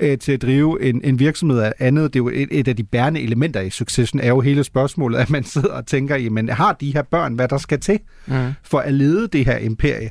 øh, 0.00 0.18
til 0.18 0.32
at 0.32 0.42
drive 0.42 0.82
en, 0.82 1.00
en 1.04 1.18
virksomhed 1.18 1.60
af 1.60 1.72
andet. 1.78 2.14
Det 2.14 2.20
er 2.20 2.24
jo 2.24 2.28
et, 2.28 2.48
et 2.50 2.68
af 2.68 2.76
de 2.76 2.84
bærende 2.84 3.20
elementer 3.20 3.60
i 3.60 3.70
successen, 3.70 4.20
er 4.20 4.28
jo 4.28 4.40
hele 4.40 4.64
spørgsmålet, 4.64 5.18
at 5.18 5.30
man 5.30 5.44
sidder 5.44 5.72
og 5.72 5.86
tænker, 5.86 6.16
jamen 6.16 6.48
har 6.48 6.72
de 6.72 6.92
her 6.92 7.02
børn, 7.02 7.34
hvad 7.34 7.48
der 7.48 7.58
skal 7.58 7.80
til 7.80 7.98
mm. 8.26 8.34
for 8.62 8.78
at 8.78 8.94
lede 8.94 9.28
det 9.28 9.44
her 9.44 9.56
imperie? 9.56 10.10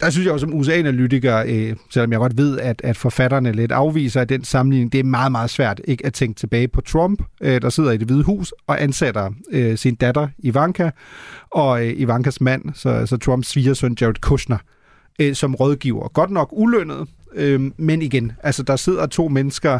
Der 0.00 0.10
synes 0.10 0.24
jeg 0.24 0.32
også 0.32 0.46
som 0.46 0.54
USA-analytiker, 0.54 1.44
øh, 1.46 1.76
selvom 1.90 2.12
jeg 2.12 2.18
godt 2.18 2.36
ved, 2.36 2.58
at, 2.58 2.80
at 2.84 2.96
forfatterne 2.96 3.52
lidt 3.52 3.72
afviser 3.72 4.20
at 4.20 4.28
den 4.28 4.44
sammenligning, 4.44 4.92
det 4.92 5.00
er 5.00 5.04
meget, 5.04 5.32
meget 5.32 5.50
svært 5.50 5.80
ikke 5.84 6.06
at 6.06 6.12
tænke 6.12 6.38
tilbage 6.38 6.68
på 6.68 6.80
Trump, 6.80 7.22
øh, 7.40 7.62
der 7.62 7.68
sidder 7.68 7.90
i 7.90 7.96
det 7.96 8.06
hvide 8.06 8.22
hus 8.22 8.54
og 8.66 8.82
ansætter 8.82 9.30
øh, 9.50 9.78
sin 9.78 9.94
datter 9.94 10.28
Ivanka 10.38 10.90
og 11.50 11.86
øh, 11.86 11.92
Ivankas 11.96 12.40
mand, 12.40 12.62
så, 12.74 13.06
så 13.06 13.16
Trumps 13.16 13.48
svigersøn 13.48 13.96
Jared 14.00 14.20
Kushner, 14.20 14.58
øh, 15.20 15.34
som 15.34 15.54
rådgiver. 15.54 16.08
Godt 16.08 16.30
nok 16.30 16.48
ulønnet, 16.52 17.08
øh, 17.34 17.70
men 17.76 18.02
igen, 18.02 18.32
altså 18.42 18.62
der 18.62 18.76
sidder 18.76 19.06
to 19.06 19.28
mennesker 19.28 19.78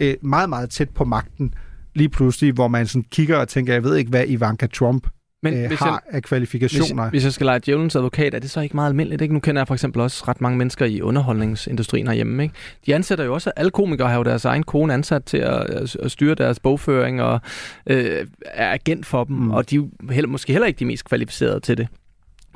øh, 0.00 0.14
meget, 0.22 0.48
meget 0.48 0.70
tæt 0.70 0.90
på 0.90 1.04
magten, 1.04 1.54
lige 1.94 2.08
pludselig, 2.08 2.52
hvor 2.52 2.68
man 2.68 2.86
sådan 2.86 3.04
kigger 3.10 3.36
og 3.36 3.48
tænker, 3.48 3.72
jeg 3.72 3.84
ved 3.84 3.96
ikke, 3.96 4.10
hvad 4.10 4.24
Ivanka 4.26 4.66
Trump 4.66 5.06
men 5.42 5.54
øh, 5.54 5.66
hvis 5.66 5.78
har 5.78 6.02
jeg, 6.06 6.14
af 6.14 6.22
kvalifikationer. 6.22 7.02
Hvis, 7.02 7.10
hvis 7.10 7.24
jeg 7.24 7.32
skal 7.32 7.46
lege 7.46 7.58
djævelens 7.58 7.96
advokat, 7.96 8.34
er 8.34 8.38
det 8.38 8.50
så 8.50 8.60
ikke 8.60 8.76
meget 8.76 8.88
almindeligt? 8.88 9.22
Ikke? 9.22 9.34
Nu 9.34 9.40
kender 9.40 9.60
jeg 9.60 9.66
for 9.66 9.74
eksempel 9.74 10.02
også 10.02 10.24
ret 10.28 10.40
mange 10.40 10.58
mennesker 10.58 10.86
i 10.86 11.00
underholdningsindustrien 11.00 12.06
herhjemme. 12.06 12.42
Ikke? 12.42 12.54
De 12.86 12.94
ansætter 12.94 13.24
jo 13.24 13.34
også, 13.34 13.52
alle 13.56 13.70
komikere 13.70 14.08
har 14.08 14.16
jo 14.16 14.22
deres 14.22 14.44
egen 14.44 14.62
kone 14.62 14.94
ansat 14.94 15.24
til 15.24 15.38
at, 15.38 15.96
at 16.02 16.10
styre 16.10 16.34
deres 16.34 16.60
bogføring 16.60 17.22
og 17.22 17.40
øh, 17.86 18.26
er 18.44 18.72
agent 18.72 19.06
for 19.06 19.24
dem, 19.24 19.36
mm. 19.36 19.50
og 19.50 19.70
de 19.70 19.76
er 19.76 20.12
heller, 20.12 20.28
måske 20.28 20.52
heller 20.52 20.66
ikke 20.66 20.78
de 20.78 20.84
mest 20.84 21.04
kvalificerede 21.04 21.60
til 21.60 21.76
det. 21.76 21.88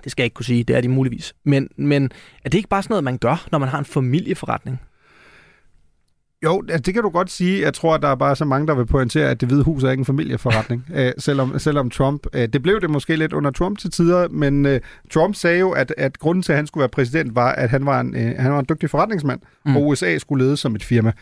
Det 0.05 0.13
skal 0.13 0.23
jeg 0.23 0.27
ikke 0.27 0.35
kunne 0.35 0.45
sige, 0.45 0.65
det 0.65 0.77
er 0.77 0.81
de 0.81 0.89
muligvis. 0.89 1.35
Men, 1.45 1.69
men 1.77 2.11
er 2.45 2.49
det 2.49 2.59
ikke 2.59 2.69
bare 2.69 2.83
sådan 2.83 2.93
noget, 2.93 3.05
man 3.05 3.19
gør, 3.19 3.47
når 3.53 3.59
man 3.59 3.69
har 3.69 3.79
en 3.79 3.85
familieforretning? 3.85 4.81
Jo, 6.45 6.63
altså, 6.69 6.83
det 6.83 6.95
kan 6.95 7.03
du 7.03 7.09
godt 7.09 7.31
sige. 7.31 7.63
Jeg 7.63 7.75
tror, 7.75 7.95
at 7.95 8.03
der 8.03 8.09
er 8.09 8.15
bare 8.15 8.37
så 8.37 8.45
mange, 8.45 8.67
der 8.67 8.75
vil 8.75 8.87
pointere, 8.87 9.31
at 9.31 9.41
det 9.41 9.49
hvide 9.49 9.65
hus 9.65 9.85
er 9.85 9.91
ikke 9.91 10.01
en 10.01 10.05
familieforretning, 10.05 10.87
øh, 10.97 11.13
selvom, 11.19 11.59
selvom 11.59 11.91
Trump... 11.91 12.27
Øh, 12.33 12.49
det 12.49 12.63
blev 12.63 12.81
det 12.81 12.91
måske 12.91 13.17
lidt 13.17 13.33
under 13.33 13.51
Trump 13.51 13.79
til 13.79 13.91
tider, 13.91 14.29
men 14.29 14.67
øh, 14.67 14.81
Trump 15.11 15.35
sagde 15.35 15.59
jo, 15.59 15.71
at, 15.71 15.95
at 15.99 16.19
grunden 16.19 16.43
til, 16.43 16.53
at 16.53 16.57
han 16.57 16.67
skulle 16.67 16.83
være 16.83 16.89
præsident, 16.89 17.35
var, 17.35 17.53
at 17.53 17.71
han 17.71 17.87
var 17.87 18.01
en, 18.01 18.17
øh, 18.17 18.35
han 18.39 18.53
var 18.53 18.59
en 18.59 18.67
dygtig 18.69 18.91
forretningsmand, 18.91 19.41
mm. 19.67 19.77
og 19.77 19.87
USA 19.87 20.19
skulle 20.19 20.45
lede 20.45 20.57
som 20.57 20.75
et 20.75 20.85
firma. 20.85 21.13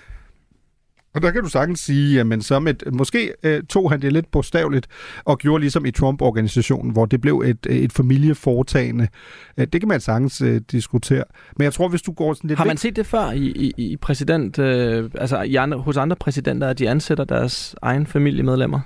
Og 1.15 1.23
der 1.23 1.31
kan 1.31 1.43
du 1.43 1.49
sagtens 1.49 1.81
sige, 1.81 2.21
at 2.21 2.45
som 2.45 2.69
et, 2.69 2.83
måske 2.93 3.33
øh, 3.43 3.63
tog 3.63 3.91
han 3.91 4.03
det 4.03 4.13
lidt 4.13 4.31
bogstaveligt 4.31 4.87
og 5.25 5.39
gjorde 5.39 5.61
ligesom 5.61 5.87
i 5.87 5.91
Trump-organisationen, 5.91 6.93
hvor 6.93 7.07
det 7.07 7.21
blev 7.21 7.43
et, 7.47 7.67
et 7.71 7.93
familieforetagende. 7.93 9.09
Øh, 9.57 9.67
det 9.73 9.81
kan 9.81 9.89
man 9.89 10.01
sagtens 10.01 10.41
øh, 10.41 10.61
diskutere. 10.73 11.25
Men 11.57 11.65
jeg 11.65 11.73
tror, 11.73 11.89
hvis 11.89 12.03
du 12.03 12.13
går 12.13 12.35
sådan 12.35 12.49
lidt... 12.49 12.59
Har 12.59 12.65
man 12.65 12.71
væk... 12.71 12.79
set 12.79 12.97
det 12.97 13.07
før 13.07 13.31
i, 13.31 13.47
i, 13.47 13.73
i 13.77 13.97
præsident, 13.97 14.59
øh, 14.59 15.11
altså 15.15 15.43
i 15.43 15.55
andre, 15.55 15.79
hos 15.79 15.97
andre 15.97 16.17
præsidenter, 16.17 16.69
at 16.69 16.79
de 16.79 16.89
ansætter 16.89 17.25
deres 17.25 17.75
egen 17.83 18.07
familiemedlemmer? 18.07 18.81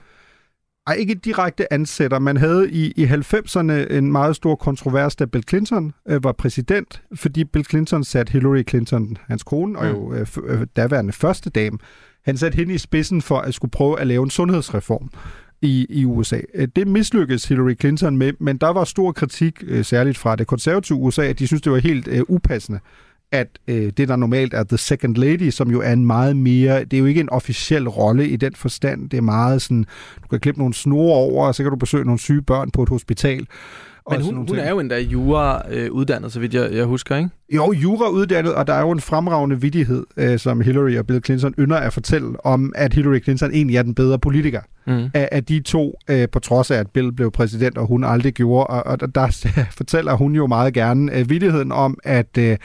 Ej, 0.87 0.95
ikke 0.95 1.15
direkte 1.15 1.73
ansætter. 1.73 2.19
Man 2.19 2.37
havde 2.37 2.71
i, 2.71 2.93
i 2.97 3.05
90'erne 3.05 3.73
en 3.73 4.13
meget 4.13 4.37
stor 4.37 4.55
kontrovers, 4.55 5.17
da 5.17 5.25
Bill 5.25 5.45
Clinton 5.49 5.93
øh, 6.09 6.25
var 6.25 6.33
præsident, 6.33 7.03
fordi 7.15 7.45
Bill 7.45 7.65
Clinton 7.65 8.05
satte 8.05 8.33
Hillary 8.33 8.63
Clinton, 8.69 9.17
hans 9.29 9.43
kone, 9.43 9.79
og 9.79 9.89
jo 9.89 10.13
øh, 10.15 10.27
øh 10.47 10.67
daværende 10.77 11.13
første 11.13 11.51
dame, 11.51 11.79
han 12.27 12.37
satte 12.37 12.57
hende 12.57 12.75
i 12.75 12.79
spidsen 12.79 13.23
for 13.23 13.39
at 13.39 13.55
skulle 13.55 13.71
prøve 13.71 14.01
at 14.01 14.07
lave 14.07 14.23
en 14.23 14.31
sundhedsreform 14.31 15.11
i, 15.63 15.87
i 15.89 16.05
USA. 16.05 16.41
Øh, 16.55 16.69
det 16.77 16.89
mislykkedes 16.89 17.49
Hillary 17.49 17.75
Clinton 17.81 18.17
med, 18.17 18.33
men 18.41 18.57
der 18.57 18.69
var 18.69 18.85
stor 18.85 19.13
kritik, 19.13 19.65
øh, 19.67 19.85
særligt 19.85 20.19
fra 20.19 20.37
det 20.37 20.47
konservative 20.47 20.99
USA, 20.99 21.23
at 21.23 21.39
de 21.39 21.47
synes, 21.47 21.63
det 21.63 21.73
var 21.73 21.79
helt 21.79 22.09
uh, 22.09 22.21
upassende, 22.29 22.81
at 23.33 23.59
øh, 23.69 23.93
det, 23.97 24.09
der 24.09 24.17
normalt 24.17 24.55
er 24.55 24.65
The 24.65 24.77
Second 24.77 25.17
Lady, 25.17 25.51
som 25.51 25.71
jo 25.71 25.81
er 25.81 25.93
en 25.93 26.07
meget 26.07 26.37
mere, 26.37 26.85
det 26.85 26.93
er 26.93 26.99
jo 26.99 27.07
ikke 27.07 27.21
en 27.21 27.31
officiel 27.31 27.89
rolle 27.89 28.29
i 28.29 28.37
den 28.37 28.55
forstand, 28.55 29.11
det 29.11 29.17
er 29.17 29.23
meget 29.23 29.63
sådan, 29.63 29.85
du 30.23 30.29
kan 30.29 30.41
klippe 30.41 30.61
nogle 30.61 30.75
snore 30.75 31.15
over, 31.15 31.47
og 31.47 31.55
så 31.55 31.63
kan 31.63 31.71
du 31.71 31.77
besøge 31.77 32.05
nogle 32.05 32.19
syge 32.19 32.43
børn 32.43 32.71
på 32.71 32.83
et 32.83 32.89
hospital. 32.89 33.47
Men 34.11 34.23
hun, 34.23 34.49
hun 34.49 34.59
er 34.59 34.71
jo 34.71 34.81
endda 34.81 35.01
jura-uddannet, 35.01 36.33
så 36.33 36.41
vidt 36.41 36.55
jeg, 36.55 36.73
jeg 36.73 36.85
husker, 36.85 37.17
ikke? 37.17 37.31
Jo, 37.55 37.73
jura-uddannet, 37.73 38.55
og 38.55 38.67
der 38.67 38.73
er 38.75 38.81
jo 38.81 38.91
en 38.91 39.01
fremragende 39.01 39.61
vidighed, 39.61 40.05
øh, 40.17 40.39
som 40.39 40.61
Hillary 40.61 40.97
og 40.97 41.07
Bill 41.07 41.25
Clinton 41.25 41.55
ynder 41.59 41.77
at 41.77 41.93
fortælle, 41.93 42.47
om 42.47 42.73
at 42.77 42.95
Hillary 42.95 43.23
Clinton 43.23 43.51
egentlig 43.51 43.77
er 43.77 43.83
den 43.83 43.95
bedre 43.95 44.19
politiker 44.19 44.61
mm. 44.87 45.11
af, 45.15 45.29
af 45.33 45.45
de 45.45 45.61
to, 45.61 45.99
øh, 46.11 46.29
på 46.29 46.39
trods 46.39 46.71
af, 46.71 46.77
at 46.79 46.91
Bill 46.91 47.13
blev 47.13 47.31
præsident, 47.31 47.79
og 47.79 47.87
hun 47.87 48.05
aldrig 48.05 48.35
gjorde. 48.35 48.67
Og, 48.67 48.87
og 48.87 49.15
der 49.15 49.49
fortæller 49.79 50.15
hun 50.15 50.35
jo 50.35 50.47
meget 50.47 50.75
gerne 50.75 51.19
øh, 51.19 51.31
vidigheden 51.31 51.73
om, 51.73 51.99
at 52.05 52.39
øh, 52.39 52.57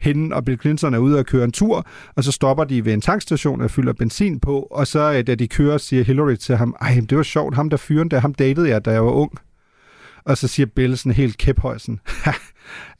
hende 0.00 0.36
og 0.36 0.44
Bill 0.44 0.60
Clinton 0.60 0.94
er 0.94 0.98
ude 0.98 1.18
at 1.18 1.26
køre 1.26 1.44
en 1.44 1.52
tur, 1.52 1.86
og 2.16 2.24
så 2.24 2.32
stopper 2.32 2.64
de 2.64 2.84
ved 2.84 2.92
en 2.92 3.00
tankstation 3.00 3.60
og 3.60 3.70
fylder 3.70 3.92
benzin 3.92 4.40
på, 4.40 4.60
og 4.70 4.86
så 4.86 5.12
øh, 5.12 5.26
da 5.26 5.34
de 5.34 5.48
kører, 5.48 5.78
siger 5.78 6.04
Hillary 6.04 6.34
til 6.34 6.56
ham, 6.56 6.76
ej, 6.80 7.00
det 7.10 7.16
var 7.16 7.22
sjovt, 7.22 7.54
ham 7.54 7.70
der 7.70 7.76
fyren 7.76 8.10
der, 8.10 8.18
ham 8.18 8.34
datede 8.34 8.68
jeg, 8.68 8.84
da 8.84 8.90
jeg 8.90 9.04
var 9.04 9.10
ung. 9.10 9.32
Og 10.24 10.38
så 10.38 10.48
siger 10.48 10.66
Bill 10.66 10.96
sådan 10.96 11.12
helt 11.12 11.38
kæphøjsen, 11.38 12.00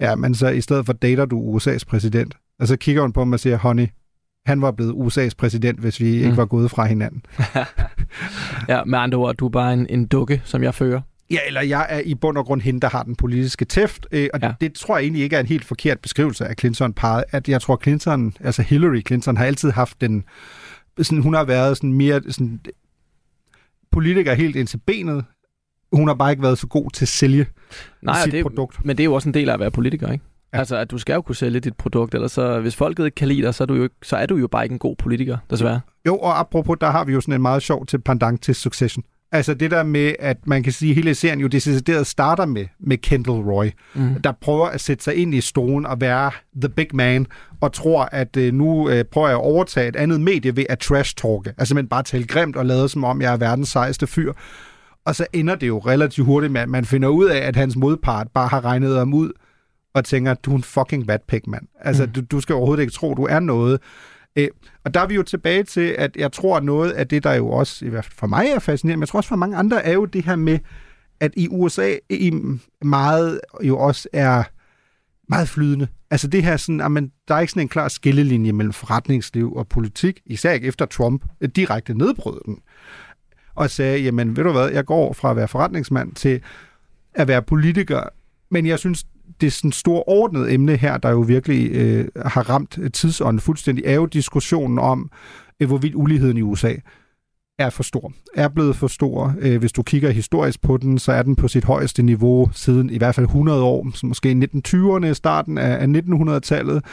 ja, 0.00 0.14
men 0.14 0.34
så 0.34 0.48
i 0.48 0.60
stedet 0.60 0.86
for 0.86 0.92
dater 0.92 1.24
du 1.24 1.56
USA's 1.56 1.84
præsident. 1.88 2.36
Og 2.60 2.68
så 2.68 2.76
kigger 2.76 3.02
hun 3.02 3.12
på 3.12 3.24
mig 3.24 3.34
og 3.34 3.40
siger, 3.40 3.56
honey, 3.56 3.86
han 4.46 4.62
var 4.62 4.70
blevet 4.70 4.92
USA's 4.92 5.32
præsident, 5.38 5.80
hvis 5.80 6.00
vi 6.00 6.18
mm. 6.18 6.24
ikke 6.24 6.36
var 6.36 6.46
gået 6.46 6.70
fra 6.70 6.86
hinanden. 6.86 7.22
ja, 8.68 8.84
med 8.84 8.98
andre 8.98 9.18
ord, 9.18 9.36
du 9.36 9.46
er 9.46 9.50
bare 9.50 9.72
en, 9.72 9.86
en 9.90 10.06
dukke, 10.06 10.42
som 10.44 10.62
jeg 10.62 10.74
fører. 10.74 11.00
Ja, 11.30 11.38
eller 11.46 11.60
jeg 11.60 11.86
er 11.88 12.00
i 12.00 12.14
bund 12.14 12.38
og 12.38 12.44
grund 12.44 12.60
hende, 12.60 12.80
der 12.80 12.88
har 12.88 13.02
den 13.02 13.16
politiske 13.16 13.64
tæft. 13.64 14.06
Øh, 14.12 14.28
og 14.34 14.40
ja. 14.42 14.52
det 14.60 14.74
tror 14.74 14.96
jeg 14.96 15.02
egentlig 15.02 15.22
ikke 15.22 15.36
er 15.36 15.40
en 15.40 15.46
helt 15.46 15.64
forkert 15.64 16.00
beskrivelse 16.00 16.46
af 16.46 16.54
Clinton-paret. 16.60 17.24
At 17.30 17.48
jeg 17.48 17.60
tror, 17.60 17.80
Clinton, 17.82 18.34
altså 18.40 18.62
Hillary 18.62 19.02
Clinton, 19.06 19.36
har 19.36 19.44
altid 19.44 19.70
haft 19.70 20.00
den... 20.00 20.24
Sådan, 21.02 21.22
hun 21.22 21.34
har 21.34 21.44
været 21.44 21.76
sådan 21.76 21.92
mere 21.92 22.22
sådan, 22.28 22.60
politiker 23.92 24.34
helt 24.34 24.56
ind 24.56 24.66
til 24.66 24.80
benet. 24.86 25.24
Hun 25.92 26.08
har 26.08 26.14
bare 26.14 26.30
ikke 26.30 26.42
været 26.42 26.58
så 26.58 26.66
god 26.66 26.90
til 26.90 27.04
at 27.04 27.08
sælge 27.08 27.46
Nej, 28.02 28.22
sit 28.24 28.32
det, 28.32 28.42
produkt. 28.42 28.84
Men 28.84 28.96
det 28.96 29.02
er 29.02 29.04
jo 29.04 29.14
også 29.14 29.28
en 29.28 29.34
del 29.34 29.48
af 29.48 29.54
at 29.54 29.60
være 29.60 29.70
politiker, 29.70 30.12
ikke? 30.12 30.24
Ja. 30.52 30.58
Altså, 30.58 30.76
at 30.76 30.90
du 30.90 30.98
skal 30.98 31.14
jo 31.14 31.22
kunne 31.22 31.36
sælge 31.36 31.60
dit 31.60 31.76
produkt, 31.76 32.14
ellers 32.14 32.32
så, 32.32 32.60
hvis 32.60 32.76
folket 32.76 33.04
ikke 33.04 33.14
kan 33.14 33.28
lide 33.28 33.42
dig, 33.42 33.54
så 33.54 33.64
er, 33.64 33.66
du 33.66 33.74
jo 33.74 33.82
ikke, 33.82 33.94
så 34.02 34.16
er 34.16 34.26
du 34.26 34.36
jo 34.36 34.46
bare 34.46 34.64
ikke 34.64 34.72
en 34.72 34.78
god 34.78 34.96
politiker, 34.96 35.38
desværre. 35.50 35.80
Jo, 36.06 36.16
og 36.16 36.40
apropos, 36.40 36.76
der 36.80 36.90
har 36.90 37.04
vi 37.04 37.12
jo 37.12 37.20
sådan 37.20 37.34
en 37.34 37.42
meget 37.42 37.62
sjov 37.62 37.86
til 37.86 37.98
pendant 37.98 38.42
til 38.42 38.54
Succession. 38.54 39.04
Altså 39.32 39.54
det 39.54 39.70
der 39.70 39.82
med, 39.82 40.12
at 40.18 40.36
man 40.46 40.62
kan 40.62 40.72
sige, 40.72 40.90
at 40.90 40.94
hele 40.94 41.14
serien 41.14 41.40
jo 41.40 41.46
decideret 41.46 42.06
starter 42.06 42.46
med, 42.46 42.66
med 42.80 42.96
Kendall 42.96 43.40
Roy, 43.40 43.66
mm. 43.94 44.22
der 44.24 44.32
prøver 44.40 44.66
at 44.66 44.80
sætte 44.80 45.04
sig 45.04 45.14
ind 45.14 45.34
i 45.34 45.40
stolen 45.40 45.86
og 45.86 46.00
være 46.00 46.30
the 46.60 46.68
big 46.68 46.86
man, 46.92 47.26
og 47.60 47.72
tror, 47.72 48.08
at 48.12 48.36
øh, 48.36 48.54
nu 48.54 48.90
øh, 48.90 49.04
prøver 49.04 49.28
jeg 49.28 49.36
at 49.36 49.42
overtage 49.42 49.88
et 49.88 49.96
andet 49.96 50.20
medie 50.20 50.56
ved 50.56 50.64
at 50.68 50.78
trash-talke. 50.78 51.54
Altså 51.58 51.74
man 51.74 51.88
bare 51.88 52.02
tale 52.02 52.26
grimt 52.26 52.56
og 52.56 52.66
lade 52.66 52.88
som 52.88 53.04
om, 53.04 53.22
jeg 53.22 53.32
er 53.32 53.36
verdens 53.36 53.68
sejeste 53.68 54.06
fyr. 54.06 54.32
Og 55.08 55.14
så 55.14 55.26
ender 55.32 55.54
det 55.54 55.68
jo 55.68 55.78
relativt 55.78 56.26
hurtigt 56.26 56.52
med, 56.52 56.60
at 56.60 56.68
man 56.68 56.84
finder 56.84 57.08
ud 57.08 57.26
af, 57.26 57.38
at 57.38 57.56
hans 57.56 57.76
modpart 57.76 58.28
bare 58.34 58.48
har 58.48 58.64
regnet 58.64 58.98
ham 58.98 59.14
ud, 59.14 59.32
og 59.94 60.04
tænker, 60.04 60.34
du 60.34 60.52
er 60.52 60.56
en 60.56 60.62
fucking 60.62 61.08
vatpik, 61.08 61.46
mand. 61.46 61.66
Altså, 61.80 62.06
mm. 62.06 62.12
du, 62.12 62.20
du 62.20 62.40
skal 62.40 62.54
overhovedet 62.54 62.82
ikke 62.82 62.92
tro, 62.92 63.14
du 63.14 63.24
er 63.24 63.40
noget. 63.40 63.80
Øh, 64.36 64.48
og 64.84 64.94
der 64.94 65.00
er 65.00 65.06
vi 65.06 65.14
jo 65.14 65.22
tilbage 65.22 65.62
til, 65.62 65.94
at 65.98 66.16
jeg 66.16 66.32
tror, 66.32 66.56
at 66.56 66.64
noget 66.64 66.90
af 66.90 67.08
det, 67.08 67.24
der 67.24 67.34
jo 67.34 67.48
også, 67.50 67.84
i 67.84 67.88
hvert 67.88 68.04
fald 68.04 68.14
for 68.16 68.26
mig 68.26 68.46
er 68.46 68.58
fascinerende, 68.58 68.96
men 68.96 69.02
jeg 69.02 69.08
tror 69.08 69.16
også 69.18 69.28
for 69.28 69.36
mange 69.36 69.56
andre, 69.56 69.84
er 69.84 69.92
jo 69.92 70.04
det 70.04 70.24
her 70.24 70.36
med, 70.36 70.58
at 71.20 71.30
i 71.36 71.48
USA 71.50 71.94
i 72.10 72.32
meget 72.82 73.40
jo 73.62 73.78
også 73.78 74.08
er 74.12 74.42
meget 75.28 75.48
flydende. 75.48 75.88
Altså 76.10 76.28
det 76.28 76.42
her 76.42 76.56
sådan, 76.56 76.80
at 76.80 76.90
man, 76.90 77.12
der 77.28 77.34
er 77.34 77.40
ikke 77.40 77.50
sådan 77.50 77.62
en 77.62 77.68
klar 77.68 77.88
skillelinje 77.88 78.52
mellem 78.52 78.72
forretningsliv 78.72 79.54
og 79.54 79.68
politik, 79.68 80.20
især 80.26 80.52
ikke 80.52 80.66
efter 80.66 80.86
Trump 80.86 81.24
direkte 81.56 81.94
nedbrød 81.94 82.40
den. 82.46 82.58
Og 83.58 83.70
sagde, 83.70 84.00
jamen 84.00 84.36
ved 84.36 84.44
du 84.44 84.52
hvad, 84.52 84.70
jeg 84.70 84.84
går 84.84 85.12
fra 85.12 85.30
at 85.30 85.36
være 85.36 85.48
forretningsmand 85.48 86.12
til 86.12 86.40
at 87.14 87.28
være 87.28 87.42
politiker, 87.42 88.02
men 88.50 88.66
jeg 88.66 88.78
synes, 88.78 89.04
det 89.40 89.46
er 89.46 89.50
sådan 89.50 89.68
et 89.68 89.74
stort 89.74 90.04
ordnet 90.06 90.52
emne 90.52 90.76
her, 90.76 90.96
der 90.96 91.10
jo 91.10 91.20
virkelig 91.20 91.70
øh, 91.70 92.08
har 92.26 92.50
ramt 92.50 92.78
tidsånden 92.92 93.40
fuldstændig, 93.40 93.84
er 93.86 93.94
jo 93.94 94.06
diskussionen 94.06 94.78
om, 94.78 95.10
øh, 95.60 95.68
hvorvidt 95.68 95.94
uligheden 95.94 96.36
i 96.36 96.42
USA 96.42 96.74
er 97.58 97.70
for 97.70 97.82
stor. 97.82 98.12
Er 98.34 98.48
blevet 98.48 98.76
for 98.76 98.86
stor. 98.86 99.34
Øh, 99.40 99.58
hvis 99.58 99.72
du 99.72 99.82
kigger 99.82 100.10
historisk 100.10 100.62
på 100.62 100.76
den, 100.76 100.98
så 100.98 101.12
er 101.12 101.22
den 101.22 101.36
på 101.36 101.48
sit 101.48 101.64
højeste 101.64 102.02
niveau 102.02 102.50
siden 102.52 102.90
i 102.90 102.98
hvert 102.98 103.14
fald 103.14 103.26
100 103.26 103.62
år, 103.62 103.86
så 103.94 104.06
måske 104.06 104.30
i 104.30 104.34
1920'erne, 104.34 105.12
starten 105.12 105.58
af 105.58 105.86
1900-tallet. 105.86 106.84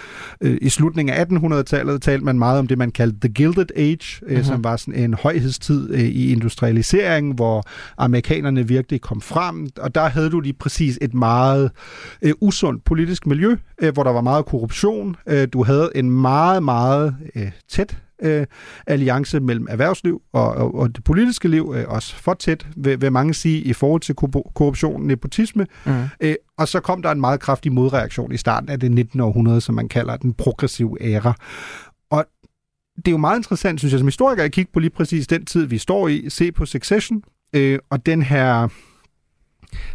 Øh, 0.41 0.58
I 0.62 0.69
slutningen 0.69 1.15
af 1.15 1.25
1800-tallet 1.25 2.01
talte 2.01 2.25
man 2.25 2.39
meget 2.39 2.60
om 2.60 2.67
det, 2.67 2.78
man 2.78 2.91
kaldte 2.91 3.17
The 3.21 3.34
Gilded 3.34 3.67
Age, 3.75 4.21
mm-hmm. 4.21 4.43
som 4.43 4.63
var 4.63 4.75
sådan 4.75 5.04
en 5.04 5.13
højhedstid 5.13 5.93
i 5.93 6.32
industrialiseringen, 6.32 7.34
hvor 7.34 7.63
amerikanerne 7.97 8.67
virkelig 8.67 9.01
kom 9.01 9.21
frem, 9.21 9.69
og 9.80 9.95
der 9.95 10.08
havde 10.08 10.30
du 10.30 10.39
lige 10.39 10.54
præcis 10.54 10.99
et 11.01 11.13
meget 11.13 11.71
usundt 12.41 12.84
politisk 12.84 13.25
miljø, 13.25 13.56
hvor 13.93 14.04
der 14.04 14.12
var 14.12 14.21
meget 14.21 14.45
korruption. 14.45 15.15
Du 15.54 15.63
havde 15.63 15.89
en 15.95 16.12
meget, 16.12 16.63
meget 16.63 17.15
tæt 17.69 17.97
øh, 18.21 18.45
alliance 18.88 19.39
mellem 19.39 19.67
erhvervsliv 19.69 20.21
og, 20.34 20.47
og, 20.47 20.75
og 20.75 20.95
det 20.95 21.04
politiske 21.04 21.47
liv, 21.47 21.73
øh, 21.78 21.86
også 21.88 22.15
for 22.15 22.34
tæt, 22.34 22.67
vil, 22.75 23.01
vil 23.01 23.12
mange 23.12 23.34
sige, 23.34 23.62
i 23.62 23.73
forhold 23.73 24.01
til 24.01 24.15
korruption, 24.15 25.08
nepotisme. 25.08 25.67
Mm. 25.86 26.04
Øh, 26.19 26.36
og 26.58 26.67
så 26.67 26.80
kom 26.80 27.01
der 27.01 27.12
en 27.12 27.19
meget 27.19 27.39
kraftig 27.39 27.73
modreaktion 27.73 28.32
i 28.32 28.38
starten 28.38 28.69
af 28.69 28.80
det 28.80 28.91
19. 28.91 29.19
århundrede, 29.19 29.62
som 29.62 29.75
man 29.75 29.89
kalder 29.89 30.17
den 30.17 30.34
progressive 30.34 30.97
æra. 31.01 31.34
Og 32.10 32.25
det 32.95 33.08
er 33.08 33.12
jo 33.12 33.17
meget 33.17 33.38
interessant, 33.38 33.80
synes 33.80 33.91
jeg, 33.91 33.99
som 33.99 34.08
historiker, 34.08 34.43
at 34.43 34.51
kigge 34.51 34.71
på 34.73 34.80
lige 34.80 34.89
præcis 34.89 35.28
den 35.28 35.45
tid, 35.45 35.65
vi 35.65 35.78
står 35.78 36.08
i, 36.08 36.30
se 36.30 36.51
på 36.51 36.65
Succession, 36.65 37.23
øh, 37.54 37.80
og 37.89 38.06
den 38.06 38.21
her 38.21 38.67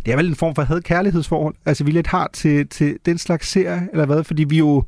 det 0.06 0.12
er 0.12 0.16
vel 0.16 0.28
en 0.28 0.35
form 0.35 0.54
for 0.54 0.62
had-kærlighedsforhold, 0.62 1.54
altså 1.66 1.85
vi 1.85 1.90
lidt 1.90 2.06
har 2.06 2.30
til, 2.33 2.68
til 2.68 2.98
den 3.06 3.18
slags 3.18 3.48
serie, 3.48 3.88
eller 3.92 4.06
hvad, 4.06 4.24
fordi 4.24 4.44
vi 4.44 4.59
jo 4.59 4.85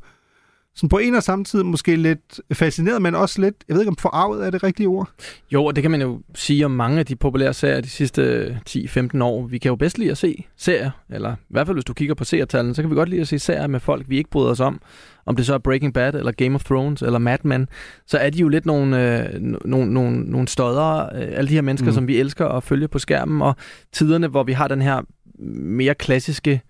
sådan 0.75 0.89
på 0.89 0.97
en 0.97 1.15
og 1.15 1.23
samme 1.23 1.45
tid 1.45 1.63
måske 1.63 1.95
lidt 1.95 2.41
fascineret, 2.53 3.01
men 3.01 3.15
også 3.15 3.41
lidt, 3.41 3.55
jeg 3.67 3.73
ved 3.73 3.81
ikke 3.81 3.89
om 3.89 3.95
forarvet 3.95 4.45
er 4.45 4.49
det 4.49 4.63
rigtige 4.63 4.87
ord? 4.87 5.09
Jo, 5.51 5.65
og 5.65 5.75
det 5.75 5.81
kan 5.81 5.91
man 5.91 6.01
jo 6.01 6.21
sige 6.35 6.65
om 6.65 6.71
mange 6.71 6.99
af 6.99 7.05
de 7.05 7.15
populære 7.15 7.53
serier 7.53 7.81
de 7.81 7.89
sidste 7.89 8.47
10-15 8.69 9.23
år. 9.23 9.45
Vi 9.47 9.57
kan 9.57 9.69
jo 9.69 9.75
bedst 9.75 9.97
lide 9.97 10.11
at 10.11 10.17
se 10.17 10.45
serier, 10.57 10.91
eller 11.09 11.33
i 11.33 11.35
hvert 11.49 11.67
fald 11.67 11.75
hvis 11.75 11.85
du 11.85 11.93
kigger 11.93 12.15
på 12.15 12.23
seertallene, 12.23 12.75
så 12.75 12.81
kan 12.81 12.91
vi 12.91 12.95
godt 12.95 13.09
lide 13.09 13.21
at 13.21 13.27
se 13.27 13.39
serier 13.39 13.67
med 13.67 13.79
folk, 13.79 14.09
vi 14.09 14.17
ikke 14.17 14.29
bryder 14.29 14.51
os 14.51 14.59
om. 14.59 14.81
Om 15.25 15.35
det 15.35 15.45
så 15.45 15.53
er 15.53 15.57
Breaking 15.57 15.93
Bad, 15.93 16.15
eller 16.15 16.31
Game 16.31 16.55
of 16.55 16.63
Thrones, 16.63 17.01
eller 17.01 17.19
Mad 17.19 17.37
Men, 17.43 17.67
så 18.07 18.17
er 18.17 18.29
de 18.29 18.39
jo 18.39 18.47
lidt 18.47 18.65
nogle, 18.65 19.23
øh, 19.23 19.41
nogle, 19.41 19.93
nogle, 19.93 20.19
nogle 20.19 20.47
stødere, 20.47 21.09
øh, 21.15 21.27
alle 21.31 21.49
de 21.49 21.53
her 21.53 21.61
mennesker, 21.61 21.87
mm. 21.87 21.93
som 21.93 22.07
vi 22.07 22.19
elsker 22.19 22.47
at 22.47 22.63
følge 22.63 22.87
på 22.87 22.99
skærmen, 22.99 23.41
og 23.41 23.55
tiderne, 23.91 24.27
hvor 24.27 24.43
vi 24.43 24.53
har 24.53 24.67
den 24.67 24.81
her 24.81 25.01
mere 25.39 25.95
klassiske, 25.95 26.61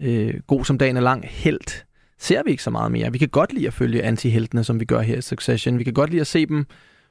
øh, 0.00 0.34
god 0.46 0.64
som 0.64 0.78
dagen 0.78 0.96
er 0.96 1.00
lang, 1.00 1.24
helt 1.28 1.83
ser 2.18 2.42
vi 2.42 2.50
ikke 2.50 2.62
så 2.62 2.70
meget 2.70 2.92
mere. 2.92 3.12
Vi 3.12 3.18
kan 3.18 3.28
godt 3.28 3.52
lide 3.52 3.66
at 3.66 3.74
følge 3.74 4.02
antiheltene, 4.02 4.64
som 4.64 4.80
vi 4.80 4.84
gør 4.84 5.00
her 5.00 5.16
i 5.16 5.22
Succession. 5.22 5.78
Vi 5.78 5.84
kan 5.84 5.94
godt 5.94 6.10
lide 6.10 6.20
at 6.20 6.26
se 6.26 6.46
dem 6.46 6.66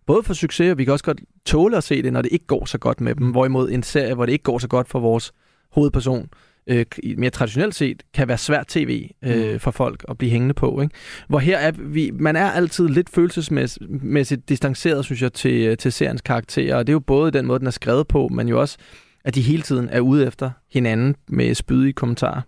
både 0.06 0.24
for 0.24 0.34
succes, 0.34 0.72
og 0.72 0.78
vi 0.78 0.84
kan 0.84 0.94
også 0.94 1.06
godt 1.06 1.22
tåle 1.46 1.78
at 1.78 1.84
se 1.84 2.04
det, 2.04 2.14
når 2.14 2.22
det 2.22 2.32
ikke 2.32 2.46
går 2.46 2.66
så 2.66 2.78
godt 2.78 3.02
med 3.02 3.16
dem. 3.16 3.32
Hvorimod 3.32 3.70
en 3.70 3.84
serie, 3.84 4.14
hvor 4.14 4.26
det 4.26 4.34
ikke 4.34 4.44
går 4.44 4.60
så 4.60 4.68
godt 4.68 4.90
for 4.90 5.00
vores 5.00 5.34
hovedperson, 5.72 6.30
øh, 6.68 6.86
mere 7.18 7.30
traditionelt 7.30 7.76
set, 7.76 8.04
kan 8.14 8.28
være 8.28 8.38
svært 8.38 8.68
tv 8.68 9.10
øh, 9.26 9.54
mm. 9.54 9.60
for 9.60 9.72
folk 9.72 10.06
at 10.10 10.18
blive 10.18 10.32
hængende 10.32 10.54
på. 10.54 10.82
Ikke? 10.82 10.96
Hvor 11.28 11.40
her 11.40 11.58
er 11.58 11.72
vi, 11.72 12.12
man 12.14 12.36
er 12.36 12.52
altid 12.52 12.88
lidt 12.88 13.10
følelsesmæssigt 13.10 14.50
distanceret, 14.50 15.06
synes 15.06 15.22
jeg, 15.22 15.34
til, 15.34 15.78
til 15.78 15.92
seriens 15.92 16.22
karakterer, 16.22 16.76
og 16.76 16.88
det 16.88 16.92
er 16.92 16.96
jo 16.96 17.00
både 17.00 17.32
den 17.32 17.46
måde, 17.46 17.60
den 17.60 17.68
er 17.68 17.72
skrevet 17.72 18.08
på, 18.08 18.28
men 18.28 18.48
jo 18.48 18.62
også, 18.62 18.78
at 19.26 19.36
de 19.36 19.42
hele 19.42 19.64
tiden 19.64 19.90
er 19.90 20.00
ude 20.00 20.28
efter 20.28 20.52
hinanden 20.72 21.16
med 21.28 21.56
spydige 21.56 21.94
kommentarer. 21.94 22.42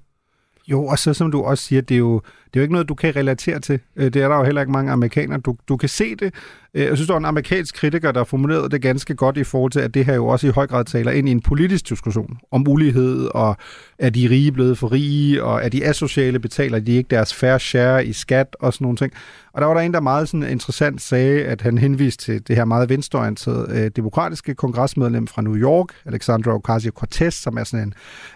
Jo, 0.67 0.85
og 0.85 0.99
så 0.99 1.13
som 1.13 1.31
du 1.31 1.41
også 1.41 1.63
siger, 1.63 1.81
det 1.81 1.95
er 1.95 1.99
jo, 1.99 2.21
det 2.55 2.59
er 2.59 2.61
jo 2.61 2.63
ikke 2.63 2.73
noget, 2.73 2.89
du 2.89 2.95
kan 2.95 3.15
relatere 3.15 3.59
til. 3.59 3.79
Øh, 3.95 4.13
det 4.13 4.21
er 4.21 4.27
der 4.27 4.37
jo 4.37 4.43
heller 4.43 4.61
ikke 4.61 4.71
mange 4.71 4.91
amerikanere. 4.91 5.39
Du, 5.39 5.55
du 5.67 5.77
kan 5.77 5.89
se 5.89 6.15
det. 6.15 6.33
Øh, 6.73 6.85
jeg 6.85 6.97
synes, 6.97 7.07
der 7.07 7.13
er 7.13 7.17
en 7.17 7.25
amerikansk 7.25 7.75
kritiker, 7.75 8.11
der 8.11 8.23
formulerede 8.23 8.69
det 8.69 8.81
ganske 8.81 9.15
godt 9.15 9.37
i 9.37 9.43
forhold 9.43 9.71
til, 9.71 9.79
at 9.79 9.93
det 9.93 10.05
her 10.05 10.15
jo 10.15 10.27
også 10.27 10.47
i 10.47 10.49
høj 10.49 10.67
grad 10.67 10.85
taler 10.85 11.11
ind 11.11 11.29
i 11.29 11.31
en 11.31 11.41
politisk 11.41 11.89
diskussion 11.89 12.37
om 12.51 12.67
ulighed, 12.67 13.27
og 13.33 13.57
er 13.99 14.09
de 14.09 14.29
rige 14.29 14.51
blevet 14.51 14.77
for 14.77 14.91
rige, 14.91 15.43
og 15.43 15.63
er 15.63 15.69
de 15.69 15.85
asociale, 15.85 16.39
betaler 16.39 16.79
de 16.79 16.91
ikke 16.91 17.07
deres 17.09 17.33
fair 17.33 17.57
share 17.57 18.05
i 18.05 18.13
skat 18.13 18.55
og 18.59 18.73
sådan 18.73 18.85
nogle 18.85 18.97
ting. 18.97 19.13
Og 19.53 19.61
der 19.61 19.67
var 19.67 19.73
der 19.73 19.81
en, 19.81 19.93
der 19.93 19.99
meget 19.99 20.29
sådan 20.29 20.49
interessant 20.49 21.01
sagde, 21.01 21.45
at 21.45 21.61
han 21.61 21.77
henviste 21.77 22.25
til 22.25 22.47
det 22.47 22.55
her 22.55 22.65
meget 22.65 22.89
venstreorienterede 22.89 23.79
øh, 23.79 23.91
demokratiske 23.95 24.55
kongresmedlem 24.55 25.27
fra 25.27 25.41
New 25.41 25.55
York, 25.55 25.87
Alexandra 26.05 26.57
Ocasio-Cortez, 26.57 27.29
som 27.29 27.57
er 27.57 27.63
sådan 27.63 27.87
en 27.87 27.93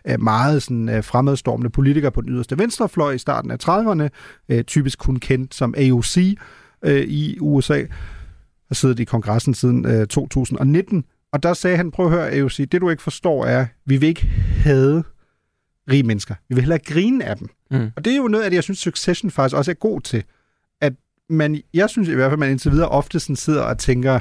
øh, 0.08 0.22
meget 0.22 0.64
sådan, 0.64 0.90
øh, 0.90 1.04
fremadstormende 1.04 1.70
politiker 1.70 2.10
på 2.10 2.22
den 2.22 2.30
yderste 2.30 2.58
venstrefløj 2.58 3.12
i 3.12 3.18
starten 3.18 3.52
af 3.52 3.58
30'erne, 3.64 4.09
øh, 4.50 4.64
typisk 4.64 5.00
kun 5.00 5.16
kendt 5.16 5.56
som 5.56 5.74
AOC 5.78 6.18
øh, 6.86 7.02
i 7.02 7.38
USA, 7.40 7.84
har 8.68 8.76
siddet 8.76 9.00
i 9.00 9.04
kongressen 9.04 9.54
siden 9.54 9.86
øh, 9.86 10.08
2019. 10.08 11.06
Og 11.32 11.44
der 11.44 11.54
sagde 11.54 11.78
han, 11.78 11.92
prøv 11.92 12.06
at 12.06 12.12
høre 12.12 12.32
AOC, 12.32 12.58
det 12.58 12.82
du 12.82 12.90
ikke 12.90 13.04
forstår 13.04 13.46
er, 13.46 13.66
vi 13.86 13.98
vil 13.98 14.10
ikke 14.10 14.28
have 14.64 15.04
rige 15.92 16.04
mennesker. 16.04 16.36
Vi 16.50 16.56
vil 16.56 16.62
hellere 16.62 16.80
grine 16.80 17.26
af 17.26 17.38
dem. 17.38 17.50
Mm. 17.72 17.92
Og 17.96 18.06
det 18.06 18.14
er 18.14 18.18
jo 18.18 18.28
noget 18.28 18.44
af 18.44 18.52
det, 18.52 18.56
jeg 18.56 18.64
synes, 18.64 18.80
Succession 18.80 19.32
faktisk 19.32 19.56
også 19.56 19.72
er 19.72 19.76
god 19.76 20.02
til. 20.02 20.24
At 20.82 20.94
man, 21.30 21.62
jeg 21.74 21.90
synes 21.90 22.10
i 22.10 22.14
hvert 22.14 22.32
fald, 22.32 22.40
man 22.40 22.52
indtil 22.52 22.72
videre 22.72 22.90
ofte 22.90 23.20
sådan 23.20 23.36
sidder 23.36 23.62
og 23.62 23.78
tænker, 23.78 24.20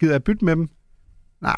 gider 0.00 0.12
jeg 0.12 0.24
bytte 0.24 0.44
med 0.44 0.56
dem? 0.56 0.68
Nej. 1.40 1.56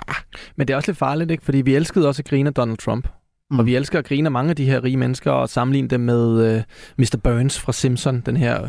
Men 0.56 0.68
det 0.68 0.74
er 0.74 0.76
også 0.76 0.90
lidt 0.90 0.98
farligt, 0.98 1.30
ikke? 1.30 1.44
Fordi 1.44 1.60
vi 1.60 1.74
elskede 1.74 2.08
også 2.08 2.22
at 2.22 2.28
grine 2.28 2.48
af 2.48 2.54
Donald 2.54 2.78
Trump. 2.78 3.08
Mm. 3.50 3.58
Og 3.58 3.66
vi 3.66 3.76
elsker 3.76 3.98
at 3.98 4.04
grine 4.04 4.26
af 4.26 4.32
mange 4.32 4.50
af 4.50 4.56
de 4.56 4.64
her 4.64 4.84
rige 4.84 4.96
mennesker 4.96 5.30
og 5.30 5.48
sammenligne 5.48 5.88
dem 5.88 6.00
med 6.00 6.56
øh, 6.56 6.62
Mr. 6.98 7.18
Burns 7.24 7.60
fra 7.60 7.72
Simpson, 7.72 8.20
den 8.20 8.36
her 8.36 8.68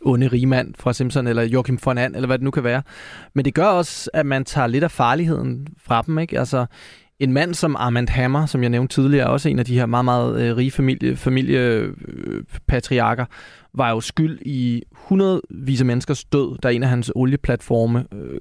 onde 0.00 0.28
rigmand 0.28 0.74
fra 0.78 0.92
Simpson, 0.92 1.26
eller 1.26 1.42
Joachim 1.42 1.78
von 1.84 1.98
And, 1.98 2.14
eller 2.14 2.26
hvad 2.26 2.38
det 2.38 2.44
nu 2.44 2.50
kan 2.50 2.64
være. 2.64 2.82
Men 3.34 3.44
det 3.44 3.54
gør 3.54 3.66
også, 3.66 4.10
at 4.14 4.26
man 4.26 4.44
tager 4.44 4.66
lidt 4.66 4.84
af 4.84 4.90
farligheden 4.90 5.66
fra 5.78 6.02
dem. 6.02 6.18
Ikke? 6.18 6.38
Altså, 6.38 6.66
en 7.20 7.32
mand 7.32 7.54
som 7.54 7.76
Armand 7.76 8.08
Hammer, 8.08 8.46
som 8.46 8.62
jeg 8.62 8.70
nævnte 8.70 8.94
tidligere, 8.94 9.26
er 9.26 9.30
også 9.30 9.48
en 9.48 9.58
af 9.58 9.64
de 9.64 9.74
her 9.74 9.86
meget, 9.86 10.04
meget 10.04 10.40
øh, 10.40 10.56
rige 10.56 10.70
familie, 10.70 11.16
familiepatriarker, 11.16 13.24
var 13.74 13.90
jo 13.90 14.00
skyld 14.00 14.38
i 14.42 14.82
hundredvis 14.92 15.80
af 15.80 15.86
menneskers 15.86 16.24
død, 16.24 16.58
da 16.58 16.68
en 16.68 16.82
af 16.82 16.88
hans 16.88 17.12
olieplatforme 17.14 18.04
øh, 18.12 18.40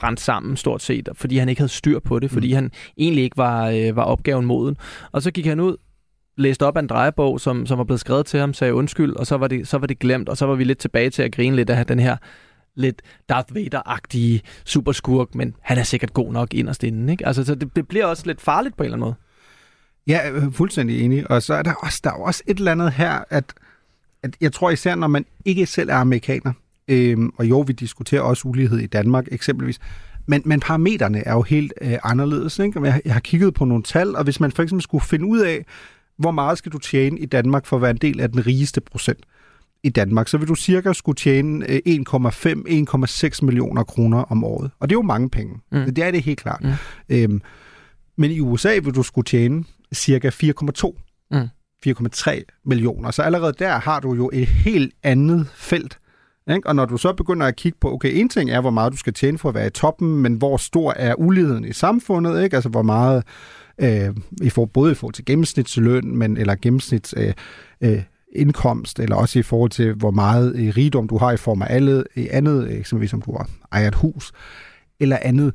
brændte 0.00 0.22
sammen 0.22 0.56
stort 0.56 0.82
set, 0.82 1.08
fordi 1.14 1.36
han 1.36 1.48
ikke 1.48 1.60
havde 1.60 1.72
styr 1.72 1.98
på 1.98 2.18
det, 2.18 2.30
fordi 2.30 2.48
mm. 2.48 2.54
han 2.54 2.70
egentlig 2.98 3.24
ikke 3.24 3.36
var, 3.36 3.68
øh, 3.68 3.96
var 3.96 4.02
opgaven 4.02 4.46
moden. 4.46 4.76
Og 5.12 5.22
så 5.22 5.30
gik 5.30 5.46
han 5.46 5.60
ud, 5.60 5.76
læste 6.36 6.66
op 6.66 6.76
af 6.76 6.80
en 6.80 6.86
drejebog, 6.86 7.40
som, 7.40 7.66
som 7.66 7.78
var 7.78 7.84
blevet 7.84 8.00
skrevet 8.00 8.26
til 8.26 8.40
ham, 8.40 8.54
sagde 8.54 8.74
undskyld, 8.74 9.16
og 9.16 9.26
så 9.26 9.36
var, 9.36 9.48
det, 9.48 9.68
så 9.68 9.78
var 9.78 9.86
det 9.86 9.98
glemt, 9.98 10.28
og 10.28 10.36
så 10.36 10.46
var 10.46 10.54
vi 10.54 10.64
lidt 10.64 10.78
tilbage 10.78 11.10
til 11.10 11.22
at 11.22 11.32
grine 11.32 11.56
lidt 11.56 11.70
af 11.70 11.86
den 11.86 11.98
her 11.98 12.16
lidt 12.78 13.02
Darth 13.28 13.52
Vader-agtige 13.56 14.40
superskurk, 14.64 15.34
men 15.34 15.54
han 15.60 15.78
er 15.78 15.82
sikkert 15.82 16.12
god 16.12 16.32
nok 16.32 16.54
inderst 16.54 16.84
inden. 16.84 17.08
Ikke? 17.08 17.26
Altså, 17.26 17.44
så 17.44 17.54
det, 17.54 17.76
det 17.76 17.88
bliver 17.88 18.06
også 18.06 18.22
lidt 18.26 18.40
farligt 18.40 18.76
på 18.76 18.82
en 18.82 18.84
eller 18.84 18.96
anden 18.96 19.06
måde. 19.06 19.14
Ja, 20.06 20.30
øh, 20.30 20.52
fuldstændig 20.52 21.00
enig. 21.00 21.30
Og 21.30 21.42
så 21.42 21.54
er 21.54 21.62
der 21.62 21.74
også, 21.74 22.00
der 22.04 22.10
er 22.10 22.14
også 22.14 22.42
et 22.46 22.58
eller 22.58 22.72
andet 22.72 22.92
her, 22.92 23.24
at, 23.30 23.44
at 24.22 24.36
jeg 24.40 24.52
tror 24.52 24.70
især, 24.70 24.94
når 24.94 25.06
man 25.06 25.26
ikke 25.44 25.66
selv 25.66 25.90
er 25.90 25.94
amerikaner, 25.94 26.52
øhm, 26.88 27.32
og 27.36 27.48
jo, 27.48 27.60
vi 27.60 27.72
diskuterer 27.72 28.22
også 28.22 28.48
ulighed 28.48 28.78
i 28.78 28.86
Danmark 28.86 29.28
eksempelvis, 29.32 29.78
men, 30.26 30.42
men 30.44 30.60
parametrene 30.60 31.26
er 31.26 31.32
jo 31.32 31.42
helt 31.42 31.72
øh, 31.80 31.98
anderledes. 32.04 32.58
Ikke? 32.58 32.80
Jeg, 32.84 33.02
jeg 33.04 33.12
har 33.12 33.20
kigget 33.20 33.54
på 33.54 33.64
nogle 33.64 33.82
tal, 33.82 34.16
og 34.16 34.24
hvis 34.24 34.40
man 34.40 34.52
for 34.52 34.62
eksempel 34.62 34.82
skulle 34.82 35.04
finde 35.04 35.26
ud 35.26 35.38
af, 35.38 35.64
hvor 36.16 36.30
meget 36.30 36.58
skal 36.58 36.72
du 36.72 36.78
tjene 36.78 37.18
i 37.18 37.26
Danmark 37.26 37.66
for 37.66 37.76
at 37.76 37.82
være 37.82 37.90
en 37.90 37.96
del 37.96 38.20
af 38.20 38.32
den 38.32 38.46
rigeste 38.46 38.80
procent 38.80 39.24
i 39.82 39.88
Danmark, 39.88 40.28
så 40.28 40.38
vil 40.38 40.48
du 40.48 40.54
cirka 40.54 40.92
skulle 40.92 41.16
tjene 41.16 41.70
øh, 41.70 41.80
1,5-1,6 41.86 43.44
millioner 43.44 43.82
kroner 43.82 44.18
om 44.18 44.44
året. 44.44 44.70
Og 44.80 44.88
det 44.88 44.94
er 44.94 44.98
jo 44.98 45.02
mange 45.02 45.30
penge. 45.30 45.54
Mm. 45.72 45.94
Det 45.94 45.98
er 46.04 46.10
det 46.10 46.22
helt 46.22 46.38
klart. 46.38 46.64
Mm. 46.64 46.70
Øhm, 47.08 47.42
men 48.16 48.30
i 48.30 48.40
USA 48.40 48.78
vil 48.82 48.94
du 48.94 49.02
skulle 49.02 49.24
tjene 49.24 49.64
cirka 49.94 50.30
4,2. 50.30 50.98
Mm. 51.30 51.48
4,3 51.86 52.60
millioner. 52.64 53.10
Så 53.10 53.22
allerede 53.22 53.52
der 53.58 53.78
har 53.78 54.00
du 54.00 54.14
jo 54.14 54.30
et 54.32 54.46
helt 54.46 54.94
andet 55.02 55.48
felt. 55.54 55.98
Ikke? 56.50 56.68
Og 56.68 56.76
når 56.76 56.84
du 56.84 56.96
så 56.96 57.12
begynder 57.12 57.46
at 57.46 57.56
kigge 57.56 57.78
på, 57.80 57.92
okay, 57.92 58.10
en 58.14 58.28
ting 58.28 58.50
er, 58.50 58.60
hvor 58.60 58.70
meget 58.70 58.92
du 58.92 58.96
skal 58.96 59.12
tjene 59.12 59.38
for 59.38 59.48
at 59.48 59.54
være 59.54 59.66
i 59.66 59.70
toppen, 59.70 60.16
men 60.16 60.34
hvor 60.34 60.56
stor 60.56 60.92
er 60.96 61.14
uligheden 61.14 61.64
i 61.64 61.72
samfundet, 61.72 62.42
ikke? 62.42 62.56
Altså 62.56 62.68
hvor 62.68 62.82
meget, 62.82 63.24
øh, 63.78 64.16
i 64.42 64.50
for, 64.50 64.64
både 64.64 64.92
i 64.92 64.94
forhold 64.94 65.14
til 65.14 65.24
gennemsnitsløn, 65.24 66.16
men, 66.16 66.36
eller 66.36 66.54
gennemsnits 66.54 67.14
øh, 67.16 67.32
øh, 67.80 68.02
indkomst, 68.32 69.00
eller 69.00 69.16
også 69.16 69.38
i 69.38 69.42
forhold 69.42 69.70
til, 69.70 69.94
hvor 69.94 70.10
meget 70.10 70.56
øh, 70.56 70.72
rigdom 70.76 71.08
du 71.08 71.18
har 71.18 71.32
i 71.32 71.36
form 71.36 71.62
af 71.62 71.66
alle, 71.70 72.04
i 72.16 72.28
andet, 72.28 72.78
eksempelvis 72.78 73.12
om 73.12 73.22
du 73.22 73.38
ejet 73.72 73.88
et 73.88 73.94
hus, 73.94 74.32
eller 75.00 75.18
andet, 75.22 75.54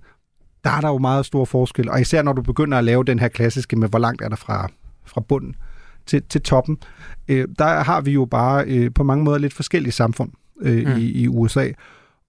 der 0.63 0.69
er 0.69 0.81
der 0.81 0.87
jo 0.87 0.97
meget 0.97 1.25
stor 1.25 1.45
forskel. 1.45 1.89
Og 1.89 2.01
især 2.01 2.21
når 2.21 2.33
du 2.33 2.41
begynder 2.41 2.77
at 2.77 2.83
lave 2.83 3.03
den 3.03 3.19
her 3.19 3.27
klassiske 3.27 3.75
med, 3.75 3.89
hvor 3.89 3.99
langt 3.99 4.21
er 4.21 4.29
der 4.29 4.35
fra, 4.35 4.71
fra 5.05 5.21
bunden 5.21 5.55
til, 6.05 6.23
til 6.29 6.41
toppen, 6.41 6.77
øh, 7.27 7.47
der 7.59 7.83
har 7.83 8.01
vi 8.01 8.11
jo 8.11 8.25
bare 8.25 8.65
øh, 8.67 8.93
på 8.95 9.03
mange 9.03 9.23
måder 9.23 9.37
lidt 9.37 9.53
forskellige 9.53 9.91
samfund 9.91 10.31
øh, 10.61 10.87
mm. 10.87 10.97
i, 10.97 11.11
i 11.11 11.27
USA 11.27 11.71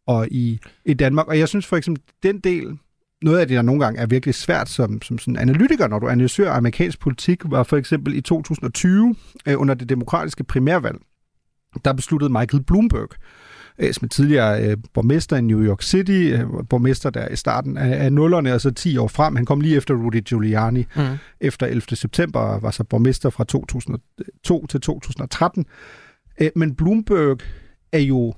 og 0.07 0.29
i, 0.31 0.61
i 0.85 0.95
Danmark. 0.95 1.29
Og 1.29 1.39
jeg 1.39 1.49
synes 1.49 1.67
for 1.67 1.77
eksempel, 1.77 2.03
den 2.23 2.39
del, 2.39 2.79
noget 3.25 3.39
af 3.39 3.49
det, 3.49 3.57
der 3.57 3.63
nogle 3.63 3.85
gange 3.85 4.01
er 4.01 4.07
virkelig 4.07 4.35
svært 4.35 4.69
som, 4.69 5.03
som 5.03 5.19
sådan 5.19 5.37
analytiker, 5.37 5.89
når 5.89 5.99
du 5.99 6.09
analyserer 6.09 6.53
amerikansk 6.53 7.01
politik, 7.01 7.43
var 7.45 7.63
for 7.63 7.77
eksempel 7.77 8.15
i 8.15 8.21
2020 8.21 9.15
øh, 9.49 9.61
under 9.61 9.75
det 9.75 9.89
demokratiske 9.89 10.45
primærvalg, 10.45 10.99
der 11.85 11.93
besluttede 11.93 12.33
Michael 12.33 12.63
Bloomberg, 12.63 13.09
øh, 13.79 13.93
som 13.93 14.05
er 14.05 14.09
tidligere 14.09 14.69
øh, 14.69 14.77
borgmester 14.95 15.37
i 15.37 15.41
New 15.41 15.63
York 15.63 15.83
City, 15.83 16.11
øh, 16.11 16.45
borgmester 16.71 17.11
der 17.11 17.29
i 17.29 17.37
starten 17.37 17.77
af, 17.77 18.05
af 18.05 18.13
nullerne, 18.13 18.55
og 18.55 18.61
så 18.61 18.71
10 18.71 18.97
år 18.97 19.09
frem. 19.09 19.37
Han 19.37 19.45
kom 19.45 19.61
lige 19.61 19.77
efter 19.77 19.95
Rudy 19.95 20.23
Giuliani, 20.25 20.87
mm. 20.97 21.03
efter 21.41 21.67
11. 21.67 21.97
september, 21.97 22.41
og 22.41 22.63
var 22.63 22.71
så 22.71 22.85
borgmester 22.85 23.31
fra 23.31 23.45
2002 23.45 24.67
til 24.67 24.81
2013. 24.81 25.67
Øh, 26.41 26.51
men 26.57 26.75
Bloomberg 26.75 27.39
er 27.93 27.99
jo 27.99 28.35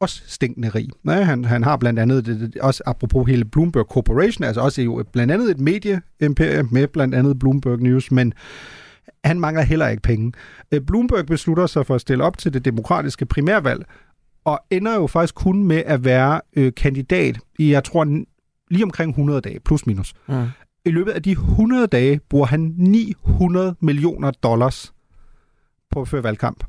også 0.00 0.22
stinkende 0.26 0.68
rig. 0.68 0.88
Ja, 1.06 1.22
han, 1.22 1.44
han 1.44 1.62
har 1.62 1.76
blandt 1.76 1.98
andet, 1.98 2.26
det, 2.26 2.40
det, 2.40 2.56
også 2.56 2.82
apropos 2.86 3.28
hele 3.28 3.44
Bloomberg 3.44 3.84
Corporation, 3.84 4.44
altså 4.44 4.60
også 4.60 4.82
jo 4.82 5.04
blandt 5.12 5.32
andet 5.32 5.50
et 5.50 5.60
medieimperie 5.60 6.62
med 6.62 6.86
blandt 6.86 7.14
andet 7.14 7.38
Bloomberg 7.38 7.80
News, 7.80 8.10
men 8.10 8.34
han 9.24 9.40
mangler 9.40 9.62
heller 9.62 9.88
ikke 9.88 10.02
penge. 10.02 10.32
Øh, 10.72 10.80
Bloomberg 10.80 11.26
beslutter 11.26 11.66
sig 11.66 11.86
for 11.86 11.94
at 11.94 12.00
stille 12.00 12.24
op 12.24 12.38
til 12.38 12.52
det 12.52 12.64
demokratiske 12.64 13.26
primærvalg, 13.26 13.86
og 14.44 14.60
ender 14.70 14.94
jo 14.94 15.06
faktisk 15.06 15.34
kun 15.34 15.64
med 15.64 15.82
at 15.86 16.04
være 16.04 16.40
øh, 16.56 16.72
kandidat 16.76 17.38
i, 17.58 17.72
jeg 17.72 17.84
tror, 17.84 18.24
lige 18.70 18.84
omkring 18.84 19.10
100 19.10 19.40
dage, 19.40 19.60
plus 19.60 19.86
minus. 19.86 20.14
Mm. 20.28 20.46
I 20.84 20.90
løbet 20.90 21.12
af 21.12 21.22
de 21.22 21.30
100 21.30 21.86
dage 21.86 22.20
bruger 22.28 22.46
han 22.46 22.74
900 22.76 23.74
millioner 23.80 24.30
dollars 24.30 24.92
på 25.90 26.00
at 26.00 26.08
føre 26.08 26.22
valgkamp 26.22 26.64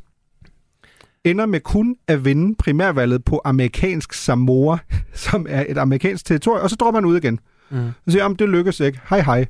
ender 1.26 1.46
med 1.46 1.60
kun 1.60 1.96
at 2.08 2.26
vinde 2.26 2.56
primærvalget 2.56 3.26
på 3.26 3.42
amerikansk 3.46 4.14
Samoa, 4.14 4.78
som 5.14 5.46
er 5.50 5.66
et 5.70 5.78
amerikansk 5.78 6.26
territorium, 6.26 6.64
og 6.64 6.70
så 6.70 6.76
dropper 6.76 7.02
han 7.02 7.06
ud 7.06 7.18
igen. 7.18 7.40
Mm. 7.70 7.92
Så 8.06 8.12
siger 8.12 8.24
han, 8.24 8.34
det 8.34 8.50
lykkes 8.50 8.80
ikke. 8.80 9.00
Hej 9.10 9.22
hej. 9.22 9.46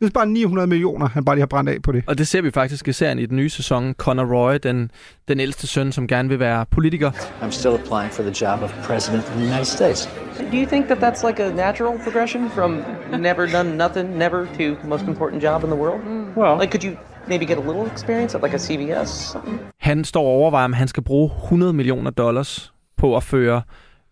Det 0.00 0.06
er 0.06 0.10
bare 0.10 0.26
900 0.26 0.66
millioner, 0.66 1.08
han 1.08 1.24
bare 1.24 1.36
lige 1.36 1.42
har 1.42 1.46
brændt 1.46 1.70
af 1.70 1.82
på 1.82 1.92
det. 1.92 2.04
Og 2.06 2.18
det 2.18 2.28
ser 2.28 2.42
vi 2.42 2.50
faktisk 2.50 2.88
især 2.88 3.14
i 3.14 3.26
den 3.26 3.36
nye 3.36 3.48
sæson. 3.50 3.94
Conor 3.94 4.24
Roy, 4.24 4.58
den, 4.62 4.90
den 5.28 5.40
ældste 5.40 5.66
søn, 5.66 5.92
som 5.92 6.06
gerne 6.06 6.28
vil 6.28 6.38
være 6.38 6.66
politiker. 6.70 7.10
I'm 7.10 7.50
still 7.50 7.74
applying 7.74 8.12
for 8.12 8.22
the 8.22 8.46
job 8.46 8.62
of 8.62 8.72
president 8.86 9.24
of 9.24 9.30
the 9.30 9.44
United 9.44 9.64
States. 9.64 10.08
Do 10.52 10.56
you 10.56 10.66
think 10.66 10.86
that 10.86 10.98
that's 10.98 11.26
like 11.26 11.42
a 11.42 11.54
natural 11.54 11.98
progression 12.02 12.50
from 12.50 12.82
never 13.20 13.46
done 13.46 13.76
nothing, 13.76 14.18
never 14.18 14.46
to 14.58 14.88
most 14.88 15.04
important 15.04 15.44
job 15.44 15.64
in 15.64 15.70
the 15.70 15.78
world? 15.78 16.00
Well, 16.36 16.58
Like, 16.60 16.70
could 16.70 16.84
you 16.84 16.96
maybe 17.28 17.44
get 17.46 17.58
a 17.58 17.60
little 17.60 17.86
experience 17.92 18.36
at 18.36 18.42
like 18.42 18.54
a 18.54 18.58
CVS? 18.58 19.08
Something? 19.08 19.60
Han 19.78 20.04
står 20.04 20.22
og 20.22 20.28
overvejer, 20.28 20.64
om 20.64 20.72
han 20.72 20.88
skal 20.88 21.02
bruge 21.02 21.30
100 21.44 21.72
millioner 21.72 22.10
dollars 22.10 22.72
på 22.96 23.16
at 23.16 23.22
føre 23.22 23.62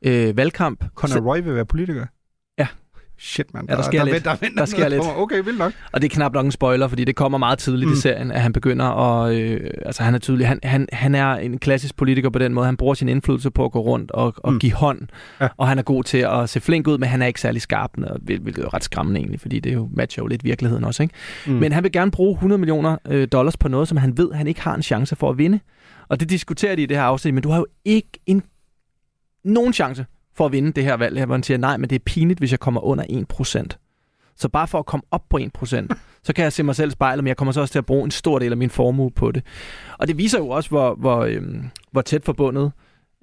øh, 0.02 0.36
valgkamp. 0.36 0.84
Conor 0.94 1.20
Roy 1.20 1.40
vil 1.42 1.54
være 1.54 1.66
politiker? 1.66 2.06
Shit, 3.20 3.54
man. 3.54 3.66
Ja, 3.68 3.76
der 3.76 3.82
sker 3.82 4.04
der, 4.04 4.12
lidt. 4.12 4.24
Der, 4.24 4.34
der, 4.34 4.48
Der 4.56 4.64
sker 4.64 4.88
lidt. 4.88 5.02
Okay, 5.16 5.42
vildt 5.44 5.58
nok. 5.58 5.72
Og 5.92 6.02
det 6.02 6.10
er 6.12 6.14
knap 6.14 6.32
nok 6.32 6.44
en 6.44 6.52
spoiler, 6.52 6.88
fordi 6.88 7.04
det 7.04 7.16
kommer 7.16 7.38
meget 7.38 7.58
tidligt 7.58 7.88
mm. 7.88 7.92
i 7.92 7.96
serien, 7.96 8.30
at 8.32 8.40
han 8.40 8.52
begynder 8.52 8.84
at... 8.84 9.34
Øh, 9.34 9.70
altså, 9.86 10.02
han 10.02 10.14
er 10.14 10.18
tydelig. 10.18 10.48
Han, 10.48 10.60
han, 10.62 10.88
han 10.92 11.14
er 11.14 11.34
en 11.34 11.58
klassisk 11.58 11.96
politiker 11.96 12.30
på 12.30 12.38
den 12.38 12.54
måde. 12.54 12.66
Han 12.66 12.76
bruger 12.76 12.94
sin 12.94 13.08
indflydelse 13.08 13.50
på 13.50 13.64
at 13.64 13.72
gå 13.72 13.80
rundt 13.80 14.10
og, 14.10 14.34
og 14.36 14.52
Mm. 14.52 14.58
give 14.58 14.72
hånd. 14.72 15.00
Ja. 15.40 15.48
Og 15.56 15.68
han 15.68 15.78
er 15.78 15.82
god 15.82 16.04
til 16.04 16.18
at 16.18 16.48
se 16.48 16.60
flink 16.60 16.88
ud, 16.88 16.98
men 16.98 17.08
han 17.08 17.22
er 17.22 17.26
ikke 17.26 17.40
særlig 17.40 17.62
skarp, 17.62 17.90
hvilket 18.22 18.64
er 18.64 18.74
ret 18.74 18.84
skræmmende 18.84 19.20
egentlig, 19.20 19.40
fordi 19.40 19.60
det 19.60 19.70
er 19.70 19.74
jo, 19.74 19.88
matcher 19.92 20.22
jo 20.22 20.26
lidt 20.26 20.44
virkeligheden 20.44 20.84
også. 20.84 21.02
Ikke? 21.02 21.14
Mm. 21.46 21.52
Men 21.52 21.72
han 21.72 21.82
vil 21.84 21.92
gerne 21.92 22.10
bruge 22.10 22.32
100 22.32 22.58
millioner 22.58 22.96
øh, 23.08 23.28
dollars 23.32 23.56
på 23.56 23.68
noget, 23.68 23.88
som 23.88 23.96
han 23.96 24.18
ved, 24.18 24.32
han 24.32 24.46
ikke 24.46 24.60
har 24.60 24.74
en 24.74 24.82
chance 24.82 25.16
for 25.16 25.30
at 25.30 25.38
vinde. 25.38 25.60
Og 26.08 26.20
det 26.20 26.30
diskuterer 26.30 26.76
de 26.76 26.82
i 26.82 26.86
det 26.86 26.96
her 26.96 27.04
afsnit, 27.04 27.34
men 27.34 27.42
du 27.42 27.50
har 27.50 27.58
jo 27.58 27.66
ikke 27.84 28.08
en, 28.26 28.42
nogen 29.44 29.72
chance 29.72 30.06
for 30.38 30.46
at 30.46 30.52
vinde 30.52 30.72
det 30.72 30.84
her 30.84 30.94
valg, 30.94 31.18
her, 31.18 31.26
hvor 31.26 31.34
han 31.34 31.42
siger, 31.42 31.58
nej, 31.58 31.76
men 31.76 31.90
det 31.90 31.96
er 31.96 32.04
pinligt, 32.06 32.38
hvis 32.38 32.50
jeg 32.50 32.60
kommer 32.60 32.80
under 32.80 33.04
1%. 33.32 34.34
Så 34.36 34.48
bare 34.48 34.68
for 34.68 34.78
at 34.78 34.86
komme 34.86 35.04
op 35.10 35.22
på 35.30 35.38
1%, 35.38 35.64
så 36.26 36.32
kan 36.34 36.42
jeg 36.44 36.52
se 36.52 36.62
mig 36.62 36.76
selv 36.76 36.88
i 36.88 36.92
spejlet, 36.92 37.24
men 37.24 37.28
jeg 37.28 37.36
kommer 37.36 37.52
så 37.52 37.60
også 37.60 37.72
til 37.72 37.78
at 37.78 37.86
bruge 37.86 38.04
en 38.04 38.10
stor 38.10 38.38
del 38.38 38.50
af 38.52 38.56
min 38.56 38.70
formue 38.70 39.10
på 39.10 39.32
det. 39.32 39.42
Og 39.98 40.08
det 40.08 40.18
viser 40.18 40.38
jo 40.38 40.48
også, 40.48 40.70
hvor, 40.70 40.94
hvor, 40.94 41.24
øhm, 41.24 41.64
hvor 41.92 42.00
tæt 42.00 42.24
forbundet 42.24 42.72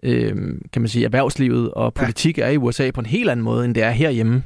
øhm, 0.04 0.62
kan 0.74 0.82
man 0.82 0.90
sige, 0.90 1.06
erhvervslivet 1.06 1.72
og 1.72 1.94
politik 1.94 2.38
er 2.38 2.48
i 2.48 2.58
USA 2.58 2.92
på 2.92 3.00
en 3.00 3.06
helt 3.06 3.30
anden 3.30 3.44
måde, 3.44 3.66
end 3.66 3.76
det 3.76 3.84
er 3.84 3.92
herhjemme. 3.92 4.44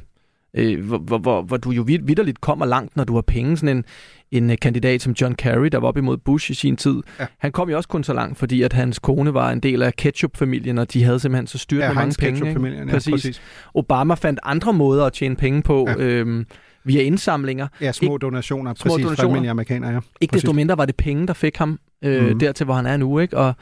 Øh, 0.54 0.84
hvor, 0.86 0.98
hvor, 0.98 1.18
hvor, 1.18 1.42
hvor 1.42 1.56
du 1.56 1.70
jo 1.70 1.82
vid- 1.82 2.04
vidderligt 2.04 2.40
kommer 2.40 2.66
langt, 2.66 2.96
når 2.96 3.04
du 3.04 3.14
har 3.14 3.20
penge. 3.22 3.56
Sådan 3.56 3.76
en, 3.76 3.84
en 4.30 4.50
øh, 4.50 4.56
kandidat 4.62 5.02
som 5.02 5.12
John 5.20 5.34
Kerry, 5.34 5.66
der 5.72 5.78
var 5.78 5.88
op 5.88 5.96
imod 5.96 6.16
Bush 6.16 6.50
i 6.50 6.54
sin 6.54 6.76
tid, 6.76 6.96
Ja. 7.20 7.26
han 7.38 7.52
kom 7.52 7.70
jo 7.70 7.76
også 7.76 7.88
kun 7.88 8.04
så 8.04 8.12
langt, 8.12 8.38
fordi 8.38 8.62
at 8.62 8.72
hans 8.72 8.98
kone 8.98 9.34
var 9.34 9.50
en 9.50 9.60
del 9.60 9.82
af 9.82 9.94
ketchup-familien, 9.96 10.78
og 10.78 10.92
de 10.92 11.02
havde 11.04 11.20
simpelthen 11.20 11.46
så 11.46 11.58
styrt 11.58 11.80
Ja, 11.80 11.88
med 11.88 11.94
mange 11.94 12.14
penge. 12.18 12.46
ja, 12.78 12.84
præcis. 12.90 13.12
præcis. 13.12 13.42
Obama 13.74 14.14
fandt 14.14 14.40
andre 14.42 14.72
måder 14.72 15.04
at 15.04 15.12
tjene 15.12 15.36
penge 15.36 15.62
på, 15.62 15.86
Ja. 15.88 15.94
øhm, 15.98 16.46
via 16.84 17.02
indsamlinger. 17.02 17.68
Ja, 17.80 17.92
små 17.92 18.18
donationer, 18.18 18.74
små 18.74 18.88
præcis, 18.88 19.02
fra 19.04 19.08
donationer. 19.08 19.28
almindelige 19.28 19.50
amerikanere. 19.50 19.90
Ja. 19.92 19.98
Ikke 20.20 20.32
præcis. 20.32 20.42
desto 20.42 20.52
mindre 20.52 20.78
var 20.78 20.84
det 20.86 20.96
penge, 20.96 21.26
der 21.26 21.32
fik 21.34 21.56
ham 21.56 21.78
øh, 22.04 22.28
mm. 22.32 22.38
dertil, 22.38 22.64
hvor 22.64 22.74
han 22.74 22.86
er 22.86 22.96
nu. 22.96 23.18
Ikke? 23.18 23.36
Og, 23.36 23.54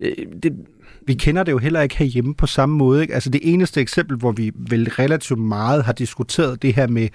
øh, 0.00 0.12
det, 0.42 0.52
Vi 1.06 1.14
kender 1.14 1.42
det 1.42 1.52
jo 1.52 1.58
heller 1.58 1.80
ikke 1.80 1.96
herhjemme 1.96 2.34
på 2.34 2.46
samme 2.46 2.76
måde. 2.76 3.02
Ikke? 3.02 3.14
Altså 3.14 3.30
det 3.30 3.40
eneste 3.44 3.80
eksempel, 3.80 4.16
hvor 4.16 4.32
vi 4.32 4.52
vel 4.54 4.88
relativt 4.90 5.38
meget 5.40 5.84
har 5.84 5.92
diskuteret 5.92 6.62
det 6.62 6.74
her 6.74 6.86
med, 6.88 7.08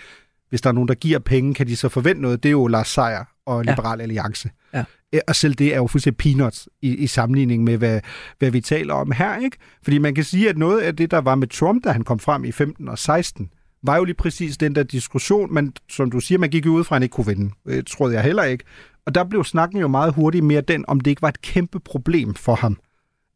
hvis 0.49 0.61
der 0.61 0.69
er 0.69 0.73
nogen, 0.73 0.87
der 0.87 0.93
giver 0.95 1.19
penge, 1.19 1.53
kan 1.53 1.67
de 1.67 1.75
så 1.75 1.89
forvente 1.89 2.21
noget, 2.21 2.43
det 2.43 2.49
er 2.49 2.51
jo 2.51 2.67
Lars 2.67 2.87
Seier 2.87 3.23
og 3.45 3.65
Ja. 3.65 3.71
Liberal 3.71 4.01
Alliance. 4.01 4.49
Ja. 4.73 4.83
Ja, 5.13 5.19
Og 5.27 5.35
selv 5.35 5.53
det 5.53 5.73
er 5.73 5.77
jo 5.77 5.87
fuldstændig 5.87 6.17
peanuts 6.17 6.69
i, 6.81 6.95
i 6.95 7.07
sammenligning 7.07 7.63
med, 7.63 7.77
hvad, 7.77 8.01
hvad 8.39 8.51
vi 8.51 8.61
taler 8.61 8.93
om 8.93 9.11
her. 9.11 9.37
ikke? 9.37 9.57
Fordi 9.83 9.97
man 9.97 10.15
kan 10.15 10.23
sige, 10.23 10.49
at 10.49 10.57
noget 10.57 10.79
af 10.81 10.95
det, 10.95 11.11
der 11.11 11.17
var 11.21 11.35
med 11.35 11.47
Trump, 11.47 11.83
da 11.83 11.91
han 11.91 12.03
kom 12.03 12.19
frem 12.19 12.43
i 12.45 12.51
15 12.51 12.87
og 12.87 12.99
16, 12.99 13.49
var 13.83 13.97
jo 13.97 14.03
lige 14.03 14.15
præcis 14.15 14.57
den 14.57 14.75
der 14.75 14.83
diskussion, 14.83 15.53
men 15.53 15.73
som 15.89 16.11
du 16.11 16.19
siger, 16.19 16.39
man 16.39 16.49
gik 16.49 16.65
jo 16.65 16.71
ud 16.71 16.83
fra, 16.83 16.95
at 16.95 16.97
han 16.99 17.03
ikke 17.03 17.13
kunne 17.13 17.27
vinde. 17.27 17.51
Det 17.67 17.87
troede 17.87 18.13
jeg 18.15 18.23
heller 18.23 18.43
ikke. 18.43 18.63
Og 19.05 19.15
der 19.15 19.23
blev 19.23 19.43
snakken 19.43 19.79
jo 19.79 19.87
meget 19.87 20.13
hurtigt 20.13 20.43
mere 20.45 20.61
den, 20.61 20.85
om 20.87 20.99
det 20.99 21.11
ikke 21.11 21.21
var 21.21 21.29
et 21.29 21.41
kæmpe 21.41 21.79
problem 21.79 22.33
for 22.35 22.55
ham 22.55 22.77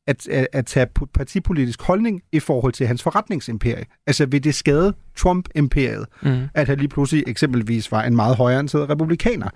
at, 0.08 0.28
at, 0.28 0.48
at 0.52 0.66
tage 0.66 0.88
partipolitisk 1.14 1.82
holdning 1.82 2.22
i 2.32 2.40
forhold 2.40 2.74
til 2.74 2.88
hans 2.88 3.04
forretningsimperie. 3.04 3.86
Altså 4.08 4.26
vil 4.26 4.44
det 4.44 4.56
skade 4.56 4.94
Trump-imperiet, 5.18 6.06
mm. 6.22 6.42
at 6.54 6.68
han 6.68 6.78
lige 6.78 6.88
pludselig 6.88 7.24
eksempelvis 7.28 7.92
var 7.92 8.04
en 8.04 8.16
meget 8.16 8.36
højreorienteret 8.36 8.90
republikaner. 8.90 9.50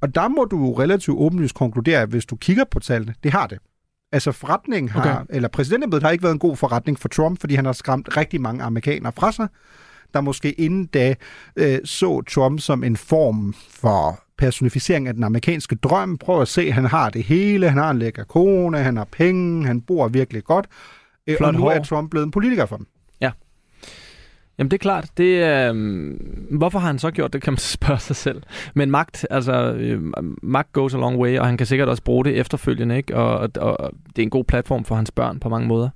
Og 0.00 0.14
der 0.14 0.28
må 0.28 0.44
du 0.44 0.72
relativt 0.72 1.18
åbenlyst 1.18 1.54
konkludere, 1.54 2.00
at 2.00 2.08
hvis 2.08 2.26
du 2.26 2.36
kigger 2.36 2.64
på 2.70 2.80
tallene, 2.80 3.14
det 3.22 3.32
har 3.32 3.46
det. 3.46 3.58
Altså 4.12 4.32
forretningen 4.32 4.88
har, 4.88 5.00
okay. 5.00 5.34
eller 5.34 5.48
præsidentembedet 5.48 6.02
har 6.02 6.10
ikke 6.10 6.22
været 6.22 6.32
en 6.32 6.38
god 6.38 6.56
forretning 6.56 6.98
for 6.98 7.08
Trump, 7.08 7.40
fordi 7.40 7.54
han 7.54 7.64
har 7.64 7.72
skræmt 7.72 8.16
rigtig 8.16 8.40
mange 8.40 8.64
amerikanere 8.64 9.12
fra 9.16 9.32
sig, 9.32 9.48
der 10.14 10.20
måske 10.20 10.52
inden 10.52 10.86
da 10.86 11.14
øh, 11.56 11.78
så 11.84 12.22
Trump 12.22 12.60
som 12.60 12.84
en 12.84 12.96
form 12.96 13.54
for 13.70 14.21
personificering 14.38 15.08
af 15.08 15.14
den 15.14 15.24
amerikanske 15.24 15.74
drøm. 15.76 16.18
Prøv 16.18 16.40
at 16.42 16.48
se, 16.48 16.72
han 16.72 16.84
har 16.84 17.10
det 17.10 17.22
hele, 17.22 17.68
han 17.68 17.78
har 17.78 17.90
en 17.90 17.98
lækker 17.98 18.24
kone, 18.24 18.78
han 18.78 18.96
har 18.96 19.04
penge, 19.12 19.66
han 19.66 19.80
bor 19.80 20.08
virkelig 20.08 20.44
godt. 20.44 20.66
Øh, 21.26 21.36
Flot 21.36 21.48
og 21.48 21.54
nu 21.54 21.60
hår. 21.60 21.70
er 21.70 21.82
Trump 21.82 22.10
blevet 22.10 22.26
en 22.26 22.30
politiker 22.30 22.66
for 22.66 22.76
dem. 22.76 22.86
Jamen 24.58 24.70
det 24.70 24.76
er 24.76 24.78
klart. 24.78 25.08
Det, 25.16 25.24
øh, 25.24 25.74
hvorfor 26.50 26.78
har 26.78 26.86
han 26.86 26.98
så 26.98 27.10
gjort 27.10 27.32
det, 27.32 27.42
kan 27.42 27.52
man 27.52 27.58
spørge 27.76 27.98
sig 27.98 28.16
selv. 28.16 28.42
Men 28.74 28.90
magt, 28.90 29.26
altså 29.30 29.72
øh, 29.72 30.02
magt 30.42 30.72
goes 30.72 30.94
a 30.94 30.96
long 30.96 31.18
way, 31.18 31.38
og 31.38 31.46
han 31.46 31.56
kan 31.56 31.66
sikkert 31.66 31.88
også 31.88 32.02
bruge 32.02 32.24
det 32.24 32.36
efterfølgende, 32.38 32.96
ikke? 32.96 33.16
Og, 33.16 33.50
og, 33.58 33.80
og 33.80 33.90
det 34.06 34.18
er 34.18 34.22
en 34.22 34.30
god 34.30 34.44
platform 34.44 34.84
for 34.84 34.94
hans 34.94 35.10
børn 35.10 35.40
på 35.40 35.48
mange 35.48 35.68
måder. 35.68 35.88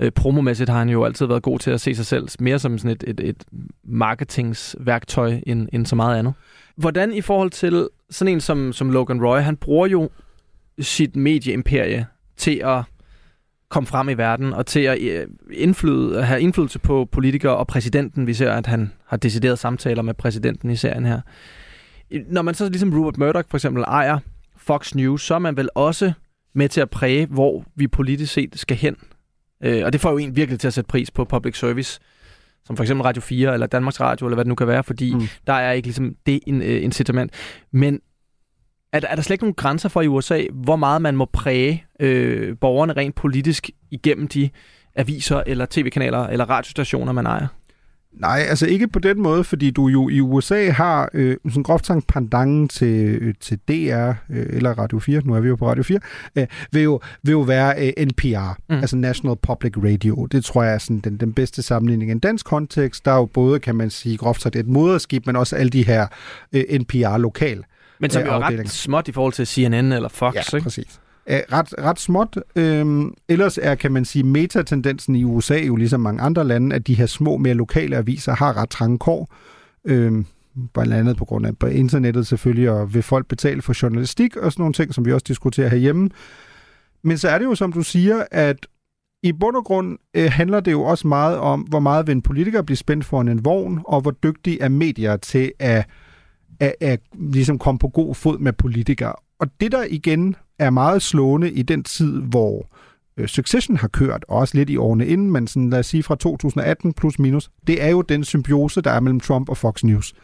Øh, 0.00 0.10
promomæssigt 0.12 0.70
har 0.70 0.78
han 0.78 0.88
jo 0.88 1.04
altid 1.04 1.26
været 1.26 1.42
god 1.42 1.58
til 1.58 1.70
at 1.70 1.80
se 1.80 1.94
sig 1.94 2.06
selv 2.06 2.28
mere 2.40 2.58
som 2.58 2.78
sådan 2.78 2.90
et, 2.90 3.04
et, 3.06 3.20
et 3.20 3.44
marketingsværktøj 3.84 5.40
end, 5.46 5.68
end 5.72 5.86
så 5.86 5.96
meget 5.96 6.18
andet. 6.18 6.34
Hvordan 6.76 7.12
i 7.12 7.20
forhold 7.20 7.50
til 7.50 7.88
sådan 8.10 8.34
en 8.34 8.40
som, 8.40 8.72
som 8.72 8.90
Logan 8.90 9.24
Roy, 9.24 9.40
han 9.40 9.56
bruger 9.56 9.86
jo 9.86 10.10
sit 10.80 11.16
medieimperie 11.16 12.06
til 12.36 12.60
at 12.64 12.82
komme 13.68 13.86
frem 13.86 14.08
i 14.08 14.14
verden 14.14 14.52
og 14.52 14.66
til 14.66 14.80
at 14.80 15.00
øh, 15.00 15.26
indflyde, 15.52 16.22
have 16.22 16.40
indflydelse 16.40 16.78
på 16.78 17.08
politikere 17.12 17.56
og 17.56 17.66
præsidenten. 17.66 18.26
Vi 18.26 18.34
ser, 18.34 18.52
at 18.52 18.66
han 18.66 18.92
har 19.06 19.16
decideret 19.16 19.58
samtaler 19.58 20.02
med 20.02 20.14
præsidenten 20.14 20.70
i 20.70 20.76
serien 20.76 21.06
her. 21.06 21.20
Når 22.28 22.42
man 22.42 22.54
så 22.54 22.68
ligesom 22.68 22.94
Rupert 22.94 23.18
Murdoch 23.18 23.48
for 23.50 23.56
eksempel 23.56 23.82
ejer 23.82 24.18
Fox 24.56 24.94
News, 24.94 25.22
så 25.22 25.34
er 25.34 25.38
man 25.38 25.56
vel 25.56 25.68
også 25.74 26.12
med 26.54 26.68
til 26.68 26.80
at 26.80 26.90
præge, 26.90 27.26
hvor 27.26 27.64
vi 27.74 27.86
politisk 27.86 28.32
set 28.32 28.58
skal 28.58 28.76
hen. 28.76 28.96
Øh, 29.64 29.84
og 29.84 29.92
det 29.92 30.00
får 30.00 30.10
jo 30.10 30.18
en 30.18 30.36
virkelig 30.36 30.60
til 30.60 30.66
at 30.66 30.74
sætte 30.74 30.88
pris 30.88 31.10
på 31.10 31.24
public 31.24 31.58
service, 31.58 32.00
som 32.64 32.76
for 32.76 32.84
eksempel 32.84 33.02
Radio 33.02 33.22
4 33.22 33.54
eller 33.54 33.66
Danmarks 33.66 34.00
Radio, 34.00 34.26
eller 34.26 34.34
hvad 34.34 34.44
det 34.44 34.48
nu 34.48 34.54
kan 34.54 34.66
være, 34.66 34.84
fordi 34.84 35.14
mm. 35.14 35.20
der 35.46 35.52
er 35.52 35.72
ikke 35.72 35.86
ligesom 35.86 36.14
det 36.26 36.40
en, 36.46 36.60
uh, 36.60 36.82
incitament. 36.82 37.32
Men 37.72 38.00
er, 38.92 39.00
er 39.08 39.14
der 39.14 39.22
slet 39.22 39.34
ikke 39.34 39.44
nogen 39.44 39.54
grænser 39.54 39.88
for 39.88 40.02
i 40.02 40.06
USA, 40.06 40.42
hvor 40.52 40.76
meget 40.76 41.02
man 41.02 41.16
må 41.16 41.24
præge 41.24 41.84
øh, 42.00 42.56
borgerne 42.60 42.92
rent 42.92 43.14
politisk 43.14 43.70
igennem 43.90 44.28
de 44.28 44.50
aviser 44.96 45.42
eller 45.46 45.66
tv-kanaler 45.70 46.26
eller 46.26 46.50
radiostationer, 46.50 47.12
man 47.12 47.26
ejer? 47.26 47.46
Nej, 48.12 48.46
altså 48.48 48.66
ikke 48.66 48.88
på 48.88 48.98
den 48.98 49.22
måde, 49.22 49.44
fordi 49.44 49.70
du 49.70 49.88
jo 49.88 50.08
i 50.08 50.20
USA 50.20 50.70
har 50.70 51.10
øh, 51.14 51.36
sådan 51.48 51.62
groft 51.62 51.86
sagt 51.86 52.06
pandangen 52.06 52.68
til, 52.68 53.18
øh, 53.22 53.34
til 53.40 53.58
DR 53.68 54.12
øh, 54.30 54.46
eller 54.48 54.78
Radio 54.78 54.98
4, 54.98 55.22
nu 55.24 55.34
er 55.34 55.40
vi 55.40 55.48
jo 55.48 55.56
på 55.56 55.68
Radio 55.68 55.82
4, 55.82 55.98
øh, 56.36 56.46
vil, 56.72 56.82
jo, 56.82 57.00
vil 57.22 57.32
jo 57.32 57.40
være 57.40 57.92
øh, 57.98 58.06
NPR, 58.06 58.58
mm. 58.68 58.76
altså 58.76 58.96
National 58.96 59.36
Public 59.42 59.72
Radio. 59.76 60.26
Det 60.26 60.44
tror 60.44 60.62
jeg 60.62 60.74
er 60.74 60.78
sådan 60.78 61.00
den, 61.00 61.16
den 61.16 61.32
bedste 61.32 61.62
sammenligning. 61.62 62.10
I 62.10 62.12
en 62.12 62.18
dansk 62.18 62.46
kontekst, 62.46 63.04
der 63.04 63.12
er 63.12 63.16
jo 63.16 63.26
både, 63.26 63.60
kan 63.60 63.74
man 63.74 63.90
sige, 63.90 64.16
groft 64.16 64.42
sagt 64.42 64.56
et 64.56 64.66
moderskib, 64.66 65.26
men 65.26 65.36
også 65.36 65.56
alle 65.56 65.70
de 65.70 65.86
her 65.86 66.06
øh, 66.52 66.64
NPR-lokal 66.80 67.64
men 68.00 68.10
som 68.10 68.22
jo 68.22 68.32
er 68.32 68.40
ret 68.40 68.70
småt 68.70 69.08
i 69.08 69.12
forhold 69.12 69.32
til 69.32 69.46
CNN 69.46 69.92
eller 69.92 70.08
Fox, 70.08 70.34
ja, 70.34 70.56
ikke? 70.56 70.62
præcis. 70.62 71.00
Æ, 71.30 71.40
ret, 71.52 71.74
ret 71.78 72.00
småt. 72.00 72.38
Øhm, 72.56 73.14
ellers 73.28 73.58
er, 73.62 73.74
kan 73.74 73.92
man 73.92 74.04
sige, 74.04 74.22
metatendensen 74.22 75.16
i 75.16 75.24
USA, 75.24 75.58
jo 75.58 75.76
ligesom 75.76 76.00
mange 76.00 76.22
andre 76.22 76.44
lande, 76.44 76.76
at 76.76 76.86
de 76.86 76.94
her 76.94 77.06
små, 77.06 77.36
mere 77.36 77.54
lokale 77.54 77.96
aviser 77.96 78.34
har 78.34 78.56
ret 78.56 78.70
trange 78.70 78.98
kår. 78.98 79.34
Øhm, 79.84 80.26
blandt 80.74 80.92
andet 80.92 81.16
på 81.16 81.24
grund 81.24 81.46
af 81.46 81.58
på 81.58 81.66
internettet 81.66 82.26
selvfølgelig, 82.26 82.70
og 82.70 82.94
vil 82.94 83.02
folk 83.02 83.26
betale 83.26 83.62
for 83.62 83.82
journalistik 83.82 84.36
og 84.36 84.52
sådan 84.52 84.62
nogle 84.62 84.72
ting, 84.72 84.94
som 84.94 85.04
vi 85.04 85.12
også 85.12 85.24
diskuterer 85.28 85.68
herhjemme. 85.68 86.10
Men 87.02 87.18
så 87.18 87.28
er 87.28 87.38
det 87.38 87.44
jo, 87.44 87.54
som 87.54 87.72
du 87.72 87.82
siger, 87.82 88.24
at 88.30 88.66
i 89.22 89.32
bund 89.32 89.56
og 89.56 89.64
grund 89.64 89.98
øh, 90.14 90.30
handler 90.32 90.60
det 90.60 90.72
jo 90.72 90.82
også 90.82 91.08
meget 91.08 91.38
om, 91.38 91.60
hvor 91.60 91.80
meget 91.80 92.06
vil 92.06 92.12
en 92.12 92.22
politiker 92.22 92.62
blive 92.62 92.76
spændt 92.76 93.04
for 93.04 93.20
en 93.20 93.44
vogn, 93.44 93.80
og 93.84 94.00
hvor 94.00 94.10
dygtig 94.10 94.58
er 94.60 94.68
medier 94.68 95.16
til 95.16 95.52
at 95.58 95.86
at, 96.60 96.74
at 96.80 97.00
ligesom 97.12 97.58
komme 97.58 97.78
på 97.78 97.88
god 97.88 98.14
fod 98.14 98.38
med 98.38 98.52
politikere. 98.52 99.14
Og 99.40 99.46
det 99.60 99.72
der 99.72 99.84
igen 99.90 100.36
er 100.58 100.70
meget 100.70 101.02
slående 101.02 101.50
i 101.50 101.62
den 101.62 101.84
tid, 101.84 102.20
hvor 102.20 102.66
øh, 103.16 103.28
Succession 103.28 103.76
har 103.76 103.88
kørt, 103.88 104.24
og 104.28 104.38
også 104.38 104.56
lidt 104.56 104.70
i 104.70 104.76
årene 104.76 105.06
inden, 105.06 105.30
men 105.30 105.46
sådan, 105.46 105.70
lad 105.70 105.78
os 105.78 105.86
sige 105.86 106.02
fra 106.02 106.14
2018 106.16 106.92
plus 106.92 107.18
minus, 107.18 107.50
det 107.66 107.82
er 107.82 107.88
jo 107.88 108.02
den 108.02 108.24
symbiose, 108.24 108.80
der 108.80 108.90
er 108.90 109.00
mellem 109.00 109.20
Trump 109.20 109.48
og 109.48 109.56
Fox 109.56 109.84
News, 109.84 110.14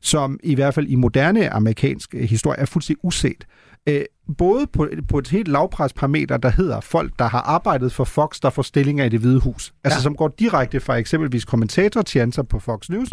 som 0.00 0.40
i 0.42 0.54
hvert 0.54 0.74
fald 0.74 0.86
i 0.88 0.94
moderne 0.94 1.50
amerikansk 1.50 2.14
øh, 2.14 2.22
historie 2.22 2.58
er 2.58 2.66
fuldstændig 2.66 3.04
uset. 3.04 3.46
Øh, 3.88 4.02
Både 4.38 4.66
på, 4.66 4.88
på 5.08 5.18
et 5.18 5.28
helt 5.28 5.48
lavpræsparameter, 5.48 6.36
der 6.36 6.50
hedder 6.50 6.80
folk, 6.80 7.12
der 7.18 7.24
har 7.28 7.40
arbejdet 7.40 7.92
for 7.92 8.04
Fox, 8.04 8.40
der 8.40 8.50
får 8.50 8.62
stillinger 8.62 9.04
i 9.04 9.08
det 9.08 9.20
hvide 9.20 9.40
hus. 9.40 9.72
Altså 9.84 9.98
ja. 9.98 10.02
som 10.02 10.16
går 10.16 10.34
direkte 10.38 10.80
fra 10.80 10.96
eksempelvis 10.96 11.44
kommentatortjenester 11.44 12.42
på 12.42 12.58
Fox 12.58 12.88
News, 12.88 13.08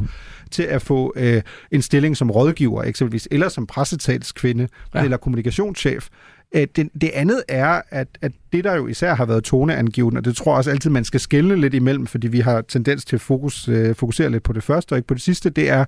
til 0.51 0.63
at 0.63 0.81
få 0.81 1.13
øh, 1.15 1.41
en 1.71 1.81
stilling 1.81 2.17
som 2.17 2.31
rådgiver 2.31 2.83
eksempelvis, 2.83 3.27
eller 3.31 3.49
som 3.49 3.67
pressetalskvinde, 3.67 4.67
ja. 4.95 5.03
eller 5.03 5.17
kommunikationschef. 5.17 6.07
Øh, 6.55 6.67
det, 6.75 6.89
det 7.01 7.09
andet 7.13 7.43
er, 7.47 7.81
at, 7.89 8.07
at 8.21 8.31
det, 8.53 8.63
der 8.63 8.75
jo 8.75 8.87
især 8.87 9.15
har 9.15 9.25
været 9.25 9.43
toneangivende, 9.43 10.19
og 10.19 10.25
det 10.25 10.35
tror 10.35 10.51
jeg 10.51 10.57
også 10.57 10.71
altid, 10.71 10.89
man 10.89 11.05
skal 11.05 11.19
skelne 11.19 11.55
lidt 11.55 11.73
imellem, 11.73 12.07
fordi 12.07 12.27
vi 12.27 12.39
har 12.39 12.61
tendens 12.61 13.05
til 13.05 13.15
at 13.15 13.21
fokus, 13.21 13.67
øh, 13.67 13.95
fokusere 13.95 14.29
lidt 14.29 14.43
på 14.43 14.53
det 14.53 14.63
første 14.63 14.93
og 14.93 14.97
ikke 14.97 15.07
på 15.07 15.13
det 15.13 15.21
sidste, 15.21 15.49
det 15.49 15.69
er, 15.69 15.85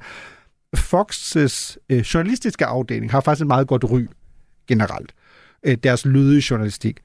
Fox's 0.77 1.75
øh, 1.89 1.99
journalistiske 1.99 2.65
afdeling 2.65 3.11
har 3.11 3.21
faktisk 3.21 3.41
et 3.41 3.47
meget 3.47 3.67
godt 3.67 3.83
ry 3.83 4.07
generelt. 4.67 5.11
Øh, 5.63 5.77
deres 5.83 6.05
lødige 6.05 6.43
journalistik. 6.49 6.99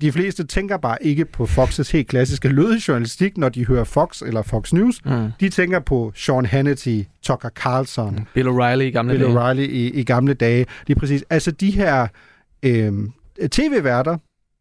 De 0.00 0.12
fleste 0.12 0.44
tænker 0.44 0.76
bare 0.76 0.98
ikke 1.00 1.24
på 1.24 1.44
Fox's 1.44 1.92
helt 1.92 2.08
klassiske 2.08 2.48
lødige 2.48 2.82
journalistik, 2.88 3.38
når 3.38 3.48
de 3.48 3.66
hører 3.66 3.84
Fox 3.84 4.22
eller 4.22 4.42
Fox 4.42 4.72
News. 4.72 5.04
Mm. 5.04 5.30
De 5.40 5.48
tænker 5.48 5.80
på 5.80 6.12
Sean 6.14 6.46
Hannity, 6.46 7.02
Tucker 7.22 7.48
Carlson. 7.48 8.14
Mm. 8.14 8.24
Bill 8.34 8.48
O'Reilly 8.48 8.82
i 8.82 8.90
gamle 8.90 9.12
Bill 9.12 9.24
dage. 9.24 9.50
O'Reilly 9.50 9.70
i, 9.70 9.90
i 9.90 10.04
gamle 10.04 10.34
dage. 10.34 10.66
Det 10.86 10.96
er 10.96 11.00
præcis. 11.00 11.24
Altså 11.30 11.50
de 11.50 11.70
her 11.70 12.08
øh, 12.62 12.92
tv-værter, 13.50 14.18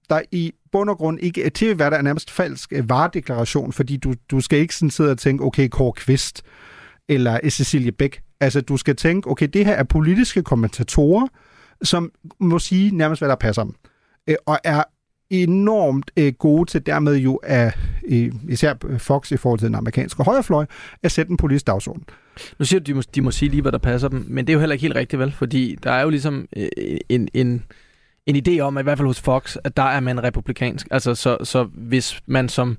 der 0.09 0.21
i 0.31 0.53
bund 0.71 0.89
og 0.89 0.97
grund 0.97 1.19
ikke... 1.21 1.51
TV-værter 1.53 1.97
er 1.97 2.01
nærmest 2.01 2.31
falsk 2.31 2.73
øh, 2.75 2.89
varedeklaration, 2.89 3.73
fordi 3.73 3.97
du, 3.97 4.13
du 4.31 4.41
skal 4.41 4.59
ikke 4.59 4.75
sådan 4.75 4.89
sidde 4.89 5.11
og 5.11 5.17
tænke, 5.17 5.43
okay, 5.43 5.67
Kåre 5.67 5.93
Kvist 5.93 6.43
eller 7.09 7.39
Cecilie 7.49 7.91
Bæk. 7.91 8.21
Altså, 8.39 8.61
du 8.61 8.77
skal 8.77 8.95
tænke, 8.95 9.29
okay, 9.29 9.47
det 9.53 9.65
her 9.65 9.73
er 9.73 9.83
politiske 9.83 10.43
kommentatorer, 10.43 11.27
som 11.83 12.11
må 12.39 12.59
sige 12.59 12.97
nærmest, 12.97 13.21
hvad 13.21 13.29
der 13.29 13.35
passer 13.35 13.63
dem. 13.63 13.75
Øh, 14.27 14.35
og 14.45 14.59
er 14.63 14.83
enormt 15.29 16.11
øh, 16.17 16.33
gode 16.33 16.69
til 16.69 16.85
dermed 16.85 17.15
jo 17.15 17.35
at, 17.35 17.77
øh, 18.07 18.31
især 18.49 18.73
Fox 18.97 19.31
i 19.31 19.37
forhold 19.37 19.59
til 19.59 19.67
den 19.67 19.75
amerikanske 19.75 20.23
højrefløj, 20.23 20.65
at 21.03 21.11
sætte 21.11 21.31
en 21.31 21.37
politisk 21.37 21.67
dagsorden. 21.67 22.03
Nu 22.59 22.65
siger 22.65 22.79
du, 22.79 22.83
de 22.83 22.93
må, 22.93 23.01
de 23.15 23.21
må 23.21 23.31
sige 23.31 23.49
lige, 23.49 23.61
hvad 23.61 23.71
der 23.71 23.77
passer 23.77 24.07
dem, 24.07 24.25
men 24.27 24.47
det 24.47 24.51
er 24.51 24.53
jo 24.53 24.59
heller 24.59 24.73
ikke 24.73 24.81
helt 24.81 24.95
rigtigt, 24.95 25.19
vel? 25.19 25.31
Fordi 25.31 25.77
der 25.83 25.91
er 25.91 26.01
jo 26.01 26.09
ligesom 26.09 26.47
øh, 26.55 26.67
en, 27.09 27.29
en, 27.33 27.63
en 28.25 28.43
idé 28.47 28.59
om, 28.59 28.77
at 28.77 28.81
i 28.81 28.83
hvert 28.83 28.97
fald 28.97 29.07
hos 29.07 29.21
Fox, 29.21 29.55
at 29.63 29.77
der 29.77 29.83
er 29.83 29.99
man 29.99 30.23
republikansk. 30.23 30.87
Altså, 30.91 31.15
så, 31.15 31.37
så 31.43 31.63
hvis 31.63 32.21
man 32.25 32.49
som 32.49 32.77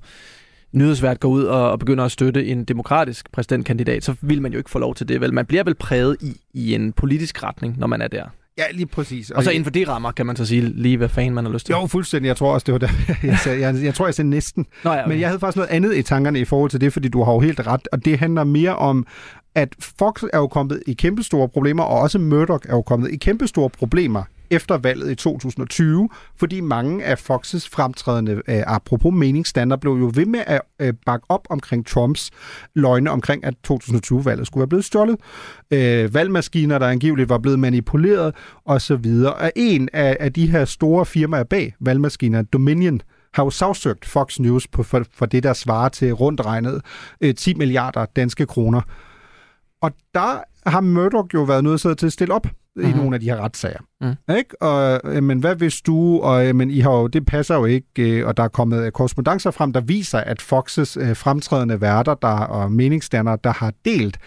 nyhedsvært 0.71 1.19
går 1.19 1.29
ud 1.29 1.43
og, 1.43 1.71
og 1.71 1.79
begynder 1.79 2.05
at 2.05 2.11
støtte 2.11 2.45
en 2.45 2.65
demokratisk 2.65 3.31
præsidentkandidat, 3.31 4.03
så 4.03 4.15
vil 4.21 4.41
man 4.41 4.51
jo 4.51 4.57
ikke 4.57 4.69
få 4.69 4.79
lov 4.79 4.95
til 4.95 5.07
det, 5.07 5.21
vel? 5.21 5.33
Man 5.33 5.45
bliver 5.45 5.63
vel 5.63 5.75
præget 5.75 6.17
i, 6.21 6.41
i 6.53 6.75
en 6.75 6.93
politisk 6.93 7.43
retning, 7.43 7.79
når 7.79 7.87
man 7.87 8.01
er 8.01 8.07
der. 8.07 8.25
Ja, 8.57 8.63
lige 8.71 8.85
præcis. 8.85 9.31
Og, 9.31 9.37
og 9.37 9.43
så 9.43 9.51
inden 9.51 9.63
for 9.63 9.71
de 9.71 9.87
rammer, 9.87 10.11
kan 10.11 10.25
man 10.25 10.35
så 10.35 10.45
sige 10.45 10.61
lige, 10.61 10.97
hvad 10.97 11.09
fanden 11.09 11.33
man 11.33 11.45
har 11.45 11.51
lyst 11.51 11.65
til. 11.65 11.73
Jo, 11.73 11.87
fuldstændig. 11.87 12.27
Jeg 12.27 12.37
tror 12.37 12.53
også, 12.53 12.65
det 12.65 12.71
var 12.71 12.77
der. 12.77 12.89
Jeg, 13.27 13.39
sagde, 13.39 13.59
jeg, 13.59 13.83
jeg 13.83 13.95
tror, 13.95 14.07
jeg 14.07 14.13
sagde 14.15 14.29
næsten. 14.29 14.65
Nå, 14.83 14.91
ja, 14.91 14.99
okay. 14.99 15.09
Men 15.09 15.19
jeg 15.19 15.29
havde 15.29 15.39
faktisk 15.39 15.55
noget 15.55 15.69
andet 15.69 15.95
i 15.95 16.01
tankerne 16.01 16.39
i 16.39 16.45
forhold 16.45 16.69
til 16.69 16.81
det, 16.81 16.93
fordi 16.93 17.07
du 17.07 17.23
har 17.23 17.33
jo 17.33 17.39
helt 17.39 17.67
ret. 17.67 17.87
Og 17.91 18.05
det 18.05 18.19
handler 18.19 18.43
mere 18.43 18.75
om, 18.75 19.05
at 19.55 19.75
Fox 19.79 20.23
er 20.33 20.37
jo 20.37 20.47
kommet 20.47 20.83
i 20.87 20.93
kæmpestore 20.93 21.49
problemer, 21.49 21.83
og 21.83 21.99
også 21.99 22.19
Murdoch 22.19 22.65
er 22.69 22.75
jo 22.75 22.81
kommet 22.81 23.11
i 23.11 23.17
kæmpestore 23.17 23.69
problemer 23.69 24.23
efter 24.51 24.77
valget 24.77 25.11
i 25.11 25.15
2020, 25.15 26.09
fordi 26.37 26.61
mange 26.61 27.03
af 27.03 27.19
Foxes 27.19 27.69
fremtrædende, 27.69 28.33
øh, 28.33 28.63
apropos 28.67 29.13
meningsstander, 29.13 29.77
blev 29.77 29.93
jo 29.93 30.11
ved 30.15 30.25
med 30.25 30.43
at 30.47 30.61
øh, 30.79 30.93
bakke 31.05 31.25
op 31.29 31.47
omkring 31.49 31.87
Trumps 31.87 32.31
løgne 32.75 33.11
omkring, 33.11 33.45
at 33.45 33.53
2020-valget 33.71 34.47
skulle 34.47 34.61
være 34.61 34.67
blevet 34.67 34.85
stjålet. 34.85 35.17
Øh, 35.71 36.13
valgmaskiner, 36.13 36.79
der 36.79 36.87
angiveligt 36.87 37.29
var 37.29 37.37
blevet 37.37 37.59
manipuleret 37.59 38.35
osv. 38.65 39.05
Og 39.25 39.51
en 39.55 39.89
af, 39.93 40.17
af 40.19 40.33
de 40.33 40.47
her 40.51 40.65
store 40.65 41.05
firmaer 41.05 41.43
bag 41.43 41.75
valgmaskiner, 41.79 42.41
Dominion, 42.41 43.01
har 43.33 43.43
jo 43.43 43.49
sagsøgt 43.49 44.05
Fox 44.05 44.39
News 44.39 44.67
på, 44.67 44.83
for, 44.83 45.03
for 45.13 45.25
det, 45.25 45.43
der 45.43 45.53
svarer 45.53 45.89
til 45.89 46.13
rundt 46.13 46.45
regnet 46.45 46.81
øh, 47.21 47.35
10 47.35 47.53
milliarder 47.53 48.05
danske 48.05 48.45
kroner. 48.45 48.81
Og 49.81 49.91
der 50.13 50.43
har 50.69 50.81
Murdoch 50.81 51.33
jo 51.33 51.43
været 51.43 51.63
nødt 51.63 51.81
til 51.81 52.05
at 52.05 52.13
stille 52.13 52.33
op 52.33 52.47
mm-hmm. 52.75 52.89
i 52.89 52.93
mhm. 52.93 53.01
nogle 53.01 53.15
af 53.15 53.19
de 53.19 53.25
her 53.29 53.37
retssager. 53.37 53.79
Mm. 54.01 54.35
Ikke? 54.35 54.61
Og, 54.61 55.01
men 55.23 55.39
hvad 55.39 55.55
hvis 55.55 55.81
du, 55.81 56.19
og 56.19 56.55
men 56.55 56.69
I 56.71 56.79
har 56.79 56.91
jo, 56.91 57.07
det 57.07 57.25
passer 57.25 57.55
jo 57.55 57.65
ikke, 57.65 58.19
øh, 58.19 58.27
og 58.27 58.37
der 58.37 58.43
er 58.43 58.47
kommet 58.47 58.93
korrespondencer 58.93 59.51
frem, 59.51 59.73
der 59.73 59.81
viser, 59.81 60.19
at 60.19 60.41
Foxes 60.41 60.97
øh, 60.97 61.15
fremtrædende 61.15 61.81
værter 61.81 62.13
der, 62.13 62.27
og 62.27 62.71
meningsstandere, 62.71 63.37
der 63.43 63.53
har 63.53 63.73
delt 63.85 64.17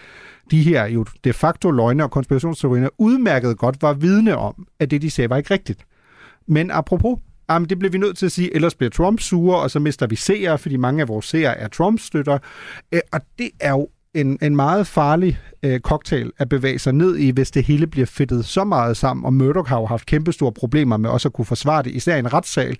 de 0.51 0.61
her 0.61 0.85
jo 0.85 1.05
de 1.23 1.33
facto 1.33 1.71
løgne 1.71 2.03
og 2.03 2.11
konspirationsteorier, 2.11 2.89
udmærket 2.97 3.57
godt 3.57 3.81
var 3.81 3.93
vidne 3.93 4.37
om, 4.37 4.67
at 4.79 4.91
det, 4.91 5.01
de 5.01 5.11
sagde, 5.11 5.29
var 5.29 5.37
ikke 5.37 5.53
rigtigt. 5.53 5.85
Men 6.47 6.71
apropos, 6.71 7.19
jamen, 7.49 7.69
det 7.69 7.79
bliver 7.79 7.91
vi 7.91 7.97
nødt 7.97 8.17
til 8.17 8.25
at 8.25 8.31
sige, 8.31 8.55
ellers 8.55 8.75
bliver 8.75 8.89
Trump 8.89 9.19
sure, 9.19 9.59
og 9.59 9.71
så 9.71 9.79
mister 9.79 10.07
vi 10.07 10.15
seere, 10.15 10.57
fordi 10.57 10.77
mange 10.77 11.01
af 11.01 11.07
vores 11.07 11.25
seere 11.25 11.57
er 11.57 11.67
Trump-støtter. 11.67 12.37
Øh, 12.91 12.99
og 13.13 13.21
det 13.39 13.49
er 13.59 13.71
jo 13.71 13.87
en, 14.15 14.37
en 14.41 14.55
meget 14.55 14.87
farlig 14.87 15.39
øh, 15.63 15.79
cocktail 15.79 16.31
at 16.37 16.49
bevæge 16.49 16.79
sig 16.79 16.93
ned 16.93 17.17
i, 17.17 17.29
hvis 17.29 17.51
det 17.51 17.63
hele 17.63 17.87
bliver 17.87 18.05
fedtet 18.05 18.45
så 18.45 18.63
meget 18.63 18.97
sammen. 18.97 19.25
Og 19.25 19.33
Murdoch 19.33 19.69
har 19.69 19.79
jo 19.79 19.85
haft 19.85 20.05
kæmpestore 20.05 20.51
problemer 20.51 20.97
med 20.97 21.09
også 21.09 21.27
at 21.27 21.33
kunne 21.33 21.45
forsvare 21.45 21.83
det, 21.83 21.91
især 21.91 22.15
i 22.15 22.19
en 22.19 22.33
retssal, 22.33 22.77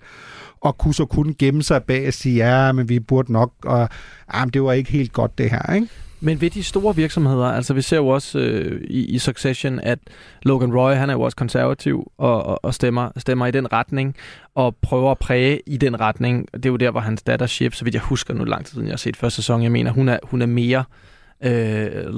og 0.60 0.78
kunne 0.78 0.94
så 0.94 1.04
kun 1.04 1.34
gemme 1.38 1.62
sig 1.62 1.82
bag 1.82 2.06
og 2.06 2.14
sige, 2.14 2.36
ja, 2.36 2.72
men 2.72 2.88
vi 2.88 3.00
burde 3.00 3.32
nok, 3.32 3.52
og 3.64 3.88
ja, 4.34 4.44
men 4.44 4.50
det 4.50 4.62
var 4.62 4.72
ikke 4.72 4.90
helt 4.90 5.12
godt 5.12 5.38
det 5.38 5.50
her, 5.50 5.74
ikke? 5.74 5.88
Men 6.20 6.40
ved 6.40 6.50
de 6.50 6.62
store 6.62 6.96
virksomheder, 6.96 7.44
altså 7.44 7.74
vi 7.74 7.82
ser 7.82 7.96
jo 7.96 8.08
også 8.08 8.38
øh, 8.38 8.80
i, 8.84 9.04
i 9.04 9.18
Succession, 9.18 9.80
at 9.80 9.98
Logan 10.42 10.74
Roy, 10.74 10.94
han 10.94 11.10
er 11.10 11.14
jo 11.14 11.20
også 11.20 11.36
konservativ 11.36 12.12
og, 12.18 12.42
og, 12.42 12.64
og 12.64 12.74
stemmer, 12.74 13.10
stemmer 13.16 13.46
i 13.46 13.50
den 13.50 13.72
retning 13.72 14.16
og 14.54 14.76
prøver 14.76 15.10
at 15.10 15.18
præge 15.18 15.60
i 15.66 15.76
den 15.76 16.00
retning. 16.00 16.48
Det 16.52 16.66
er 16.66 16.70
jo 16.70 16.76
der, 16.76 16.90
hvor 16.90 17.00
hans 17.00 17.22
datter 17.22 17.46
Ship, 17.46 17.74
så 17.74 17.84
vidt 17.84 17.94
jeg 17.94 18.02
husker 18.02 18.34
nu 18.34 18.44
lang 18.44 18.64
tid 18.64 18.72
siden, 18.72 18.86
jeg 18.86 18.92
har 18.92 18.96
set 18.96 19.16
første 19.16 19.36
sæson, 19.36 19.62
jeg 19.62 19.72
mener, 19.72 19.90
hun 19.90 20.08
er, 20.08 20.18
hun 20.24 20.42
er 20.42 20.46
mere 20.46 20.78
øh, 20.78 21.15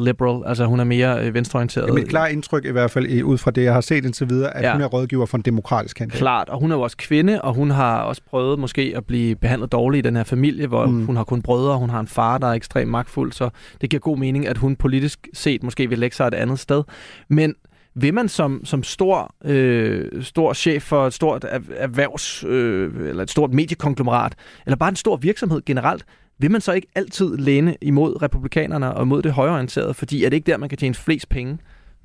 liberal, 0.05 0.43
altså 0.47 0.65
hun 0.65 0.81
er 0.81 0.85
mere 0.85 1.27
øh, 1.27 1.35
venstreorienteret. 1.35 1.89
Er 1.89 1.93
mit 1.93 2.09
klare 2.09 2.33
indtryk 2.33 2.65
i 2.65 2.71
hvert 2.71 2.91
fald, 2.91 3.23
ud 3.23 3.39
fra 3.39 3.51
det, 3.51 3.65
jeg 3.65 3.75
har 3.75 3.81
set 3.81 4.05
indtil 4.05 4.29
videre, 4.29 4.57
at 4.57 4.63
Ja. 4.65 4.73
hun 4.73 4.83
er 4.83 4.87
rådgiver 4.87 5.27
for 5.27 5.37
en 5.37 5.43
demokratisk 5.43 5.97
kandidat. 5.97 6.19
Klart, 6.19 6.49
og 6.49 6.61
hun 6.61 6.73
er 6.73 6.77
jo 6.77 6.83
også 6.83 6.97
kvinde, 6.97 7.43
og 7.43 7.55
hun 7.55 7.71
har 7.71 8.01
også 8.01 8.23
prøvet 8.31 8.59
måske 8.59 8.93
at 8.97 9.07
blive 9.07 9.37
behandlet 9.37 9.73
dårligt 9.73 10.07
i 10.07 10.09
den 10.09 10.17
her 10.17 10.25
familie, 10.25 10.67
hvor 10.67 10.87
mm. 10.87 11.07
Hun 11.07 11.17
har 11.17 11.25
kun 11.25 11.43
brødre, 11.43 11.73
og 11.73 11.79
hun 11.79 11.91
har 11.91 12.01
en 12.01 12.07
far, 12.09 12.39
der 12.39 12.47
er 12.47 12.53
ekstremt 12.53 12.91
magtfuld, 12.91 13.33
så 13.33 13.51
det 13.81 13.91
giver 13.91 14.01
god 14.01 14.19
mening, 14.19 14.47
at 14.47 14.59
hun 14.59 14.77
politisk 14.77 15.29
set 15.35 15.63
måske 15.63 15.89
vil 15.89 15.99
lægge 15.99 16.17
sig 16.17 16.27
et 16.27 16.35
andet 16.35 16.59
sted. 16.59 16.83
Men 17.29 17.55
vil 17.95 18.15
man 18.15 18.29
som, 18.29 18.61
som 18.65 18.83
stor, 18.83 19.35
øh, 19.45 20.23
stor 20.23 20.53
chef 20.53 20.83
for 20.83 21.07
et 21.07 21.13
stort 21.15 21.45
er- 21.45 21.59
erhvervs, 21.77 22.45
øh, 22.45 23.09
eller 23.09 23.23
et 23.23 23.31
stort 23.31 23.53
mediekonglomerat, 23.53 24.35
eller 24.67 24.77
bare 24.77 24.89
en 24.89 24.97
stor 24.97 25.17
virksomhed 25.17 25.63
generelt, 25.67 26.05
vil 26.39 26.51
man 26.51 26.61
så 26.61 26.73
ikke 26.73 26.89
altid 26.95 27.37
læne 27.37 27.77
imod 27.81 28.23
republikanerne 28.23 28.95
og 28.95 29.03
imod 29.03 29.23
det 29.23 29.33
højreorienterede, 29.33 29.95
fordi 29.95 30.25
er 30.25 30.29
det 30.31 30.37
ikke 30.37 30.47
der, 30.47 30.57
man 30.57 30.69
kan 30.69 30.79
tjene 30.79 30.95
flest 30.95 31.29
penge 31.29 31.59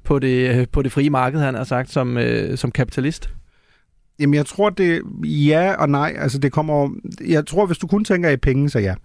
på 0.03 0.19
det, 0.19 0.59
øh, 0.59 0.67
på 0.71 0.81
det 0.81 0.91
frie 0.91 1.09
marked, 1.09 1.39
han 1.39 1.55
har 1.55 1.63
sagt, 1.63 1.91
som, 1.91 2.17
øh, 2.17 2.57
som 2.57 2.71
kapitalist? 2.71 3.29
Jamen, 4.19 4.33
jeg 4.33 4.45
tror, 4.45 4.69
det 4.69 5.01
ja 5.23 5.73
og 5.73 5.89
nej. 5.89 6.15
Altså, 6.17 6.37
det 6.37 6.51
kommer... 6.51 6.89
Jeg 7.27 7.45
tror, 7.45 7.65
hvis 7.65 7.77
du 7.77 7.87
kun 7.87 8.05
tænker 8.05 8.29
i 8.29 8.37
penge, 8.37 8.69
så 8.69 8.79
ja. 8.79 8.95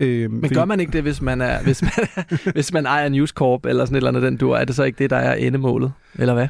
Øh, 0.00 0.30
Men 0.30 0.50
gør 0.50 0.64
man 0.64 0.80
ikke 0.80 0.92
det, 0.92 1.02
hvis 1.02 1.22
man, 1.22 1.40
er, 1.40 1.62
hvis 1.62 1.82
man, 1.82 1.92
er, 1.96 2.52
hvis 2.52 2.72
man 2.72 2.86
ejer 2.86 3.08
News 3.08 3.30
Corp 3.30 3.66
eller 3.66 3.84
sådan 3.84 3.94
et 3.94 3.96
eller 3.96 4.08
andet, 4.08 4.22
den 4.22 4.36
du 4.36 4.50
er 4.50 4.64
det 4.64 4.74
så 4.74 4.82
ikke 4.82 4.98
det, 4.98 5.10
der 5.10 5.16
er 5.16 5.34
endemålet? 5.34 5.92
Eller 6.14 6.34
hvad? 6.34 6.48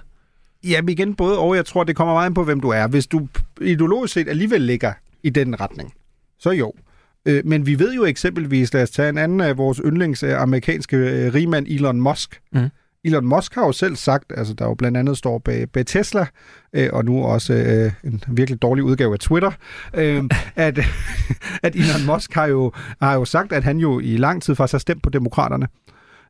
Jamen 0.64 0.88
igen, 0.88 1.14
både 1.14 1.38
og. 1.38 1.56
Jeg 1.56 1.66
tror, 1.66 1.84
det 1.84 1.96
kommer 1.96 2.14
meget 2.14 2.28
ind 2.28 2.34
på, 2.34 2.44
hvem 2.44 2.60
du 2.60 2.68
er. 2.68 2.86
Hvis 2.86 3.06
du 3.06 3.28
ideologisk 3.60 4.14
set 4.14 4.28
alligevel 4.28 4.60
ligger 4.60 4.92
i 5.22 5.30
den 5.30 5.60
retning, 5.60 5.94
så 6.38 6.50
jo. 6.50 6.72
Øh, 6.76 6.91
Men 7.26 7.66
vi 7.66 7.78
ved 7.78 7.94
jo 7.94 8.04
eksempelvis, 8.04 8.74
lad 8.74 8.82
os 8.82 8.90
tage 8.90 9.08
en 9.08 9.18
anden 9.18 9.40
af 9.40 9.58
vores 9.58 9.80
yndlings 9.84 10.22
øh, 10.22 10.42
amerikanske 10.42 10.96
øh, 10.96 11.34
rigmand, 11.34 11.66
Elon 11.66 12.00
Musk. 12.00 12.40
Mm. 12.52 12.68
Elon 13.04 13.26
Musk 13.26 13.54
har 13.54 13.66
jo 13.66 13.72
selv 13.72 13.96
sagt, 13.96 14.32
altså 14.36 14.54
der 14.54 14.64
jo 14.64 14.74
blandt 14.74 14.98
andet 14.98 15.18
står 15.18 15.38
bag, 15.38 15.70
bag 15.70 15.86
Tesla, 15.86 16.26
øh, 16.72 16.88
og 16.92 17.04
nu 17.04 17.24
også 17.24 17.52
øh, 17.54 17.92
en 18.04 18.24
virkelig 18.28 18.62
dårlig 18.62 18.84
udgave 18.84 19.12
af 19.12 19.18
Twitter, 19.18 19.50
øh, 19.94 20.24
at, 20.56 20.78
at 21.62 21.76
Elon 21.76 22.06
Musk 22.06 22.34
har 22.34 22.46
jo, 22.46 22.72
har 23.02 23.14
jo 23.14 23.24
sagt, 23.24 23.52
at 23.52 23.64
han 23.64 23.78
jo 23.78 24.00
i 24.00 24.16
lang 24.16 24.42
tid 24.42 24.54
faktisk 24.54 24.72
har 24.72 24.78
stemt 24.78 25.02
på 25.02 25.10
demokraterne. 25.10 25.68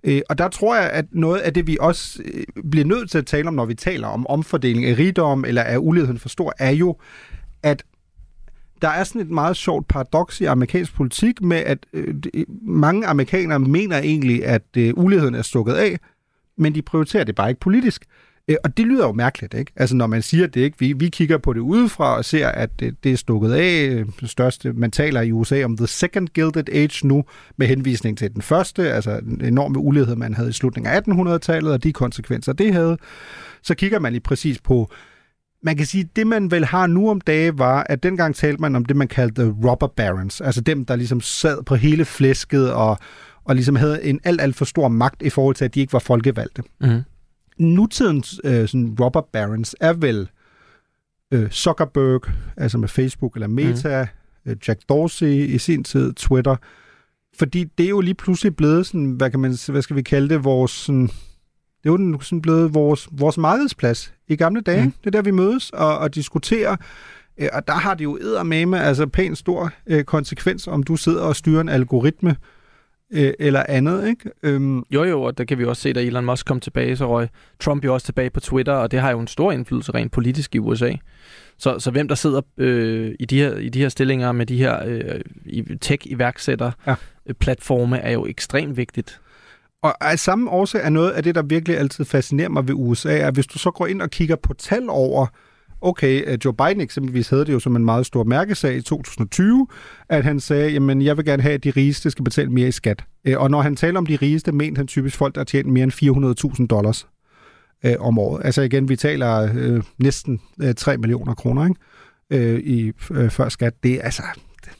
Øh, 0.04 0.20
og 0.30 0.38
der 0.38 0.48
tror 0.48 0.76
jeg, 0.76 0.90
at 0.90 1.04
noget 1.10 1.40
af 1.40 1.54
det, 1.54 1.66
vi 1.66 1.76
også 1.80 2.22
øh, 2.24 2.70
bliver 2.70 2.86
nødt 2.86 3.10
til 3.10 3.18
at 3.18 3.26
tale 3.26 3.48
om, 3.48 3.54
når 3.54 3.64
vi 3.64 3.74
taler 3.74 4.08
om 4.08 4.26
omfordeling 4.26 4.84
af 4.84 4.98
rigdom, 4.98 5.44
eller 5.44 5.62
er 5.62 5.78
uligheden 5.78 6.18
for 6.18 6.28
stor, 6.28 6.52
er 6.58 6.70
jo, 6.70 6.96
at 7.62 7.82
der 8.82 8.88
er 8.88 9.04
sådan 9.04 9.20
et 9.20 9.30
meget 9.30 9.56
sjovt 9.56 9.88
paradoks 9.88 10.40
i 10.40 10.44
amerikansk 10.44 10.94
politik 10.94 11.42
med, 11.42 11.56
at 11.56 11.78
øh, 11.92 12.14
øh, 12.34 12.44
mange 12.62 13.06
amerikanere 13.06 13.58
mener 13.58 13.98
egentlig, 13.98 14.46
at 14.46 14.76
øh, 14.76 14.92
uligheden 14.96 15.34
er 15.34 15.42
stukket 15.42 15.72
af, 15.72 15.98
men 16.58 16.74
de 16.74 16.82
prioriterer 16.82 17.24
det 17.24 17.34
bare 17.34 17.48
ikke 17.48 17.60
politisk. 17.60 18.04
Øh, 18.48 18.56
og 18.64 18.76
det 18.76 18.86
lyder 18.86 19.06
jo 19.06 19.12
mærkeligt, 19.12 19.54
ikke? 19.54 19.72
Altså 19.76 19.96
når 19.96 20.06
man 20.06 20.22
siger 20.22 20.46
det, 20.46 20.60
ikke? 20.60 20.78
Vi, 20.78 20.92
vi 20.92 21.08
kigger 21.08 21.38
på 21.38 21.52
det 21.52 21.60
udefra 21.60 22.16
og 22.16 22.24
ser, 22.24 22.48
at 22.48 22.80
det, 22.80 23.04
det 23.04 23.12
er 23.12 23.16
stukket 23.16 23.52
af. 23.52 23.88
Øh, 23.90 24.06
det 24.20 24.30
største, 24.30 24.72
man 24.72 24.90
taler 24.90 25.20
i 25.20 25.32
USA 25.32 25.64
om 25.64 25.76
the 25.76 25.86
second 25.86 26.28
gilded 26.28 26.68
age 26.72 27.06
nu, 27.06 27.24
med 27.56 27.66
henvisning 27.66 28.18
til 28.18 28.34
den 28.34 28.42
første, 28.42 28.92
altså 28.92 29.20
den 29.20 29.44
enorme 29.44 29.78
ulighed, 29.78 30.16
man 30.16 30.34
havde 30.34 30.48
i 30.48 30.52
slutningen 30.52 30.92
af 30.92 31.00
1800-tallet, 31.00 31.72
og 31.72 31.84
de 31.84 31.92
konsekvenser, 31.92 32.52
det 32.52 32.72
havde. 32.72 32.98
Så 33.62 33.74
kigger 33.74 33.98
man 33.98 34.12
lige 34.12 34.22
præcis 34.22 34.60
på 34.60 34.90
man 35.62 35.76
kan 35.76 35.86
sige, 35.86 36.04
at 36.04 36.16
det 36.16 36.26
man 36.26 36.50
vel 36.50 36.64
har 36.64 36.86
nu 36.86 37.10
om 37.10 37.20
dage 37.20 37.58
var, 37.58 37.86
at 37.88 38.02
dengang 38.02 38.34
talte 38.34 38.60
man 38.60 38.76
om 38.76 38.84
det, 38.84 38.96
man 38.96 39.08
kaldte 39.08 39.54
robber 39.64 39.86
barons. 39.86 40.40
Altså 40.40 40.60
dem, 40.60 40.84
der 40.84 40.96
ligesom 40.96 41.20
sad 41.20 41.62
på 41.62 41.74
hele 41.74 42.04
flæsket 42.04 42.72
og, 42.72 42.98
og 43.44 43.54
ligesom 43.54 43.76
havde 43.76 44.04
en 44.04 44.20
alt, 44.24 44.40
alt 44.40 44.56
for 44.56 44.64
stor 44.64 44.88
magt 44.88 45.22
i 45.22 45.30
forhold 45.30 45.54
til, 45.54 45.64
at 45.64 45.74
de 45.74 45.80
ikke 45.80 45.92
var 45.92 45.98
folkevalgte. 45.98 46.62
Mm. 46.80 47.02
Nutidens 47.58 48.40
øh, 48.44 48.68
sådan 48.68 48.96
robber 49.00 49.20
barons 49.32 49.76
er 49.80 49.92
vel 49.92 50.28
øh, 51.32 51.50
Zuckerberg, 51.50 52.22
altså 52.56 52.78
med 52.78 52.88
Facebook 52.88 53.34
eller 53.34 53.48
Meta, 53.48 54.06
mm. 54.44 54.50
øh, 54.50 54.56
Jack 54.68 54.80
Dorsey 54.88 55.26
i 55.26 55.58
sin 55.58 55.84
tid, 55.84 56.12
Twitter. 56.12 56.56
Fordi 57.38 57.64
det 57.78 57.86
er 57.86 57.90
jo 57.90 58.00
lige 58.00 58.14
pludselig 58.14 58.56
blevet 58.56 58.86
sådan, 58.86 59.10
hvad, 59.10 59.30
kan 59.30 59.40
man, 59.40 59.56
hvad 59.68 59.82
skal 59.82 59.96
vi 59.96 60.02
kalde 60.02 60.28
det, 60.28 60.44
vores 60.44 60.70
sådan, 60.70 61.10
det 61.82 61.88
er 61.88 61.92
jo 61.92 62.20
sådan 62.20 62.42
blevet 62.42 62.74
vores, 62.74 63.08
vores 63.12 63.38
markedsplads 63.38 64.14
i 64.28 64.36
gamle 64.36 64.60
dage. 64.60 64.84
Mm. 64.84 64.90
Det 64.90 65.06
er 65.06 65.10
der, 65.10 65.22
vi 65.22 65.30
mødes 65.30 65.70
og, 65.70 65.98
og 65.98 66.14
diskuterer. 66.14 66.76
Øh, 67.38 67.48
Og 67.52 67.66
der 67.68 67.72
har 67.74 67.94
det 67.94 68.04
jo 68.04 68.16
eddermame, 68.16 68.80
altså 68.80 69.06
pænt 69.06 69.38
stor 69.38 69.70
øh, 69.86 70.04
konsekvens, 70.04 70.66
om 70.68 70.82
du 70.82 70.96
sidder 70.96 71.22
og 71.22 71.36
styrer 71.36 71.60
en 71.60 71.68
algoritme 71.68 72.36
øh, 73.12 73.32
eller 73.38 73.64
andet, 73.68 74.08
ikke? 74.08 74.30
Øhm, 74.42 74.82
Jo 74.90 75.04
jo, 75.04 75.22
og 75.22 75.38
der 75.38 75.44
kan 75.44 75.58
vi 75.58 75.64
også 75.64 75.82
se, 75.82 75.92
da 75.92 76.00
Elon 76.00 76.24
Musk 76.24 76.46
kom 76.46 76.60
tilbage, 76.60 76.96
så 76.96 77.08
røg 77.08 77.28
Trump 77.60 77.84
jo 77.84 77.94
også 77.94 78.04
tilbage 78.04 78.30
på 78.30 78.40
Twitter, 78.40 78.72
og 78.72 78.90
det 78.90 79.00
har 79.00 79.10
jo 79.10 79.20
en 79.20 79.26
stor 79.26 79.52
indflydelse 79.52 79.92
rent 79.94 80.12
politisk 80.12 80.54
i 80.54 80.58
USA. 80.58 80.92
Så, 81.58 81.78
så 81.78 81.90
hvem 81.90 82.08
der 82.08 82.14
sidder 82.14 82.40
øh, 82.58 83.14
i, 83.20 83.24
de 83.24 83.38
her, 83.38 83.56
i 83.56 83.68
de 83.68 83.78
her 83.78 83.88
stillinger 83.88 84.32
med 84.32 84.46
de 84.46 84.56
her 84.56 84.78
øh, 84.86 85.20
i- 85.46 85.76
tech-iværksætter 85.80 86.70
Ja. 86.86 86.94
øh, 87.26 87.34
platforme 87.34 87.98
er 87.98 88.12
jo 88.12 88.26
ekstremt 88.26 88.76
vigtigt. 88.76 89.20
Og 89.82 90.10
af 90.10 90.18
samme 90.18 90.50
årsag 90.50 90.80
er 90.84 90.90
noget 90.90 91.10
af 91.10 91.22
det, 91.22 91.34
der 91.34 91.42
virkelig 91.42 91.78
altid 91.78 92.04
fascinerer 92.04 92.48
mig 92.48 92.68
ved 92.68 92.74
USA, 92.74 93.12
at 93.12 93.34
hvis 93.34 93.46
du 93.46 93.58
så 93.58 93.70
går 93.70 93.86
ind 93.86 94.02
og 94.02 94.10
kigger 94.10 94.36
på 94.36 94.54
tal 94.54 94.88
over, 94.88 95.26
okay, 95.80 96.38
Joe 96.44 96.54
Biden 96.54 96.80
eksempelvis 96.80 97.28
havde 97.28 97.44
det 97.44 97.52
jo 97.52 97.58
som 97.58 97.76
en 97.76 97.84
meget 97.84 98.06
stor 98.06 98.24
mærkesag 98.24 98.76
i 98.76 98.80
2020, 98.80 99.66
at 100.08 100.24
han 100.24 100.40
sagde, 100.40 100.70
jamen 100.70 101.02
jeg 101.02 101.16
vil 101.16 101.24
gerne 101.24 101.42
have, 101.42 101.54
at 101.54 101.64
de 101.64 101.70
rigeste 101.70 102.10
skal 102.10 102.24
betale 102.24 102.50
mere 102.50 102.68
i 102.68 102.72
skat. 102.72 103.04
Øh, 103.24 103.40
og 103.40 103.50
når 103.50 103.62
han 103.62 103.76
taler 103.76 103.98
om 103.98 104.06
de 104.06 104.16
rigeste, 104.16 104.52
mente 104.52 104.78
han 104.78 104.86
typisk 104.86 105.16
folk, 105.16 105.34
der 105.34 105.44
tjener 105.44 105.70
mere 105.70 105.84
end 105.84 106.56
400.000 106.60 106.66
dollars 106.66 107.06
øh, 107.84 107.94
om 108.00 108.18
året. 108.18 108.44
Altså 108.44 108.62
igen, 108.62 108.88
vi 108.88 108.96
taler 108.96 109.52
øh, 109.54 109.82
næsten 109.98 110.40
øh, 110.62 110.74
3 110.74 110.96
millioner 110.96 111.34
kroner 111.34 111.64
ikke? 111.64 112.52
Øh, 112.52 112.60
i 112.60 112.92
øh, 113.10 113.30
før 113.30 113.48
skat. 113.48 113.82
Det 113.82 113.94
er 113.94 114.02
altså, 114.02 114.22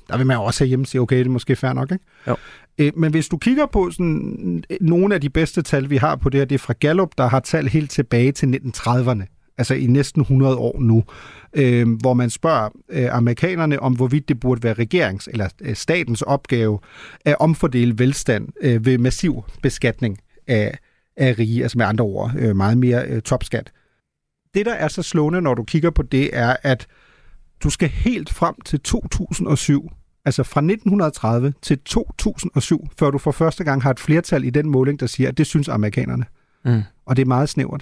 der 0.09 0.17
vil 0.17 0.27
man 0.27 0.37
jo 0.37 0.43
også 0.43 0.65
have 0.65 0.69
hjemme 0.69 0.87
sige, 0.87 1.01
okay, 1.01 1.19
det 1.19 1.27
er 1.27 1.31
måske 1.31 1.57
fair 1.57 1.73
nok, 1.73 1.93
ikke? 1.93 2.05
Jo. 2.29 2.37
Øh, 2.79 2.93
Men 2.97 3.11
hvis 3.11 3.29
du 3.29 3.37
kigger 3.37 3.67
på 3.67 3.91
sådan, 3.91 4.65
øh, 4.71 4.77
nogle 4.81 5.15
af 5.15 5.21
de 5.21 5.31
bedste 5.31 5.63
tal, 5.63 5.91
vi 5.91 5.97
har 5.97 6.17
på 6.17 6.29
det 6.29 6.41
her, 6.41 6.45
det 6.45 6.55
er 6.55 6.59
fra 6.59 6.75
Gallup, 6.81 7.11
der 7.19 7.27
har 7.27 7.41
tal 7.41 7.69
helt 7.69 7.91
tilbage 7.91 8.33
til 8.33 8.47
1930'erne, 8.47 9.55
altså 9.59 9.75
i 9.75 9.87
næsten 9.87 10.23
100 10.23 10.57
år 10.57 10.81
nu, 10.81 11.05
øh, 11.55 11.89
hvor 12.01 12.15
man 12.15 12.31
spørger 12.31 12.69
øh, 12.89 13.17
amerikanerne 13.17 13.81
om, 13.81 13.97
hvorvidt 13.97 14.29
det 14.29 14.41
burde 14.41 14.63
være 14.63 14.75
regerings- 14.75 15.27
eller 15.31 15.49
øh, 15.61 15.77
statens 15.77 16.23
opgave 16.23 16.79
at 17.25 17.37
omfordele 17.41 17.99
velstand 17.99 18.49
øh, 18.61 18.87
ved 18.87 18.99
massiv 18.99 19.45
beskatning 19.63 20.19
af, 20.47 20.79
af 21.17 21.39
rige, 21.39 21.63
altså 21.63 21.79
med 21.79 21.87
andre 21.87 22.05
ord, 22.05 22.33
øh, 22.39 22.57
meget 22.57 22.79
mere 22.79 23.05
øh, 23.07 23.23
topskat. 23.23 23.73
Det, 24.55 24.67
der 24.67 24.75
er 24.75 24.89
så 24.89 25.03
slående, 25.03 25.43
når 25.43 25.55
du 25.55 25.65
kigger 25.65 25.91
på 25.91 26.03
det, 26.03 26.31
er, 26.33 26.57
at 26.63 26.87
du 27.63 27.71
skal 27.71 27.89
helt 27.89 28.31
frem 28.31 28.55
til 28.65 28.81
2007 28.81 29.91
altså 30.25 30.43
fra 30.43 30.61
1930 30.61 31.55
til 31.63 31.79
2007, 31.79 32.89
før 32.99 33.11
du 33.11 33.19
for 33.19 33.33
første 33.33 33.65
gang 33.65 33.83
har 33.83 33.91
et 33.91 34.01
flertal 34.01 34.45
i 34.45 34.51
den 34.51 34.69
måling, 34.69 35.01
der 35.01 35.07
siger, 35.07 35.29
at 35.29 35.39
det 35.39 35.47
synes 35.47 35.69
amerikanerne. 35.69 36.25
Mm. 36.65 36.83
Og 37.07 37.17
det 37.17 37.23
er 37.23 37.27
meget 37.27 37.49
snævert. 37.49 37.81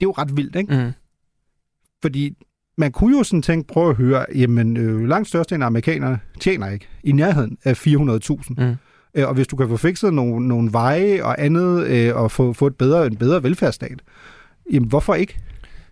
Det 0.00 0.06
er 0.06 0.08
jo 0.08 0.12
ret 0.12 0.36
vildt, 0.36 0.56
ikke? 0.56 0.84
Mm. 0.84 0.92
Fordi 2.02 2.36
man 2.78 2.92
kunne 2.92 3.18
jo 3.18 3.24
sådan 3.24 3.42
tænke, 3.42 3.66
prøv 3.66 3.90
at 3.90 3.96
høre, 3.96 4.26
jamen 4.34 4.76
øh, 4.76 5.08
langt 5.08 5.28
største 5.28 5.54
af 5.54 5.66
amerikanerne 5.66 6.20
tjener 6.40 6.70
ikke 6.70 6.88
i 7.04 7.12
nærheden 7.12 7.58
af 7.64 7.86
400.000. 7.86 8.54
Mm. 8.58 8.76
Øh, 9.14 9.28
og 9.28 9.34
hvis 9.34 9.46
du 9.46 9.56
kan 9.56 9.68
få 9.68 9.76
fikset 9.76 10.14
nogle, 10.14 10.48
nogle 10.48 10.72
veje 10.72 11.22
og 11.22 11.44
andet, 11.44 11.86
øh, 11.86 12.16
og 12.16 12.30
få, 12.30 12.52
få 12.52 12.66
et 12.66 12.76
bedre, 12.76 13.06
en 13.06 13.16
bedre 13.16 13.42
velfærdsstat, 13.42 14.02
jamen 14.72 14.88
hvorfor 14.88 15.14
ikke? 15.14 15.38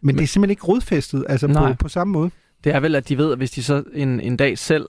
Men, 0.01 0.07
Men 0.07 0.17
det 0.17 0.23
er 0.23 0.27
simpelthen 0.27 0.51
ikke 0.51 0.65
rodfæstet 0.65 1.25
altså 1.29 1.49
på, 1.49 1.75
på 1.79 1.89
samme 1.89 2.13
måde. 2.13 2.31
Det 2.65 2.75
er 2.75 2.81
vel, 2.81 2.95
at 2.95 3.09
de 3.09 3.19
ved, 3.19 3.33
at 3.33 3.39
hvis 3.39 3.51
de 3.51 3.63
så 3.63 3.83
en, 3.95 4.21
en 4.21 4.37
dag 4.37 4.59
selv 4.59 4.87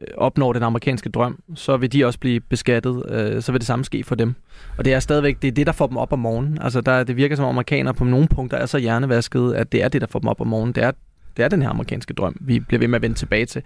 øh, 0.00 0.06
opnår 0.16 0.52
den 0.52 0.62
amerikanske 0.62 1.08
drøm, 1.08 1.42
så 1.54 1.76
vil 1.76 1.92
de 1.92 2.04
også 2.04 2.18
blive 2.18 2.40
beskattet. 2.40 3.02
Øh, 3.10 3.42
så 3.42 3.52
vil 3.52 3.60
det 3.60 3.66
samme 3.66 3.84
ske 3.84 4.04
for 4.04 4.14
dem. 4.14 4.34
Og 4.78 4.84
det 4.84 4.92
er 4.92 5.00
stadigvæk 5.00 5.42
det, 5.42 5.48
er 5.48 5.52
det 5.52 5.66
der 5.66 5.72
får 5.72 5.86
dem 5.86 5.96
op 5.96 6.12
om 6.12 6.18
morgenen. 6.18 6.58
Altså, 6.62 6.80
der, 6.80 7.04
det 7.04 7.16
virker 7.16 7.36
som 7.36 7.44
om 7.44 7.48
amerikanere 7.48 7.94
på 7.94 8.04
nogle 8.04 8.28
punkter 8.28 8.56
er 8.56 8.66
så 8.66 8.78
hjernevaskede, 8.78 9.56
at 9.56 9.72
det 9.72 9.82
er 9.82 9.88
det, 9.88 10.00
der 10.00 10.06
får 10.06 10.18
dem 10.18 10.28
op 10.28 10.40
om 10.40 10.46
morgenen. 10.46 10.74
Det 10.74 10.84
er 10.84 10.92
Det 11.36 11.44
er 11.44 11.48
den 11.48 11.62
her 11.62 11.68
amerikanske 11.68 12.14
drøm, 12.14 12.36
vi 12.40 12.60
bliver 12.60 12.78
ved 12.78 12.88
med 12.88 12.96
at 12.96 13.02
vende 13.02 13.16
tilbage 13.16 13.46
til. 13.46 13.62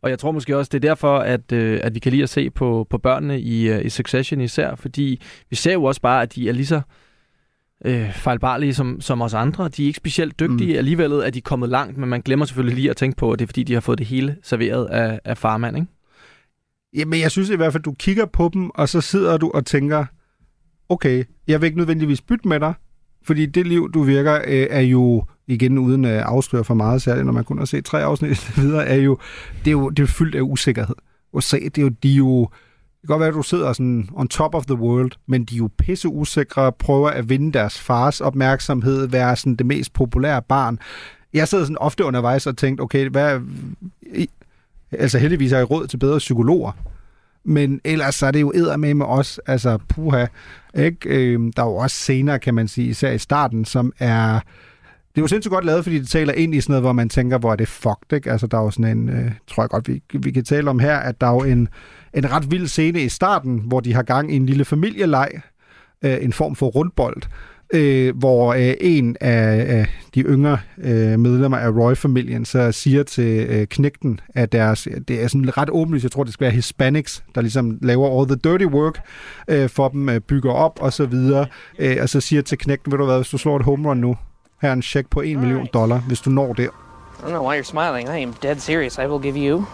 Og 0.00 0.10
jeg 0.10 0.18
tror 0.18 0.32
måske 0.32 0.56
også, 0.56 0.68
det 0.72 0.84
er 0.84 0.88
derfor, 0.88 1.18
at, 1.18 1.52
øh, 1.52 1.80
at 1.82 1.94
vi 1.94 1.98
kan 1.98 2.12
lide 2.12 2.22
at 2.22 2.28
se 2.28 2.50
på, 2.50 2.86
på 2.90 2.98
børnene 2.98 3.40
i, 3.40 3.68
øh, 3.68 3.84
i 3.84 3.88
Succession 3.88 4.40
især, 4.40 4.74
fordi 4.74 5.22
vi 5.50 5.56
ser 5.56 5.72
jo 5.72 5.84
også 5.84 6.00
bare, 6.00 6.22
at 6.22 6.34
de 6.34 6.48
er 6.48 6.52
lige 6.52 6.66
så 6.66 6.76
øh, 6.76 6.82
fejlbarlige 8.12 8.74
som, 8.74 9.00
som 9.00 9.22
os 9.22 9.34
andre. 9.34 9.68
De 9.68 9.82
er 9.82 9.86
ikke 9.86 9.96
specielt 9.96 10.40
dygtige. 10.40 10.72
Mm. 10.72 10.78
Alligevel 10.78 11.12
er 11.12 11.30
de 11.30 11.40
kommet 11.40 11.68
langt, 11.68 11.98
men 11.98 12.08
man 12.08 12.20
glemmer 12.20 12.46
selvfølgelig 12.46 12.76
lige 12.76 12.90
at 12.90 12.96
tænke 12.96 13.16
på, 13.16 13.32
at 13.32 13.38
det 13.38 13.44
er 13.44 13.46
fordi, 13.46 13.62
de 13.62 13.74
har 13.74 13.80
fået 13.80 13.98
det 13.98 14.06
hele 14.06 14.36
serveret 14.42 14.86
af, 14.86 15.20
af 15.24 15.38
farmand, 15.38 15.76
ikke? 15.76 15.88
Jamen, 16.94 17.20
jeg 17.20 17.30
synes 17.30 17.50
i 17.50 17.56
hvert 17.56 17.72
fald, 17.72 17.82
du 17.82 17.92
kigger 17.92 18.26
på 18.26 18.50
dem, 18.54 18.70
og 18.70 18.88
så 18.88 19.00
sidder 19.00 19.36
du 19.36 19.50
og 19.54 19.66
tænker, 19.66 20.04
okay, 20.88 21.24
jeg 21.48 21.60
vil 21.60 21.66
ikke 21.66 21.78
nødvendigvis 21.78 22.20
bytte 22.20 22.48
med 22.48 22.60
dig, 22.60 22.74
fordi 23.22 23.46
det 23.46 23.66
liv, 23.66 23.92
du 23.92 24.02
virker, 24.02 24.34
øh, 24.34 24.66
er 24.70 24.80
jo, 24.80 25.24
igen 25.46 25.78
uden 25.78 26.04
at 26.04 26.20
afsløre 26.20 26.64
for 26.64 26.74
meget, 26.74 27.02
særligt 27.02 27.26
når 27.26 27.32
man 27.32 27.44
kun 27.44 27.58
har 27.58 27.64
set 27.64 27.84
tre 27.84 28.02
afsnit 28.02 28.52
videre, 28.62 28.86
er 28.86 28.94
jo, 28.96 29.18
det 29.58 29.66
er 29.66 29.72
jo 29.72 29.90
det 29.90 30.02
er 30.02 30.06
fyldt 30.06 30.34
af 30.34 30.40
usikkerhed. 30.40 30.94
USA, 31.32 31.58
det 31.58 31.78
er 31.78 31.82
jo, 31.82 31.88
de 31.88 32.12
er 32.12 32.16
jo, 32.16 32.48
kan 33.06 33.12
godt 33.12 33.20
være, 33.20 33.28
at 33.28 33.34
du 33.34 33.42
sidder 33.42 33.72
sådan 33.72 34.08
on 34.14 34.28
top 34.28 34.54
of 34.54 34.66
the 34.66 34.74
world, 34.74 35.12
men 35.26 35.44
de 35.44 35.54
er 35.54 35.58
jo 35.58 35.68
pisse 35.78 36.08
usikre, 36.08 36.72
prøver 36.72 37.10
at 37.10 37.28
vinde 37.28 37.52
deres 37.52 37.80
fars 37.80 38.20
opmærksomhed, 38.20 39.06
være 39.08 39.36
sådan 39.36 39.54
det 39.56 39.66
mest 39.66 39.92
populære 39.92 40.42
barn. 40.42 40.78
Jeg 41.34 41.48
sidder 41.48 41.64
sådan 41.64 41.78
ofte 41.78 42.04
undervejs 42.04 42.46
og 42.46 42.56
tænkte, 42.56 42.82
okay, 42.82 43.08
hvad, 43.08 43.40
altså 44.92 45.18
heldigvis 45.18 45.50
har 45.50 45.58
jeg 45.58 45.70
råd 45.70 45.86
til 45.86 45.96
bedre 45.96 46.18
psykologer, 46.18 46.72
men 47.44 47.80
ellers 47.84 48.14
så 48.14 48.26
er 48.26 48.30
det 48.30 48.40
jo 48.40 48.52
æder 48.54 48.76
med 48.76 48.94
med 48.94 49.06
os, 49.06 49.40
altså 49.46 49.78
puha, 49.88 50.26
ikke? 50.74 51.08
Øhm, 51.08 51.52
der 51.52 51.62
er 51.62 51.66
jo 51.66 51.76
også 51.76 51.96
senere, 51.96 52.38
kan 52.38 52.54
man 52.54 52.68
sige, 52.68 52.88
især 52.88 53.10
i 53.10 53.18
starten, 53.18 53.64
som 53.64 53.92
er... 53.98 54.40
Det 55.14 55.20
er 55.20 55.22
jo 55.22 55.26
sindssygt 55.26 55.52
godt 55.52 55.64
lavet, 55.64 55.84
fordi 55.84 55.98
det 55.98 56.08
taler 56.08 56.32
ind 56.32 56.54
i 56.54 56.60
sådan 56.60 56.72
noget, 56.72 56.82
hvor 56.82 56.92
man 56.92 57.08
tænker, 57.08 57.38
hvor 57.38 57.52
er 57.52 57.56
det 57.56 57.68
fucked, 57.68 58.12
ikke? 58.12 58.30
Altså, 58.30 58.46
der 58.46 58.58
er 58.58 58.62
jo 58.62 58.70
sådan 58.70 58.98
en, 58.98 59.08
øh, 59.08 59.32
tror 59.46 59.62
jeg 59.62 59.70
godt, 59.70 59.88
vi, 59.88 60.02
vi 60.12 60.30
kan 60.30 60.44
tale 60.44 60.70
om 60.70 60.78
her, 60.78 60.96
at 60.96 61.20
der 61.20 61.26
er 61.26 61.30
jo 61.30 61.42
en, 61.42 61.68
en 62.14 62.32
ret 62.32 62.50
vild 62.50 62.66
scene 62.66 63.02
i 63.02 63.08
starten, 63.08 63.62
hvor 63.66 63.80
de 63.80 63.94
har 63.94 64.02
gang 64.02 64.32
i 64.32 64.36
en 64.36 64.46
lille 64.46 64.64
familieleg, 64.64 65.30
øh, 66.04 66.16
en 66.20 66.32
form 66.32 66.56
for 66.56 66.66
rundbold, 66.66 67.22
øh, 67.74 68.16
hvor 68.16 68.54
øh, 68.54 68.74
en 68.80 69.16
af, 69.20 69.86
de 70.14 70.20
yngre 70.20 70.58
øh, 70.78 71.18
medlemmer 71.18 71.58
af 71.58 71.68
Roy-familien 71.68 72.44
så 72.44 72.72
siger 72.72 73.02
til 73.02 73.46
øh, 73.48 73.66
knægten, 73.66 74.20
at 74.34 74.52
deres, 74.52 74.88
det 75.08 75.22
er 75.22 75.28
sådan 75.28 75.58
ret 75.58 75.70
åbenlyst, 75.70 76.02
jeg 76.02 76.12
tror, 76.12 76.24
det 76.24 76.32
skal 76.32 76.44
være 76.44 76.54
Hispanics, 76.54 77.24
der 77.34 77.40
ligesom 77.40 77.78
laver 77.82 78.20
all 78.20 78.28
the 78.28 78.50
dirty 78.50 78.64
work 78.64 79.00
øh, 79.48 79.68
for 79.68 79.88
dem, 79.88 80.08
øh, 80.08 80.20
bygger 80.20 80.52
op 80.52 80.78
og 80.80 80.92
så 80.92 81.06
videre, 81.06 81.46
øh, 81.78 81.96
og 82.00 82.08
så 82.08 82.20
siger 82.20 82.42
til 82.42 82.58
knægten, 82.58 82.92
ved 82.92 82.98
du 82.98 83.04
hvad, 83.04 83.16
hvis 83.16 83.28
du 83.28 83.38
slår 83.38 83.56
et 83.56 83.64
home 83.64 83.88
run 83.88 83.96
nu, 83.96 84.16
her 84.62 84.68
er 84.68 84.72
en 84.72 84.82
check 84.82 85.10
på 85.10 85.20
1 85.20 85.38
million 85.38 85.68
dollar, 85.74 85.98
hvis 85.98 86.20
du 86.20 86.30
når 86.30 86.52
det. 86.52 86.64
I 86.64 87.26
don't 87.26 87.28
know 87.28 87.48
why 87.48 87.60
you're 87.60 87.62
smiling. 87.62 88.08
I 88.08 88.22
am 88.22 88.34
dead 88.42 88.56
serious. 88.56 88.98
I 88.98 89.06
will 89.06 89.22
give 89.22 89.36
you 89.36 89.64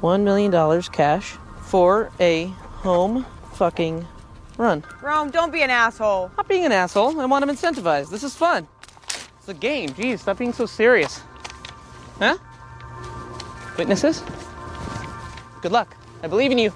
$1 0.00 0.22
million 0.22 0.82
cash 0.92 1.36
for 1.62 2.10
a 2.20 2.46
home 2.46 3.26
fucking 3.54 4.06
run. 4.58 4.84
Rome, 5.02 5.30
don't 5.30 5.52
be 5.52 5.62
an 5.62 5.70
asshole. 5.70 6.30
Not 6.36 6.48
being 6.48 6.64
an 6.64 6.72
asshole. 6.72 7.18
I 7.20 7.26
want 7.26 7.42
him 7.42 7.50
incentivized. 7.54 8.10
This 8.10 8.22
is 8.22 8.34
fun. 8.34 8.66
It's 9.38 9.48
a 9.48 9.54
game. 9.54 9.90
Jeez, 9.90 10.20
stop 10.20 10.38
being 10.38 10.52
so 10.52 10.66
serious. 10.66 11.20
Huh? 12.18 12.36
Witnesses? 13.78 14.22
Good 15.62 15.72
luck. 15.72 15.96
I 16.22 16.28
believe 16.28 16.50
in 16.50 16.58
you. 16.58 16.72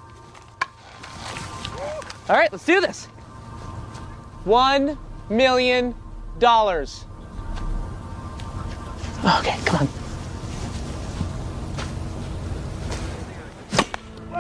All 2.29 2.37
right, 2.37 2.51
let's 2.53 2.65
do 2.65 2.81
this. 2.81 3.07
One 4.45 4.99
million 5.29 5.95
dollars. 6.39 7.05
Okay, 9.25 9.59
come 9.65 9.81
on. 9.81 10.00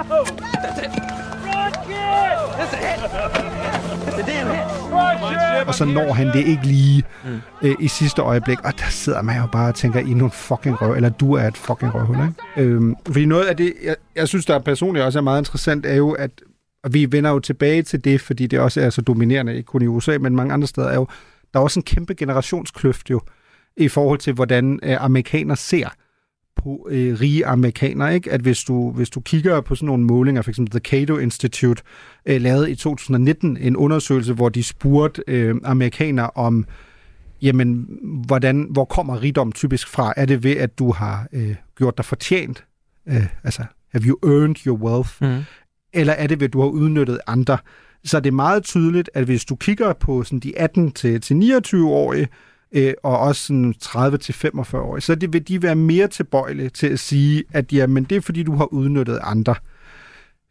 Whoa! 0.08 0.24
That's 0.24 0.78
it. 0.84 0.90
Rocket! 1.46 2.56
That's 2.58 2.72
a 2.72 2.80
hit. 2.86 2.98
That's 4.04 4.18
a 4.18 4.26
damn 4.26 4.50
hit. 4.54 5.68
Og 5.68 5.74
så 5.74 5.84
når 5.84 6.12
han 6.12 6.26
det 6.26 6.46
ikke 6.46 6.62
lige 6.62 7.02
mm. 7.24 7.40
øh, 7.62 7.74
i 7.80 7.88
sidste 7.88 8.22
øjeblik, 8.22 8.60
og 8.64 8.78
der 8.78 8.90
sidder 8.90 9.22
man 9.22 9.36
jo 9.36 9.46
bare 9.52 9.68
og 9.68 9.74
tænker, 9.74 10.00
I 10.00 10.10
er 10.10 10.14
nogle 10.14 10.30
fucking 10.30 10.82
røv, 10.82 10.92
eller 10.92 11.08
du 11.08 11.32
er 11.32 11.46
et 11.46 11.56
fucking 11.56 11.94
røvhul, 11.94 12.16
ikke? 12.16 12.70
Øhm, 12.70 12.96
fordi 13.06 13.26
noget 13.26 13.44
af 13.44 13.56
det, 13.56 13.74
jeg, 13.84 13.96
jeg 14.16 14.28
synes, 14.28 14.46
der 14.46 14.58
personligt 14.58 15.04
også 15.04 15.18
er 15.18 15.22
meget 15.22 15.40
interessant, 15.40 15.86
er 15.86 15.94
jo, 15.94 16.10
at 16.10 16.30
og 16.84 16.94
vi 16.94 17.12
vender 17.12 17.30
jo 17.30 17.38
tilbage 17.38 17.82
til 17.82 18.04
det, 18.04 18.20
fordi 18.20 18.46
det 18.46 18.60
også 18.60 18.80
er 18.80 18.90
så 18.90 19.02
dominerende, 19.02 19.56
ikke 19.56 19.66
kun 19.66 19.82
i 19.82 19.86
USA, 19.86 20.18
men 20.18 20.36
mange 20.36 20.52
andre 20.54 20.68
steder 20.68 20.88
er 20.88 20.94
jo, 20.94 21.06
der 21.52 21.60
er 21.60 21.64
også 21.64 21.80
en 21.80 21.84
kæmpe 21.84 22.14
generationskløft 22.14 23.10
jo, 23.10 23.20
i 23.76 23.88
forhold 23.88 24.18
til, 24.18 24.32
hvordan 24.32 24.80
øh, 24.82 25.04
amerikanere 25.04 25.56
ser 25.56 25.88
på 26.56 26.88
øh, 26.90 27.20
rige 27.20 27.46
amerikanere, 27.46 28.14
ikke? 28.14 28.32
At 28.32 28.40
hvis 28.40 28.64
du, 28.64 28.90
hvis 28.90 29.10
du 29.10 29.20
kigger 29.20 29.60
på 29.60 29.74
sådan 29.74 29.86
nogle 29.86 30.04
målinger, 30.04 30.48
eksempel 30.48 30.80
The 30.80 30.90
Cato 30.90 31.18
Institute 31.18 31.82
øh, 32.26 32.40
lavede 32.40 32.70
i 32.70 32.74
2019 32.74 33.56
en 33.56 33.76
undersøgelse, 33.76 34.32
hvor 34.32 34.48
de 34.48 34.62
spurgte 34.62 35.22
øh, 35.26 35.54
amerikanere 35.64 36.30
om, 36.34 36.64
jamen, 37.42 37.98
hvordan, 38.26 38.68
hvor 38.70 38.84
kommer 38.84 39.22
rigdom 39.22 39.52
typisk 39.52 39.88
fra? 39.88 40.14
Er 40.16 40.24
det 40.24 40.44
ved, 40.44 40.56
at 40.56 40.78
du 40.78 40.92
har 40.92 41.26
øh, 41.32 41.54
gjort 41.78 41.96
dig 41.96 42.04
fortjent? 42.04 42.64
Øh, 43.08 43.26
altså, 43.44 43.64
have 43.92 44.04
you 44.04 44.18
earned 44.22 44.66
your 44.66 44.78
wealth? 44.78 45.10
Mm. 45.20 45.44
Eller 45.92 46.12
er 46.12 46.26
det 46.26 46.40
ved, 46.40 46.46
at 46.46 46.52
du 46.52 46.60
har 46.60 46.68
udnyttet 46.68 47.20
andre? 47.26 47.58
Så 48.04 48.20
det 48.20 48.30
er 48.30 48.34
meget 48.34 48.64
tydeligt, 48.64 49.10
at 49.14 49.24
hvis 49.24 49.44
du 49.44 49.56
kigger 49.56 49.92
på 49.92 50.24
sådan 50.24 50.40
de 50.40 50.52
18-29-årige, 50.58 52.28
øh, 52.72 52.94
og 53.02 53.18
også 53.18 53.46
sådan 53.46 53.74
30-45-årige, 53.84 55.00
så 55.00 55.14
det 55.14 55.32
vil 55.32 55.48
de 55.48 55.62
være 55.62 55.74
mere 55.74 56.08
tilbøjelige 56.08 56.68
til 56.68 56.86
at 56.86 56.98
sige, 56.98 57.44
at 57.52 57.72
jamen, 57.72 58.04
det 58.04 58.16
er 58.16 58.20
fordi, 58.20 58.42
du 58.42 58.56
har 58.56 58.64
udnyttet 58.64 59.20
andre. 59.22 59.54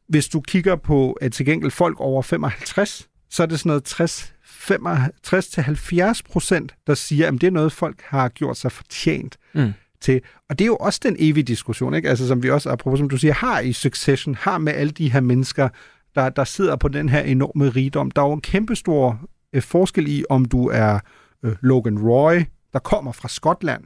Hvis 0.08 0.28
du 0.28 0.42
kigger 0.42 0.76
på 0.76 1.12
at 1.12 1.32
til 1.32 1.46
gengæld 1.46 1.72
folk 1.72 2.00
over 2.00 2.22
55, 2.22 3.10
så 3.30 3.44
er 3.44 3.48
det 3.48 3.60
sådan 3.60 3.70
noget 3.70 3.84
60 3.84 4.34
60-70 4.70 6.22
procent, 6.32 6.76
der 6.88 6.94
siger, 6.94 7.28
at 7.28 7.34
det 7.34 7.44
er 7.44 7.52
noget, 7.52 7.72
folk 7.72 8.02
har 8.06 8.30
gjort 8.30 8.58
sig 8.58 8.72
fortjent 8.72 9.38
mm. 9.54 9.74
til. 10.02 10.22
Og 10.50 10.60
det 10.60 10.66
er 10.66 10.68
jo 10.68 10.76
også 10.76 11.00
den 11.04 11.16
evige 11.20 11.44
diskussion, 11.44 11.94
ikke? 11.94 12.10
Altså, 12.10 12.28
som 12.28 12.44
vi 12.44 12.50
også, 12.50 12.70
apropos, 12.70 13.00
som 13.00 13.10
du 13.10 13.18
siger, 13.18 13.34
har 13.34 13.60
i 13.60 13.74
Succession, 13.74 14.36
har 14.36 14.58
med 14.58 14.74
alle 14.74 14.92
de 14.92 15.12
her 15.12 15.22
mennesker, 15.22 15.70
der, 16.16 16.30
der 16.30 16.44
sidder 16.44 16.76
på 16.76 16.88
den 16.88 17.10
her 17.10 17.20
enorme 17.20 17.70
rigdom. 17.70 18.12
Der 18.12 18.22
er 18.22 18.28
jo 18.28 18.34
en 18.34 18.42
kæmpestor 18.42 19.22
øh, 19.54 19.62
forskel 19.62 20.08
i, 20.08 20.24
om 20.30 20.46
du 20.46 20.68
er 20.68 21.00
øh, 21.44 21.56
Logan 21.62 22.00
Roy, 22.00 22.36
der 22.74 22.80
kommer 22.80 23.12
fra 23.12 23.28
Skotland, 23.28 23.84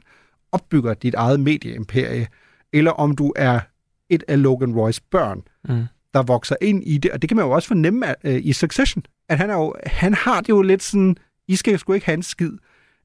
opbygger 0.52 0.94
dit 0.94 1.14
eget 1.14 1.40
medieimperie, 1.40 2.26
eller 2.72 2.90
om 2.90 3.16
du 3.16 3.32
er 3.36 3.60
et 4.08 4.24
af 4.28 4.42
Logan 4.42 4.74
Roys 4.74 5.00
børn, 5.00 5.42
mm. 5.68 5.84
der 6.14 6.22
vokser 6.22 6.56
ind 6.62 6.82
i 6.84 6.98
det. 6.98 7.10
Og 7.10 7.22
det 7.22 7.28
kan 7.28 7.36
man 7.36 7.46
jo 7.46 7.50
også 7.50 7.68
fornemme 7.68 8.26
øh, 8.26 8.40
i 8.44 8.52
Succession, 8.52 9.04
at 9.28 9.38
han, 9.38 9.50
er 9.50 9.54
jo, 9.54 9.74
han 9.86 10.14
har 10.14 10.40
det 10.40 10.48
jo 10.48 10.62
lidt 10.62 10.82
sådan, 10.82 11.16
I 11.48 11.56
skal 11.56 11.78
sgu 11.78 11.92
ikke 11.92 12.06
have 12.06 12.16
en 12.16 12.22
skid. 12.22 12.52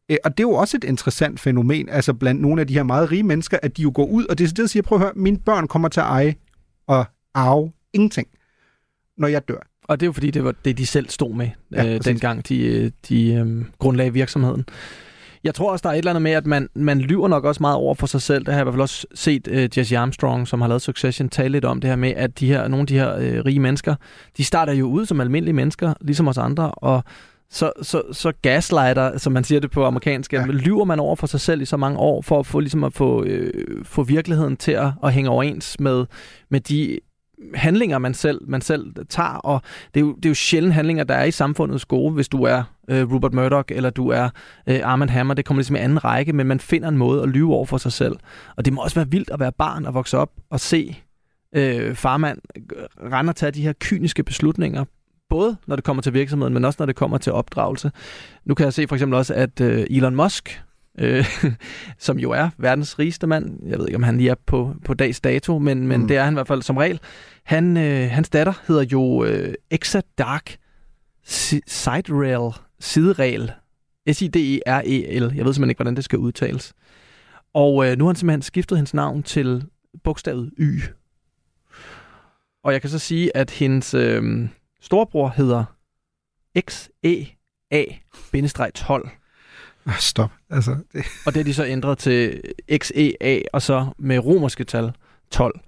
Øh, 0.10 0.18
og 0.24 0.38
det 0.38 0.44
er 0.44 0.48
jo 0.48 0.54
også 0.54 0.78
et 0.78 0.84
interessant 0.84 1.40
fænomen, 1.40 1.90
altså 1.90 2.14
blandt 2.14 2.42
nogle 2.42 2.62
af 2.62 2.68
de 2.68 2.74
her 2.74 2.84
meget 2.84 3.12
rige 3.12 3.24
mennesker, 3.24 3.58
at 3.62 3.78
de 3.78 3.82
jo 3.82 3.92
går 3.96 4.06
ud, 4.06 4.26
og 4.26 4.38
det 4.38 4.50
er 4.50 4.54
det, 4.54 4.70
siger, 4.70 4.84
prøv 4.84 4.98
at 4.98 5.02
høre, 5.02 5.14
mine 5.16 5.38
børn 5.38 5.68
kommer 5.68 5.88
til 5.88 6.00
at 6.00 6.06
eje 6.06 6.36
og 6.88 7.06
arve 7.34 7.72
ingenting, 7.94 8.28
når 9.18 9.28
jeg 9.28 9.48
dør. 9.48 9.69
Og 9.90 10.00
det 10.00 10.06
er 10.06 10.08
jo 10.08 10.12
fordi, 10.12 10.32
det 10.32 10.44
var 10.44 10.54
det, 10.66 10.78
de 10.78 10.86
selv 10.86 11.10
stod 11.10 11.34
med, 11.34 11.50
ja, 11.72 11.94
øh, 11.94 12.00
dengang 12.06 12.50
de, 12.50 12.66
øh, 12.66 12.92
de 13.10 13.34
øh, 13.34 13.66
grundlagde 13.80 14.14
virksomheden. 14.14 14.66
Jeg 15.44 15.56
tror 15.56 15.72
også, 15.72 15.84
der 15.84 15.90
er 15.90 15.94
et 15.94 15.98
eller 15.98 16.12
andet 16.12 16.22
med, 16.22 16.32
at 16.32 16.46
man, 16.46 16.70
man 16.76 17.00
lyver 17.00 17.28
nok 17.28 17.46
også 17.46 17.64
meget 17.64 17.76
over 17.76 17.96
for 17.96 18.08
sig 18.08 18.22
selv. 18.22 18.46
Det 18.46 18.54
har 18.54 18.60
jeg 18.60 18.62
i 18.62 18.66
hvert 18.66 18.74
fald 18.74 18.82
også 18.82 19.08
set 19.16 19.48
uh, 19.48 19.78
Jesse 19.78 19.98
Armstrong, 19.98 20.48
som 20.48 20.62
har 20.62 20.68
lavet 20.68 20.82
Succession, 20.82 21.30
tale 21.30 21.52
lidt 21.52 21.66
om 21.66 21.82
det 21.82 21.90
her 21.90 21.96
med, 21.96 22.14
at 22.16 22.40
de 22.40 22.48
her, 22.48 22.68
nogle 22.68 22.82
af 22.82 22.88
de 22.88 22.94
her 22.94 23.16
uh, 23.16 23.46
rige 23.46 23.60
mennesker, 23.60 23.96
de 24.38 24.44
starter 24.44 24.74
jo 24.74 24.86
ud 24.86 25.06
som 25.06 25.22
almindelige 25.22 25.54
mennesker, 25.54 25.94
ligesom 26.02 26.28
os 26.28 26.38
andre, 26.38 26.72
og 26.72 27.04
så, 27.52 27.72
så, 27.82 28.02
så 28.12 28.32
gaslighter, 28.42 29.18
som 29.18 29.34
man 29.34 29.44
siger 29.44 29.60
det 29.60 29.72
på 29.72 29.86
amerikansk, 29.86 30.34
ja. 30.34 30.46
lyver 30.46 30.86
man 30.86 31.00
over 31.00 31.16
for 31.16 31.28
sig 31.28 31.40
selv 31.40 31.62
i 31.62 31.66
så 31.66 31.78
mange 31.78 32.00
år, 32.00 32.22
for 32.22 32.40
at 32.40 32.46
få, 32.46 32.60
ligesom 32.60 32.84
at 32.84 32.94
få, 32.94 33.24
øh, 33.24 33.86
få 33.86 34.04
virkeligheden 34.04 34.58
til 34.58 34.72
at, 34.72 34.92
at 35.04 35.14
hænge 35.14 35.30
overens 35.30 35.80
med, 35.80 36.06
med 36.50 36.60
de 36.60 37.00
handlinger, 37.56 37.98
man 37.98 38.14
selv, 38.14 38.42
man 38.48 38.62
selv 38.62 38.94
tager, 39.10 39.30
og 39.30 39.62
det 39.94 40.00
er, 40.00 40.06
jo, 40.06 40.16
det 40.16 40.26
er 40.26 40.30
jo 40.30 40.36
sjældent 40.36 40.74
handlinger, 40.74 41.04
der 41.04 41.16
er 41.16 41.24
i 41.24 41.32
samfundets 41.32 41.86
gode, 41.86 42.14
hvis 42.14 42.28
du 42.28 42.44
er 42.44 42.64
øh, 42.90 43.12
Rupert 43.14 43.34
Murdoch, 43.34 43.66
eller 43.70 43.90
du 43.90 44.10
er 44.10 44.30
øh, 44.68 44.80
Armand 44.84 45.10
Hammer, 45.10 45.34
det 45.34 45.46
kommer 45.46 45.60
ligesom 45.60 45.76
i 45.76 45.80
anden 45.80 46.04
række, 46.04 46.34
men 46.34 46.48
man 46.48 46.60
finder 46.60 46.90
en 46.90 46.98
måde 46.98 47.24
at 47.24 47.30
lyve 47.30 47.54
over 47.54 47.66
for 47.66 47.78
sig 47.78 47.92
selv. 47.92 48.16
Og 48.58 48.66
det 48.66 48.74
må 48.74 48.82
også 48.82 48.96
være 48.96 49.10
vildt 49.10 49.30
at 49.30 49.40
være 49.40 49.52
barn 49.52 49.86
og 49.86 49.94
vokse 49.94 50.18
op 50.18 50.32
og 50.50 50.60
se 50.60 50.98
øh, 51.56 51.96
farmand 51.96 52.40
rende 53.12 53.32
og 53.32 53.36
tage 53.36 53.52
de 53.52 53.62
her 53.62 53.74
kyniske 53.80 54.24
beslutninger, 54.24 54.86
både 55.30 55.58
når 55.68 55.76
det 55.76 55.86
kommer 55.86 56.04
til 56.04 56.14
virksomheden, 56.14 56.54
men 56.54 56.66
også 56.66 56.78
når 56.80 56.86
det 56.86 56.96
kommer 56.96 57.18
til 57.18 57.34
opdragelse. 57.34 57.92
Nu 58.46 58.56
kan 58.56 58.64
jeg 58.64 58.74
se 58.74 58.88
for 58.88 58.96
eksempel 58.96 59.18
også, 59.18 59.34
at 59.34 59.62
øh, 59.62 59.88
Elon 59.90 60.16
Musk, 60.16 60.64
øh, 60.98 61.26
som 61.98 62.20
jo 62.20 62.32
er 62.32 62.50
verdens 62.58 63.00
rigeste 63.00 63.28
mand. 63.28 63.68
Jeg 63.68 63.80
ved 63.80 63.88
ikke, 63.88 63.96
om 63.96 64.04
han 64.04 64.18
lige 64.18 64.30
er 64.30 64.36
på, 64.46 64.76
på 64.86 64.94
dags 64.94 65.22
dato, 65.22 65.60
men, 65.60 65.88
men 65.88 66.02
mm. 66.02 66.08
det 66.08 66.18
er 66.18 66.24
han 66.24 66.34
i 66.34 66.36
hvert 66.36 66.48
fald 66.48 66.62
som 66.62 66.78
regel. 66.78 67.00
Han, 67.44 67.78
øh, 67.78 68.12
hans 68.12 68.30
datter 68.30 68.54
hedder 68.68 68.84
jo 68.84 69.24
øh, 69.24 69.54
Exa 69.72 70.02
Dark 70.18 70.58
Siderail, 71.68 72.52
sideregel. 72.80 73.52
S-I-D-E-R-E-L. 74.14 75.36
Jeg 75.36 75.46
ved 75.46 75.54
simpelthen 75.54 75.70
ikke, 75.70 75.78
hvordan 75.78 75.96
det 75.96 76.04
skal 76.04 76.20
udtales. 76.20 76.74
Og 77.54 77.88
øh, 77.88 77.98
nu 77.98 78.04
har 78.04 78.10
han 78.10 78.16
simpelthen 78.16 78.42
skiftet 78.42 78.78
hendes 78.78 78.94
navn 78.94 79.24
til 79.24 79.66
bogstavet 80.04 80.52
Y. 80.60 80.82
Og 82.64 82.74
jeg 82.74 82.82
kan 82.82 82.90
så 82.90 83.00
sige, 83.00 83.38
at 83.38 83.52
hendes 83.52 83.94
øh, 83.94 84.50
storebror 84.82 85.34
hedder 85.38 85.66
XEA-12. 86.60 88.94
Ah, 88.94 89.19
Stop. 90.00 90.32
Altså, 90.50 90.76
det... 90.94 91.06
Og 91.26 91.34
det 91.34 91.40
er 91.40 91.44
de 91.44 91.54
så 91.54 91.66
ændret 91.66 91.98
til 91.98 92.42
XEA, 92.78 93.42
og 93.54 93.62
så 93.62 93.88
med 93.98 94.20
romerske 94.20 94.64
tal 94.64 94.92
12. 95.32 95.60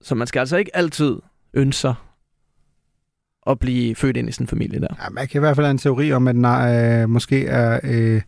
Så 0.00 0.14
man 0.14 0.26
skal 0.26 0.40
altså 0.40 0.56
ikke 0.56 0.76
altid 0.76 1.16
ønske 1.54 1.80
sig 1.80 1.94
at 3.46 3.58
blive 3.58 3.94
født 3.94 4.16
ind 4.16 4.28
i 4.28 4.32
sådan 4.32 4.44
en 4.44 4.48
familie 4.48 4.80
der. 4.80 4.88
Ja, 5.04 5.08
man 5.10 5.28
kan 5.28 5.38
i 5.38 5.40
hvert 5.40 5.56
fald 5.56 5.66
have 5.66 5.70
en 5.70 5.78
teori 5.78 6.12
om, 6.12 6.28
at 6.28 6.36
nej, 6.36 6.84
øh, 6.84 7.08
måske 7.08 7.46
er 7.46 7.80
øh, 7.82 8.22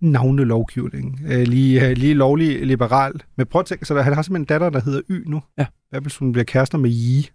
navnelovgivning 0.00 1.20
øh, 1.26 1.42
lige, 1.42 1.88
øh, 1.88 1.96
lige 1.96 2.14
lovlig 2.14 2.66
liberal. 2.66 3.12
Men 3.36 3.46
prøv 3.46 3.60
at 3.60 3.66
tænke, 3.66 3.84
så 3.84 3.94
der, 3.94 4.02
han 4.02 4.14
har 4.14 4.22
simpelthen 4.22 4.42
en 4.42 4.46
datter, 4.46 4.70
der 4.70 4.80
hedder 4.80 5.00
Y 5.10 5.24
nu. 5.26 5.42
Ja. 5.58 5.66
Hvad 5.90 6.00
hvis 6.00 6.16
hun 6.16 6.32
bliver 6.32 6.44
kærester 6.44 6.78
med 6.78 6.90
Yi? 6.90 7.30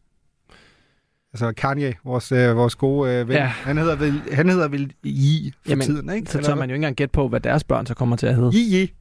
Altså 1.34 1.52
Kanye, 1.58 1.94
vores, 2.06 2.32
øh, 2.32 2.56
vores 2.56 2.76
gode 2.76 3.12
øh, 3.12 3.28
ven. 3.28 3.36
Ja. 3.36 3.46
Han, 3.46 3.78
hedder 3.78 3.96
vel, 3.96 4.22
han 4.32 4.50
hedder 4.50 4.68
vel 4.68 4.94
Yi 5.06 5.52
for 5.64 5.70
Jamen, 5.70 5.86
tiden, 5.86 6.10
ikke? 6.10 6.32
så 6.32 6.42
tør 6.42 6.56
man 6.56 6.70
jo 6.70 6.74
ikke 6.74 6.76
engang 6.76 6.96
gætte 6.96 7.12
på, 7.12 7.28
hvad 7.28 7.40
deres 7.40 7.64
børn 7.64 7.86
så 7.86 7.94
kommer 7.94 8.16
til 8.16 8.28
at 8.28 8.36
hedde. 8.36 8.52
Yi 8.54 8.92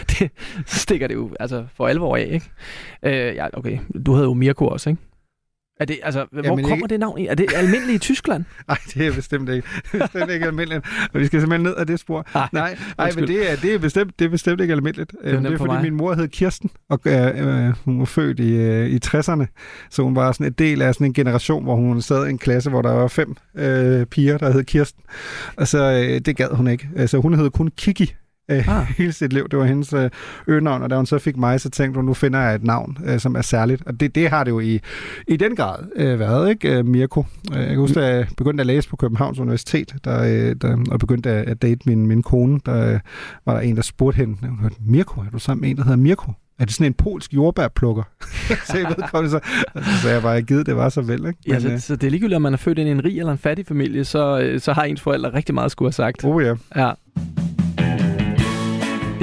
det 0.10 0.30
stikker 0.66 1.06
det 1.06 1.14
jo 1.14 1.30
altså 1.40 1.66
for 1.74 1.88
alvor 1.88 2.16
af, 2.16 2.28
ikke? 2.32 2.50
Øh, 3.02 3.34
ja, 3.36 3.46
okay. 3.52 3.78
Du 4.06 4.12
hedder 4.12 4.28
jo 4.28 4.34
Mirko 4.34 4.66
også, 4.66 4.90
ikke? 4.90 5.02
Er 5.80 5.84
det, 5.84 5.98
altså, 6.02 6.26
hvor 6.32 6.42
Jamen, 6.42 6.64
kommer 6.64 6.76
ikke- 6.76 6.88
det 6.88 7.00
navn 7.00 7.18
i? 7.18 7.26
Er 7.26 7.34
det 7.34 7.46
almindeligt 7.56 7.94
i 7.96 7.98
Tyskland? 7.98 8.44
Nej, 8.68 8.76
det 8.94 9.06
er 9.06 9.12
bestemt 9.14 9.48
ikke. 9.48 9.68
Det 9.92 10.00
er 10.02 10.06
bestemt 10.06 10.30
ikke 10.30 10.46
almindeligt. 10.46 10.84
Og 11.14 11.20
vi 11.20 11.26
skal 11.26 11.40
simpelthen 11.40 11.62
ned 11.62 11.74
ad 11.78 11.86
det 11.86 12.00
spor. 12.00 12.26
Nej, 12.34 12.48
nej, 12.52 12.76
nej 12.98 13.12
men 13.16 13.28
det 13.28 13.50
er, 13.52 13.56
det, 13.56 13.74
er 13.74 13.78
bestemt, 13.78 14.18
det 14.18 14.24
er 14.24 14.28
bestemt 14.28 14.60
ikke 14.60 14.74
almindeligt. 14.74 15.10
Det 15.10 15.18
er, 15.30 15.32
nemt 15.32 15.44
det 15.44 15.52
er 15.52 15.56
for 15.58 15.64
fordi, 15.64 15.74
mig. 15.74 15.82
min 15.82 15.94
mor 15.94 16.14
hed 16.14 16.28
Kirsten, 16.28 16.70
og 16.90 17.00
øh, 17.04 17.66
øh, 17.66 17.72
hun 17.84 17.98
var 17.98 18.04
født 18.04 18.40
i, 18.40 18.52
øh, 18.56 18.86
i 18.90 18.98
60'erne. 19.06 19.44
Så 19.90 20.02
hun 20.02 20.16
var 20.16 20.32
sådan 20.32 20.46
en 20.46 20.52
del 20.52 20.82
af 20.82 20.94
sådan 20.94 21.06
en 21.06 21.12
generation, 21.14 21.64
hvor 21.64 21.76
hun 21.76 22.02
sad 22.02 22.26
i 22.26 22.30
en 22.30 22.38
klasse, 22.38 22.70
hvor 22.70 22.82
der 22.82 22.92
var 22.92 23.08
fem 23.08 23.36
øh, 23.56 24.06
piger, 24.06 24.38
der 24.38 24.52
hed 24.52 24.64
Kirsten. 24.64 25.02
Og 25.56 25.68
så 25.68 25.84
øh, 25.84 26.20
det 26.20 26.36
gad 26.36 26.48
hun 26.48 26.68
ikke. 26.68 26.88
Altså, 26.96 27.18
hun 27.18 27.34
hed 27.34 27.50
kun 27.50 27.70
Kiki. 27.76 28.14
Øh, 28.50 28.68
Ah. 28.68 28.86
hele 28.98 29.12
sit 29.12 29.32
liv. 29.32 29.48
Det 29.48 29.58
var 29.58 29.64
hendes 29.64 29.92
øh, 29.92 30.10
øgenavn, 30.46 30.82
og 30.82 30.90
da 30.90 30.96
hun 30.96 31.06
så 31.06 31.18
fik 31.18 31.36
mig, 31.36 31.60
så 31.60 31.70
tænkte 31.70 31.98
hun, 31.98 32.04
nu 32.04 32.14
finder 32.14 32.40
jeg 32.40 32.54
et 32.54 32.64
navn, 32.64 32.98
øh, 33.04 33.18
som 33.18 33.36
er 33.36 33.42
særligt. 33.42 33.82
Og 33.86 34.00
det, 34.00 34.14
det 34.14 34.30
har 34.30 34.44
det 34.44 34.50
jo 34.50 34.60
i, 34.60 34.80
i 35.28 35.36
den 35.36 35.56
grad 35.56 35.78
øh, 35.96 36.18
været, 36.18 36.50
ikke, 36.50 36.78
øh, 36.78 36.86
Mirko? 36.86 37.24
Øh, 37.52 37.58
jeg 37.58 37.68
kan 37.68 37.76
huske, 37.78 38.00
da 38.00 38.06
jeg 38.06 38.26
begyndte 38.36 38.62
at 38.62 38.66
læse 38.66 38.88
på 38.88 38.96
Københavns 38.96 39.38
Universitet, 39.38 39.94
der, 40.04 40.22
øh, 40.22 40.56
der, 40.60 40.84
og 40.90 40.98
begyndte 40.98 41.30
at, 41.30 41.48
at 41.48 41.62
date 41.62 41.80
min, 41.86 42.06
min 42.06 42.22
kone, 42.22 42.60
der 42.66 42.94
øh, 42.94 43.00
var 43.46 43.54
der 43.54 43.60
en, 43.60 43.76
der 43.76 43.82
spurgte 43.82 44.16
hende, 44.16 44.36
hun 44.48 44.58
hørte, 44.58 44.76
Mirko, 44.86 45.20
er 45.20 45.30
du 45.32 45.38
sammen 45.38 45.60
med 45.60 45.70
en, 45.70 45.76
der 45.76 45.82
hedder 45.82 45.96
Mirko? 45.96 46.32
Er 46.58 46.64
det 46.64 46.74
sådan 46.74 46.86
en 46.86 46.94
polsk 46.94 47.34
jordbærplukker? 47.34 48.02
så 48.66 48.78
jeg 48.78 48.86
ved, 48.88 49.28
så, 49.28 49.40
så 49.76 50.00
sagde 50.02 50.14
jeg 50.14 50.22
bare, 50.22 50.42
givet 50.42 50.66
det 50.66 50.76
var 50.76 50.88
så 50.88 51.02
vel, 51.02 51.26
ikke? 51.26 51.38
Ja, 51.48 51.60
så, 51.60 51.68
øh, 51.68 51.78
så 51.78 51.96
det 51.96 52.06
er 52.06 52.10
ligegyldigt, 52.10 52.36
om 52.36 52.42
man 52.42 52.52
er 52.52 52.56
født 52.56 52.78
ind 52.78 52.88
i 52.88 52.92
en 52.92 53.04
rig 53.04 53.18
eller 53.18 53.32
en 53.32 53.38
fattig 53.38 53.66
familie, 53.66 54.04
så, 54.04 54.54
så 54.58 54.72
har 54.72 54.82
ens 54.84 55.00
forældre 55.00 55.34
rigtig 55.34 55.54
meget 55.54 55.64
at 55.64 55.72
skulle 55.72 55.86
have 55.86 55.92
sagt. 55.92 56.24
oh 56.24 56.42
ja. 56.42 56.54
Ja. 56.76 56.92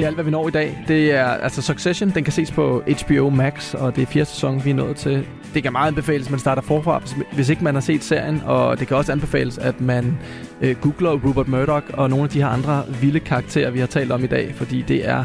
Det 0.02 0.06
er 0.06 0.10
alt, 0.10 0.16
hvad 0.16 0.24
vi 0.24 0.30
når 0.30 0.48
i 0.48 0.50
dag. 0.50 0.84
Det 0.88 1.12
er 1.12 1.24
altså 1.24 1.62
Succession. 1.62 2.10
Den 2.10 2.24
kan 2.24 2.32
ses 2.32 2.50
på 2.50 2.82
HBO 3.06 3.30
Max, 3.30 3.74
og 3.74 3.96
det 3.96 4.02
er 4.02 4.06
fjerde 4.06 4.30
sæson, 4.30 4.64
vi 4.64 4.70
er 4.70 4.74
nået 4.74 4.96
til. 4.96 5.26
Det 5.54 5.62
kan 5.62 5.72
meget 5.72 5.88
anbefales, 5.88 6.26
at 6.26 6.30
man 6.30 6.40
starter 6.40 6.62
forfra, 6.62 6.98
hvis, 6.98 7.16
hvis 7.32 7.48
ikke 7.48 7.64
man 7.64 7.74
har 7.74 7.80
set 7.80 8.04
serien. 8.04 8.42
Og 8.46 8.78
det 8.78 8.88
kan 8.88 8.96
også 8.96 9.12
anbefales, 9.12 9.58
at 9.58 9.80
man 9.80 10.18
øh, 10.60 10.76
googler 10.76 11.10
Rupert 11.10 11.48
Murdoch 11.48 11.86
og 11.92 12.10
nogle 12.10 12.24
af 12.24 12.30
de 12.30 12.38
her 12.38 12.48
andre 12.48 12.84
vilde 13.00 13.20
karakterer, 13.20 13.70
vi 13.70 13.78
har 13.78 13.86
talt 13.86 14.12
om 14.12 14.24
i 14.24 14.26
dag. 14.26 14.54
Fordi 14.54 14.82
det 14.82 15.08
er 15.08 15.24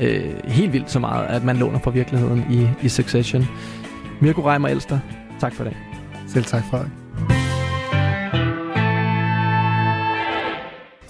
øh, 0.00 0.34
helt 0.44 0.72
vildt 0.72 0.90
så 0.90 0.98
meget, 0.98 1.26
at 1.26 1.44
man 1.44 1.56
låner 1.56 1.78
fra 1.78 1.90
virkeligheden 1.90 2.46
i, 2.50 2.86
i 2.86 2.88
Succession. 2.88 3.48
Mirko 4.20 4.48
Reimer 4.50 4.68
Elster, 4.68 4.98
tak 5.40 5.54
for 5.54 5.64
det. 5.64 5.76
Selv 6.28 6.44
tak, 6.44 6.62
Frederik. 6.70 6.90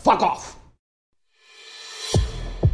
Fuck 0.04 0.22
off! 0.22 0.55